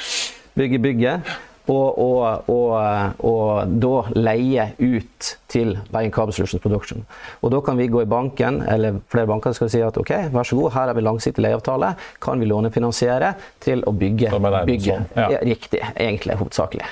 bygge 0.56 0.80
bygget. 0.80 1.38
Og, 1.70 2.00
og, 2.02 2.50
og, 2.50 3.26
og 3.30 3.74
da 3.82 3.92
leie 4.18 4.72
ut 4.80 5.34
til 5.52 5.76
Bergen 5.92 6.14
Carbon 6.16 6.34
Solutions 6.34 6.64
Production. 6.64 7.04
Og 7.44 7.54
da 7.54 7.60
kan 7.66 7.78
vi 7.78 7.90
gå 7.92 8.02
i 8.02 8.10
banken, 8.10 8.62
eller 8.66 9.02
flere 9.12 9.30
banker 9.30 9.54
skal 9.54 9.70
si 9.70 9.84
at 9.86 10.00
ok, 10.02 10.16
vær 10.34 10.48
så 10.50 10.58
god, 10.58 10.72
her 10.78 10.90
har 10.90 10.98
vi 10.98 11.06
langsiktig 11.06 11.46
leieavtale. 11.46 11.94
Kan 12.24 12.42
vi 12.42 12.50
lånefinansiere 12.50 13.36
til 13.62 13.86
å 13.86 13.94
bygge 13.94 14.34
bygget? 14.66 15.14
ja. 15.16 15.30
Ja, 15.36 15.44
riktig, 15.46 15.84
egentlig 15.96 16.40
hovedsakelig. 16.42 16.90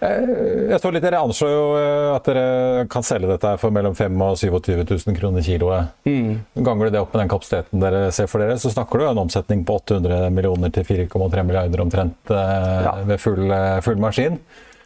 Jeg 0.00 0.80
så 0.80 0.90
litt, 0.92 1.02
Dere 1.04 1.20
anslår 1.24 1.50
jo 1.52 1.64
eh, 1.78 2.14
at 2.16 2.24
dere 2.30 2.86
kan 2.92 3.04
selge 3.06 3.28
dette 3.30 3.52
for 3.60 3.70
mellom 3.74 3.94
5 3.98 4.22
og 4.26 4.36
27 4.40 4.84
000 4.84 5.16
kroner 5.18 5.44
kiloet. 5.46 5.90
Mm. 6.08 6.40
Ganger 6.66 6.88
du 6.90 6.94
det 6.96 7.00
opp 7.02 7.14
med 7.14 7.22
den 7.24 7.32
kapasiteten 7.32 7.80
dere 7.82 8.06
ser 8.14 8.28
for 8.30 8.42
dere, 8.44 8.58
så 8.60 8.72
snakker 8.72 8.98
du 9.02 9.06
en 9.10 9.22
omsetning 9.26 9.64
på 9.68 9.78
800 9.80 10.30
millioner 10.34 10.72
til 10.74 10.84
4,3 10.88 11.44
milliarder 11.46 11.84
omtrent 11.84 12.32
eh, 12.34 12.80
Ja. 12.86 12.94
ved 13.04 13.20
full, 13.20 13.50
eh, 13.50 13.80
full 13.86 14.00
maskin. 14.02 14.38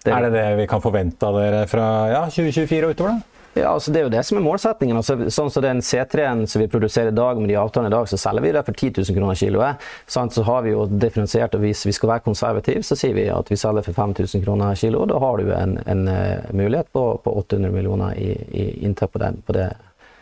Det- 0.04 0.12
Er 0.12 0.20
det 0.28 0.32
det 0.32 0.56
vi 0.58 0.66
kan 0.68 0.82
forvente 0.84 1.22
av 1.24 1.38
dere 1.40 1.66
fra 1.66 1.84
ja, 2.12 2.24
2024 2.28 2.84
og 2.90 2.92
utover? 2.96 3.14
da? 3.14 3.33
Ja, 3.54 3.68
altså 3.70 3.92
Det 3.94 4.00
er 4.00 4.06
jo 4.08 4.10
det 4.10 4.24
som 4.26 4.38
er 4.38 4.42
målsettingen. 4.42 4.96
Altså, 4.98 5.14
sånn 5.30 5.50
som 5.54 5.62
den 5.62 5.78
C3-en 5.84 6.44
som 6.50 6.62
vi 6.62 6.66
produserer 6.72 7.12
i 7.12 7.14
dag, 7.14 7.38
med 7.38 7.48
de 7.52 7.58
avtalene 7.60 7.92
i 7.92 7.94
dag, 7.94 8.08
så 8.10 8.18
selger 8.18 8.42
vi 8.42 8.52
det 8.56 8.64
for 8.66 8.74
10 8.74 8.90
000 8.98 9.14
kroner 9.18 9.38
kiloet. 9.38 9.84
Sant? 10.10 10.34
Så 10.34 10.42
har 10.48 10.62
vi 10.66 10.72
jo 10.74 10.86
differensiert, 10.90 11.54
og 11.54 11.62
hvis 11.62 11.84
vi 11.86 11.94
skal 11.94 12.10
være 12.16 12.24
konservative, 12.26 12.82
så 12.82 12.98
sier 12.98 13.14
vi 13.14 13.28
at 13.30 13.50
vi 13.52 13.56
selger 13.60 13.86
for 13.86 13.94
5000 13.94 14.42
kroner 14.44 14.74
kiloet. 14.80 15.12
Da 15.14 15.22
har 15.22 15.38
du 15.38 15.52
en, 15.54 15.78
en 15.86 16.04
eh, 16.10 16.50
mulighet 16.50 16.90
på, 16.92 17.06
på 17.24 17.36
800 17.44 17.70
millioner 17.76 18.18
i, 18.18 18.32
i 18.50 18.66
inntekt 18.88 19.14
på, 19.14 19.22
den, 19.22 19.38
på 19.46 19.54
det. 19.54 19.70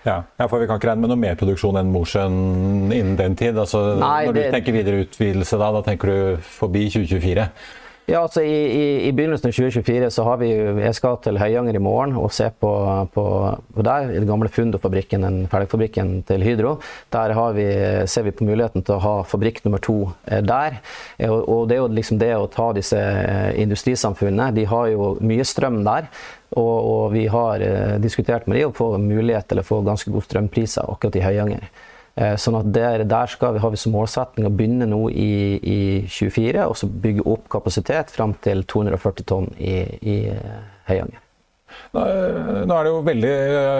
Ja. 0.04 0.18
ja, 0.36 0.46
for 0.50 0.58
Vi 0.58 0.66
kan 0.66 0.80
ikke 0.80 0.88
regne 0.90 1.04
med 1.06 1.12
noe 1.14 1.20
mer 1.22 1.36
produksjon 1.38 1.76
enn 1.78 1.92
Mosjøen 1.94 2.34
innen 2.92 3.16
den 3.16 3.36
tid. 3.38 3.56
Altså, 3.56 3.94
Nei, 4.00 4.26
når 4.26 4.34
du 4.34 4.40
det- 4.42 4.48
tenker 4.58 4.74
videre 4.76 5.04
utvidelse 5.06 5.56
da, 5.60 5.68
da 5.78 5.82
tenker 5.86 6.10
du 6.10 6.48
forbi 6.58 6.88
2024? 6.90 7.48
Ja, 8.10 8.24
altså 8.24 8.42
i, 8.42 8.50
i, 8.50 8.84
I 9.06 9.10
begynnelsen 9.14 9.46
av 9.46 9.52
2024 9.54 10.08
så 10.10 10.24
har 10.26 10.40
vi 10.40 10.48
Jeg 10.50 10.94
skal 10.98 11.20
til 11.22 11.36
Høyanger 11.38 11.76
i 11.78 11.82
morgen 11.82 12.16
og 12.18 12.32
se 12.34 12.48
på, 12.50 12.70
på, 13.14 13.24
på 13.76 13.84
der, 13.86 14.08
i 14.10 14.18
den 14.18 14.26
gamle 14.26 14.50
Fundo-fabrikken, 14.50 15.22
den 15.22 15.36
ferdigfabrikken 15.52 16.10
til 16.26 16.42
Hydro. 16.42 16.72
Der 17.14 17.34
vi, 17.54 17.68
ser 18.10 18.26
vi 18.26 18.34
på 18.34 18.48
muligheten 18.48 18.82
til 18.82 18.96
å 18.96 19.04
ha 19.04 19.14
fabrikk 19.22 19.62
nummer 19.62 19.82
to 19.82 20.00
eh, 20.26 20.42
der. 20.42 20.80
Eh, 21.16 21.30
Og, 21.30 21.46
og 21.46 21.70
det 21.70 21.78
er 21.78 21.82
jo 21.84 21.92
liksom 21.94 22.18
det 22.18 22.32
å 22.34 22.50
ta 22.50 22.72
disse 22.74 22.98
eh, 22.98 23.54
industrisamfunnene. 23.62 24.50
De 24.58 24.66
har 24.66 24.90
jo 24.90 25.12
mye 25.22 25.46
strøm 25.46 25.84
der. 25.86 26.10
Og, 26.58 26.74
og 26.74 27.04
vi 27.14 27.28
har 27.32 27.62
diskutert 28.02 28.44
med 28.50 28.58
dem 28.58 28.74
å 28.74 28.76
få 28.76 28.90
mulighet 29.00 29.46
til 29.48 29.62
å 29.62 29.64
få 29.64 29.78
ganske 29.86 30.10
gode 30.12 30.26
strømpriser 30.26 30.90
akkurat 30.90 31.16
i 31.16 31.24
Høyanger. 31.24 31.70
Eh, 32.14 32.34
Sånn 32.36 32.58
at 32.58 32.68
der, 32.74 33.06
der 33.08 33.36
vi, 33.40 33.60
har 33.62 33.72
vi 33.72 33.80
som 33.80 33.94
målsetting 33.96 34.44
å 34.44 34.52
begynne 34.52 34.88
nå 34.88 35.06
i, 35.08 35.32
i 35.58 35.78
24 36.12 36.66
og 36.68 36.76
så 36.76 36.88
bygge 36.88 37.24
opp 37.24 37.48
kapasitet 37.52 38.12
fram 38.12 38.34
til 38.44 38.66
240 38.68 39.28
tonn 39.28 39.48
i, 39.56 39.78
i 40.04 40.18
eh, 40.34 40.58
Høyanger. 40.90 41.22
Nå, 41.92 42.02
nå 42.68 42.76
er 42.76 42.86
det 42.86 42.90
jo 42.92 43.00
veldig 43.04 43.32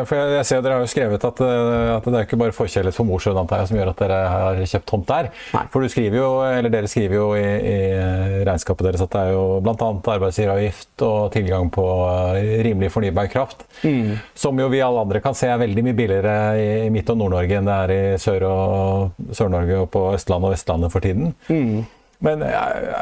For 0.09 0.19
jeg, 0.19 0.33
jeg 0.37 0.49
ser 0.49 0.65
dere 0.65 0.77
har 0.77 0.85
jo 0.85 0.91
skrevet 0.91 1.25
at, 1.29 1.43
eh, 1.47 1.91
at 1.95 2.09
det 2.09 2.19
er 2.19 2.27
ikke 2.27 2.39
bare 2.41 2.55
forkjærlighet 2.57 2.99
for 2.99 3.09
Mosjøen 3.09 3.41
antar 3.41 3.63
jeg, 3.63 3.71
som 3.71 3.79
gjør 3.79 3.93
at 3.93 4.03
dere 4.03 4.19
har 4.33 4.61
kjøpt 4.73 4.89
tomt 4.91 5.07
der. 5.09 5.31
Nei. 5.55 5.63
For 5.73 5.85
du 5.85 5.93
skriver 5.93 6.19
jo, 6.19 6.29
eller 6.47 6.73
dere 6.73 6.91
skriver 6.91 7.19
jo 7.19 7.29
i, 7.39 7.47
i 7.73 7.77
regnskapet 8.49 8.89
deres 8.89 9.05
at 9.05 9.15
det 9.15 9.23
er 9.23 9.33
jo 9.37 9.45
bl.a. 9.65 9.89
arbeidsgiveravgift 10.17 11.07
og 11.09 11.33
tilgang 11.35 11.71
på 11.75 11.87
eh, 12.37 12.59
rimelig 12.69 12.93
fornybar 12.95 13.31
kraft. 13.33 13.65
Som 14.39 14.61
jo 14.61 14.69
vi 14.73 14.83
alle 14.85 15.03
andre 15.07 15.23
kan 15.25 15.37
se 15.39 15.49
er 15.51 15.61
veldig 15.63 15.87
mye 15.89 15.99
billigere 15.99 16.37
i, 16.61 16.69
i 16.87 16.93
Midt- 16.95 17.11
og 17.13 17.19
Nord-Norge 17.23 17.59
enn 17.59 17.69
det 17.69 17.79
er 17.87 17.97
i 17.97 18.03
Sør- 18.23 18.47
og 18.49 19.33
Sør-Norge 19.35 19.83
og 19.85 19.91
på 19.95 20.07
Østlandet 20.17 20.51
og 20.51 20.57
Vestlandet 20.57 20.93
for 20.95 21.05
tiden. 21.05 21.33
Men 22.23 22.43
er 22.47 22.93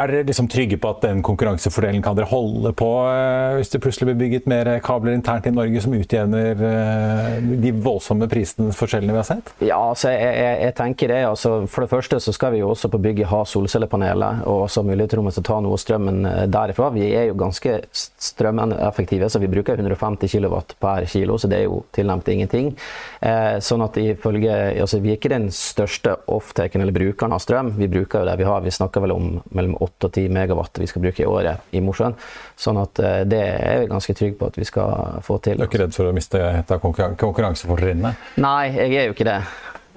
er 0.00 0.10
dere 0.10 0.26
liksom 0.28 0.48
trygge 0.50 0.78
på 0.80 0.90
at 0.94 1.02
den 1.04 1.20
konkurransefordelen 1.24 2.02
kan 2.04 2.16
dere 2.16 2.28
holde 2.30 2.72
på 2.76 2.88
eh, 3.10 3.56
hvis 3.58 3.72
det 3.72 3.80
plutselig 3.82 4.10
blir 4.10 4.18
bygget 4.22 4.48
mer 4.50 4.70
kabler 4.84 5.16
internt 5.16 5.48
i 5.48 5.52
Norge 5.54 5.82
som 5.84 5.94
utjevner 5.96 6.62
eh, 6.70 7.50
de 7.62 7.72
voldsomme 7.84 8.28
prisforskjellene 8.30 9.14
vi 9.14 9.20
har 9.20 9.28
sett? 9.28 9.52
Ja, 9.64 9.78
altså 9.90 10.12
jeg, 10.12 10.30
jeg, 10.40 10.56
jeg 10.64 10.76
tenker 10.78 11.12
det. 11.12 11.20
Altså, 11.28 11.54
for 11.70 11.84
det 11.84 11.92
første 11.92 12.20
så 12.22 12.34
skal 12.36 12.54
vi 12.54 12.62
jo 12.62 12.70
også 12.72 12.90
på 12.92 13.00
bygget 13.02 13.30
ha 13.30 13.42
solcellepaneler 13.48 14.44
og 14.48 14.66
også 14.66 14.84
mulighetsrommet 14.86 15.36
til 15.36 15.44
å 15.44 15.48
ta 15.50 15.60
noe 15.64 15.76
av 15.76 15.82
strømmen 15.84 16.20
eh, 16.30 16.42
derifra. 16.52 16.90
Vi 16.94 17.10
er 17.10 17.28
jo 17.30 17.38
ganske 17.40 17.76
strømeffektive, 17.90 19.30
så 19.30 19.42
vi 19.42 19.50
bruker 19.52 19.80
150 19.80 20.30
kW 20.30 20.58
per 20.80 21.08
kilo, 21.10 21.38
så 21.40 21.50
det 21.50 21.60
er 21.60 21.68
jo 21.68 21.82
tilnærmet 21.96 22.32
ingenting. 22.34 22.72
Eh, 23.20 23.58
sånn 23.64 23.84
at 23.84 23.98
ifølge, 24.00 24.54
altså 24.80 25.00
Vi 25.00 25.12
er 25.12 25.18
ikke 25.18 25.32
den 25.32 25.48
største 25.54 26.16
off-taken 26.30 26.82
eller 26.82 26.94
brukeren 26.94 27.32
av 27.32 27.40
strøm. 27.42 27.74
Vi 27.78 27.88
bruker 27.90 28.22
jo 28.22 28.28
det 28.28 28.38
vi 28.40 28.48
har. 28.48 28.60
Vi 28.64 28.69
snakker 28.74 29.04
vel 29.04 29.14
om 29.14 29.28
mellom 29.56 29.76
8 29.80 30.08
og 30.08 30.12
10 30.12 30.28
megawatt 30.36 30.80
vi 30.82 30.88
skal 30.90 31.04
bruke 31.04 31.24
i 31.24 31.28
året 31.28 31.74
i 31.76 31.82
Mosjøen. 31.84 32.16
Sånn 32.60 32.80
at 32.82 33.00
eh, 33.02 33.22
det 33.28 33.42
er 33.46 33.82
vi 33.84 33.90
ganske 33.90 34.16
trygge 34.16 34.38
på 34.40 34.50
at 34.50 34.60
vi 34.60 34.68
skal 34.68 35.20
få 35.26 35.40
til. 35.44 35.58
Du 35.60 35.66
er 35.66 35.70
ikke 35.70 35.82
redd 35.84 35.96
for 35.96 36.10
å 36.10 36.14
miste 36.16 36.40
et 36.40 36.70
av 36.74 36.82
konkurran- 36.82 37.18
konkurransefortrinnene? 37.20 38.14
Nei, 38.42 38.70
jeg 38.76 38.96
er 38.96 39.10
jo 39.10 39.16
ikke 39.18 39.28
det. 39.30 39.40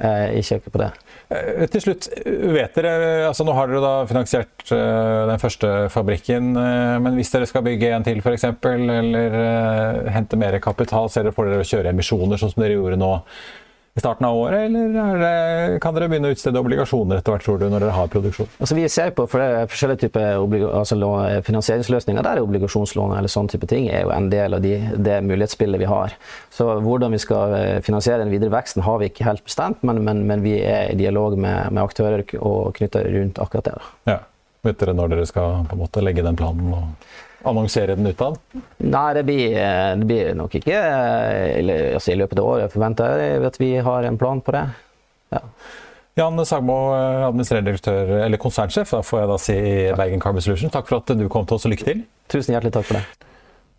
Jeg 0.03 0.41
ikke 0.41 0.55
ikke 0.57 0.71
på 0.73 0.79
det. 0.81 0.91
Eh, 1.33 1.65
Til 1.71 1.83
slutt, 1.85 2.07
vet 2.53 2.75
dere, 2.75 2.93
altså 3.29 3.45
Nå 3.47 3.53
har 3.55 3.69
dere 3.69 3.81
da 3.83 3.93
finansiert 4.09 4.71
eh, 4.73 5.23
den 5.29 5.41
første 5.41 5.71
fabrikken, 5.93 6.51
eh, 6.59 6.97
men 7.03 7.17
hvis 7.17 7.31
dere 7.33 7.47
skal 7.49 7.65
bygge 7.65 7.91
en 7.95 8.05
til 8.05 8.21
f.eks., 8.23 8.47
eller 8.67 9.37
eh, 9.39 10.11
hente 10.15 10.39
mer 10.39 10.57
kapital, 10.63 11.09
ser 11.13 11.27
dere 11.27 11.35
for 11.35 11.49
dere 11.49 11.63
å 11.63 11.67
kjøre 11.67 11.93
emisjoner 11.93 12.41
sånn 12.41 12.53
som 12.53 12.63
dere 12.65 12.77
gjorde 12.77 12.99
nå 12.99 13.13
i 13.95 14.01
starten 14.01 14.25
av 14.25 14.35
året, 14.35 14.63
eller 14.65 14.95
er 14.97 15.19
det, 15.21 15.79
kan 15.83 15.93
dere 15.93 16.07
begynne 16.09 16.31
å 16.31 16.33
utstede 16.33 16.57
obligasjoner 16.57 17.19
etter 17.19 17.35
hvert, 17.35 17.43
tror 17.45 17.59
du, 17.61 17.67
når 17.69 17.83
dere 17.83 17.93
har 17.93 18.09
produksjon? 18.09 18.49
Altså, 18.57 18.77
vi 18.77 18.87
ser 18.89 19.11
på 19.13 19.27
forskjellige 19.29 20.07
typer 20.07 20.39
altså, 20.79 20.97
finansieringsløsninger. 21.45 22.25
Der 22.25 22.41
er 22.41 22.47
obligasjonslån 22.47 23.13
eller 23.19 23.29
sånne 23.29 23.53
type 23.53 23.69
ting 23.69 23.91
er 23.93 24.07
jo 24.07 24.13
en 24.15 24.31
del 24.33 24.57
av 24.57 24.65
de, 24.65 24.73
det 24.97 25.19
mulighetsbildet 25.27 25.83
vi 25.83 25.91
har. 25.91 26.17
Så 26.53 26.71
hvordan 26.81 27.13
vi 27.13 27.21
skal 27.21 27.53
eh, 27.59 27.79
finansiere 27.85 28.23
den 28.25 28.33
videre 28.33 28.55
veksten 28.55 28.81
har 28.87 28.97
vi 29.01 29.11
ikke 29.11 29.29
helt 29.29 29.45
bestemt, 29.45 29.85
men, 29.85 30.01
men, 30.07 30.25
men 30.29 30.41
vi 30.45 30.57
er 30.65 30.89
i 30.89 30.97
dialog 30.97 31.37
med, 31.37 31.69
med 31.69 31.83
aktører 31.85 32.25
og 32.41 32.73
knytta 32.79 33.05
rundt 33.13 33.41
akkurat 33.45 33.69
det. 33.69 33.77
da. 33.77 34.15
Ja. 34.15 34.19
Vet 34.63 34.79
dere 34.79 34.93
når 34.95 35.09
dere 35.11 35.27
skal 35.27 35.65
på 35.67 35.75
en 35.75 35.81
måte 35.83 36.01
legge 36.01 36.23
den 36.23 36.37
planen 36.39 36.69
og 36.71 37.13
annonsere 37.49 37.97
den 37.97 38.09
utad? 38.09 38.39
Nei, 38.83 39.07
det 39.17 39.23
blir, 39.27 39.55
eh, 39.57 39.93
det 39.99 40.07
blir 40.09 40.33
nok 40.39 40.57
ikke 40.59 40.79
eller, 40.79 41.87
i 41.91 41.95
altså, 41.97 42.13
i 42.13 42.19
løpet 42.19 42.39
av 42.39 42.49
året. 42.49 42.65
Jeg 42.67 42.75
forventer 42.75 43.23
jeg 43.23 43.47
at 43.51 43.59
vi 43.61 43.71
har 43.87 44.09
en 44.09 44.19
plan 44.19 44.41
på 44.43 44.55
det. 44.55 44.65
Ja. 45.33 45.41
Jan 46.15 46.45
Sagmo, 46.45 46.93
eh, 46.93 47.25
administrerende 47.25 47.71
direktør, 47.71 48.15
eller 48.27 48.37
konsernsjef, 48.37 48.91
da 48.93 49.01
får 49.01 49.23
jeg 49.23 49.29
da 49.31 49.37
si 49.41 49.53
i 49.57 49.77
Bergen 49.97 50.21
Carbon 50.21 50.45
Solution, 50.45 50.69
Takk 50.73 50.89
for 50.91 51.01
at 51.01 51.13
du 51.17 51.27
kom 51.27 51.47
til 51.49 51.57
oss, 51.57 51.65
og 51.65 51.73
lykke 51.73 51.87
til. 51.87 52.03
Tusen 52.29 52.53
hjertelig 52.53 52.73
takk 52.75 52.85
for 52.85 52.99
det. 52.99 53.29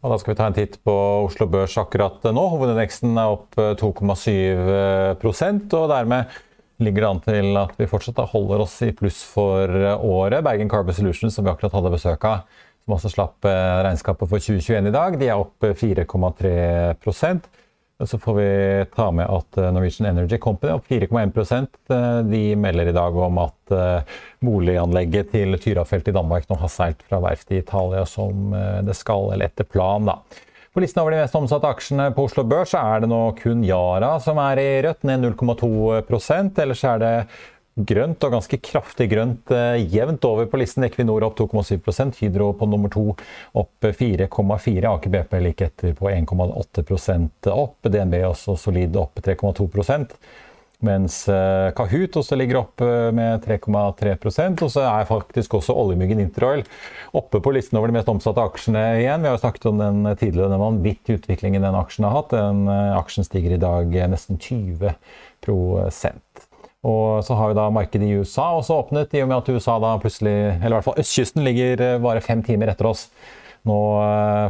Og 0.05 0.11
da 0.13 0.19
skal 0.21 0.35
vi 0.35 0.37
ta 0.37 0.47
en 0.51 0.57
titt 0.57 0.75
på 0.85 0.95
Oslo 1.25 1.47
Børs 1.49 1.79
akkurat 1.81 2.27
nå. 2.29 2.43
Hovedindeksen 2.53 3.15
er 3.17 3.37
opp 3.39 3.57
eh, 3.57 3.73
2,7% 3.81 5.79
og 5.79 5.87
dermed 5.95 6.35
ligger 6.83 7.05
det 7.05 7.09
an 7.09 7.23
til 7.25 7.57
at 7.57 7.79
vi 7.79 7.89
fortsatt 7.89 8.19
holder 8.35 8.65
oss 8.67 8.75
i 8.85 8.91
pluss 8.97 9.23
for 9.25 9.71
eh, 9.71 10.05
året. 10.05 10.45
Bergen 10.45 10.69
Carbon 10.69 10.97
Solution, 10.97 11.33
som 11.33 11.47
vi 11.47 11.55
akkurat 11.55 11.73
hadde 11.79 11.95
besøk 11.95 12.27
av, 12.29 12.45
som 12.85 12.97
også 12.99 13.13
slapp 13.13 13.47
regnskapet 13.49 14.29
for 14.29 14.43
2021 14.45 14.91
i 14.91 14.95
dag. 14.95 15.19
De 15.21 15.29
er 15.31 15.41
opp 15.41 15.65
4,3% 15.65 17.51
så 18.05 18.19
får 18.19 18.35
vi 18.35 18.47
ta 18.97 19.05
med 19.15 19.31
at 19.31 19.59
Norwegian 19.73 20.09
Energy 20.11 20.39
Company 20.43 20.73
opp 20.75 20.89
4,1% 20.91 22.27
De 22.27 22.41
melder 22.59 22.91
i 22.91 22.95
dag 22.97 23.17
om 23.17 23.39
at 23.39 23.75
boliganlegget 24.45 25.31
til 25.33 25.55
Tyrafeltet 25.63 26.11
i 26.11 26.17
Danmark 26.17 26.49
nå 26.51 26.59
har 26.59 26.73
seilt 26.75 27.05
fra 27.07 27.23
verftet 27.23 27.55
i 27.55 27.61
Italia 27.63 28.03
som 28.09 28.51
det 28.85 28.97
skal, 28.99 29.31
eller 29.33 29.47
etter 29.47 29.69
plan. 29.69 30.11
da. 30.11 30.19
På 30.75 30.83
listen 30.83 30.99
over 31.05 31.15
de 31.15 31.21
mest 31.23 31.37
omsatte 31.39 31.71
aksjene 31.71 32.09
på 32.17 32.25
Oslo 32.27 32.43
Børs 32.51 32.73
er 32.75 33.05
det 33.05 33.09
nå 33.13 33.21
kun 33.39 33.63
Yara 33.63 34.17
som 34.19 34.41
er 34.43 34.59
i 34.59 34.71
rødt, 34.83 35.05
ned 35.07 35.23
0,2% 35.29 36.59
Ellers 36.65 36.83
er 36.91 36.99
det 36.99 37.13
grønt, 37.75 38.23
og 38.23 38.37
ganske 38.37 38.59
kraftig 38.63 39.09
grønt 39.11 39.51
eh, 39.55 39.83
jevnt 39.91 40.25
over 40.29 40.47
på 40.51 40.61
listen. 40.61 40.87
Equinor 40.87 41.27
opp 41.27 41.39
2,7% 41.41 42.21
Hydro 42.23 42.53
på 42.59 42.69
nummer 42.71 42.93
to 42.93 43.11
opp 43.59 43.89
4,4 43.89 44.91
Aker 44.93 45.15
BP 45.15 45.37
like 45.43 45.69
etter 45.69 45.95
på 45.99 46.11
1,8% 46.13 47.53
opp. 47.53 47.79
DNB 47.91 48.21
også 48.31 48.57
solid 48.61 48.97
opp 49.01 49.23
3,2 49.25 49.69
mens 50.85 51.23
eh, 51.33 51.71
Kahoot 51.77 52.19
også 52.21 52.37
ligger 52.37 52.59
oppe 52.61 52.87
med 53.15 53.45
3,3% 53.47 54.65
Og 54.67 54.73
så 54.75 54.83
er 54.85 55.07
faktisk 55.09 55.55
også 55.57 55.77
oljemyggen 55.81 56.21
Interoil 56.21 56.65
oppe 57.17 57.41
på 57.41 57.55
listen 57.55 57.79
over 57.79 57.89
de 57.89 57.97
mest 57.97 58.11
omsatte 58.11 58.43
aksjene 58.43 58.83
igjen. 59.01 59.23
Vi 59.23 59.31
har 59.31 59.37
jo 59.39 59.43
snakket 59.45 59.69
om 59.71 59.81
den 59.81 60.11
tidligere, 60.21 60.51
den 60.53 60.63
vanvittige 60.63 61.21
utviklingen 61.21 61.65
den 61.65 61.79
aksjen 61.79 62.09
har 62.09 62.19
hatt. 62.19 62.35
Den 62.35 62.67
eh, 62.69 62.99
aksjen 62.99 63.27
stiger 63.27 63.57
i 63.57 63.63
dag 63.63 63.97
nesten 64.13 64.41
20 64.43 64.95
og 66.85 67.25
så 67.25 67.37
har 67.39 67.51
vi 67.51 67.57
da 67.59 67.69
markedet 67.73 68.09
i 68.09 68.19
USA 68.21 68.51
også 68.59 68.83
åpnet, 68.83 69.15
i 69.17 69.23
og 69.25 69.31
med 69.31 69.41
at 69.41 69.49
USA 69.55 69.79
da 69.83 69.95
plutselig, 70.03 70.35
eller 70.59 70.75
i 70.75 70.77
hvert 70.77 70.89
fall 70.91 71.01
østkysten, 71.01 71.45
ligger 71.47 71.85
eh, 71.85 72.03
bare 72.05 72.25
fem 72.25 72.45
timer 72.45 72.73
etter 72.73 72.91
oss 72.91 73.09
nå 73.65 73.79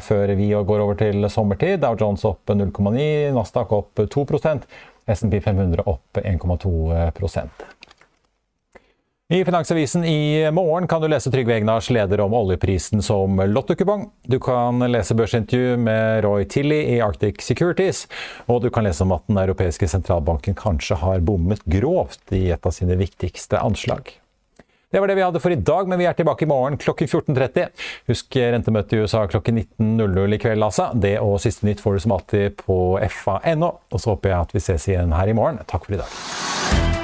før 0.03 0.33
vi 0.35 0.49
går 0.51 0.81
over 0.83 0.97
til 0.99 1.29
sommertid. 1.31 1.77
Dow 1.85 1.95
Jones 1.95 2.25
opp 2.27 2.51
0,9, 2.51 3.31
Nasdaq 3.37 3.71
opp 3.77 4.01
2% 4.11 4.67
SMP 5.15 5.39
500 5.45 5.85
opp 5.87 6.19
1,2 6.19 6.73
i 9.29 9.45
Finansavisen 9.45 10.05
i 10.05 10.51
morgen 10.51 10.89
kan 10.89 11.01
du 11.03 11.09
lese 11.09 11.31
Trygve 11.31 11.55
Egnars 11.55 11.91
leder 11.91 12.21
om 12.21 12.35
oljeprisen 12.35 13.03
som 13.03 13.41
lottokupong. 13.41 14.11
Du 14.23 14.37
kan 14.41 14.79
lese 14.93 15.15
børsintervju 15.15 15.77
med 15.77 16.25
Roy 16.25 16.45
Tilly 16.45 16.83
i 16.95 17.01
Arctic 17.01 17.41
Securities, 17.41 18.05
og 18.47 18.61
du 18.63 18.69
kan 18.71 18.85
lese 18.85 19.01
om 19.03 19.15
at 19.17 19.25
den 19.27 19.41
europeiske 19.41 19.89
sentralbanken 19.89 20.55
kanskje 20.55 20.99
har 21.01 21.25
bommet 21.25 21.65
grovt 21.65 22.37
i 22.37 22.51
et 22.53 22.69
av 22.69 22.77
sine 22.77 22.99
viktigste 23.01 23.59
anslag. 23.65 24.13
Det 24.93 25.01
var 25.01 25.09
det 25.09 25.17
vi 25.17 25.25
hadde 25.25 25.41
for 25.43 25.51
i 25.51 25.59
dag, 25.59 25.89
men 25.89 25.99
vi 25.99 26.07
er 26.07 26.15
tilbake 26.15 26.45
i 26.45 26.51
morgen 26.53 26.77
klokken 26.79 27.09
14.30. 27.09 27.73
Husk 28.13 28.37
rentemøtet 28.37 28.93
i 28.93 29.01
USA 29.03 29.25
klokken 29.27 29.59
19.00 29.81 30.37
i 30.37 30.43
kveld, 30.45 30.69
altså. 30.69 30.93
Det 30.95 31.17
og 31.25 31.41
siste 31.43 31.67
nytt 31.67 31.83
får 31.83 31.97
du 31.97 32.05
som 32.05 32.15
alltid 32.21 32.61
på 32.61 32.79
fa.no. 33.25 33.73
Og 33.91 34.05
så 34.05 34.15
håper 34.15 34.37
jeg 34.37 34.39
at 34.45 34.55
vi 34.55 34.63
ses 34.69 34.87
igjen 34.93 35.17
her 35.17 35.33
i 35.33 35.35
morgen. 35.35 35.65
Takk 35.67 35.89
for 35.89 35.97
i 35.97 36.05
dag. 36.05 37.04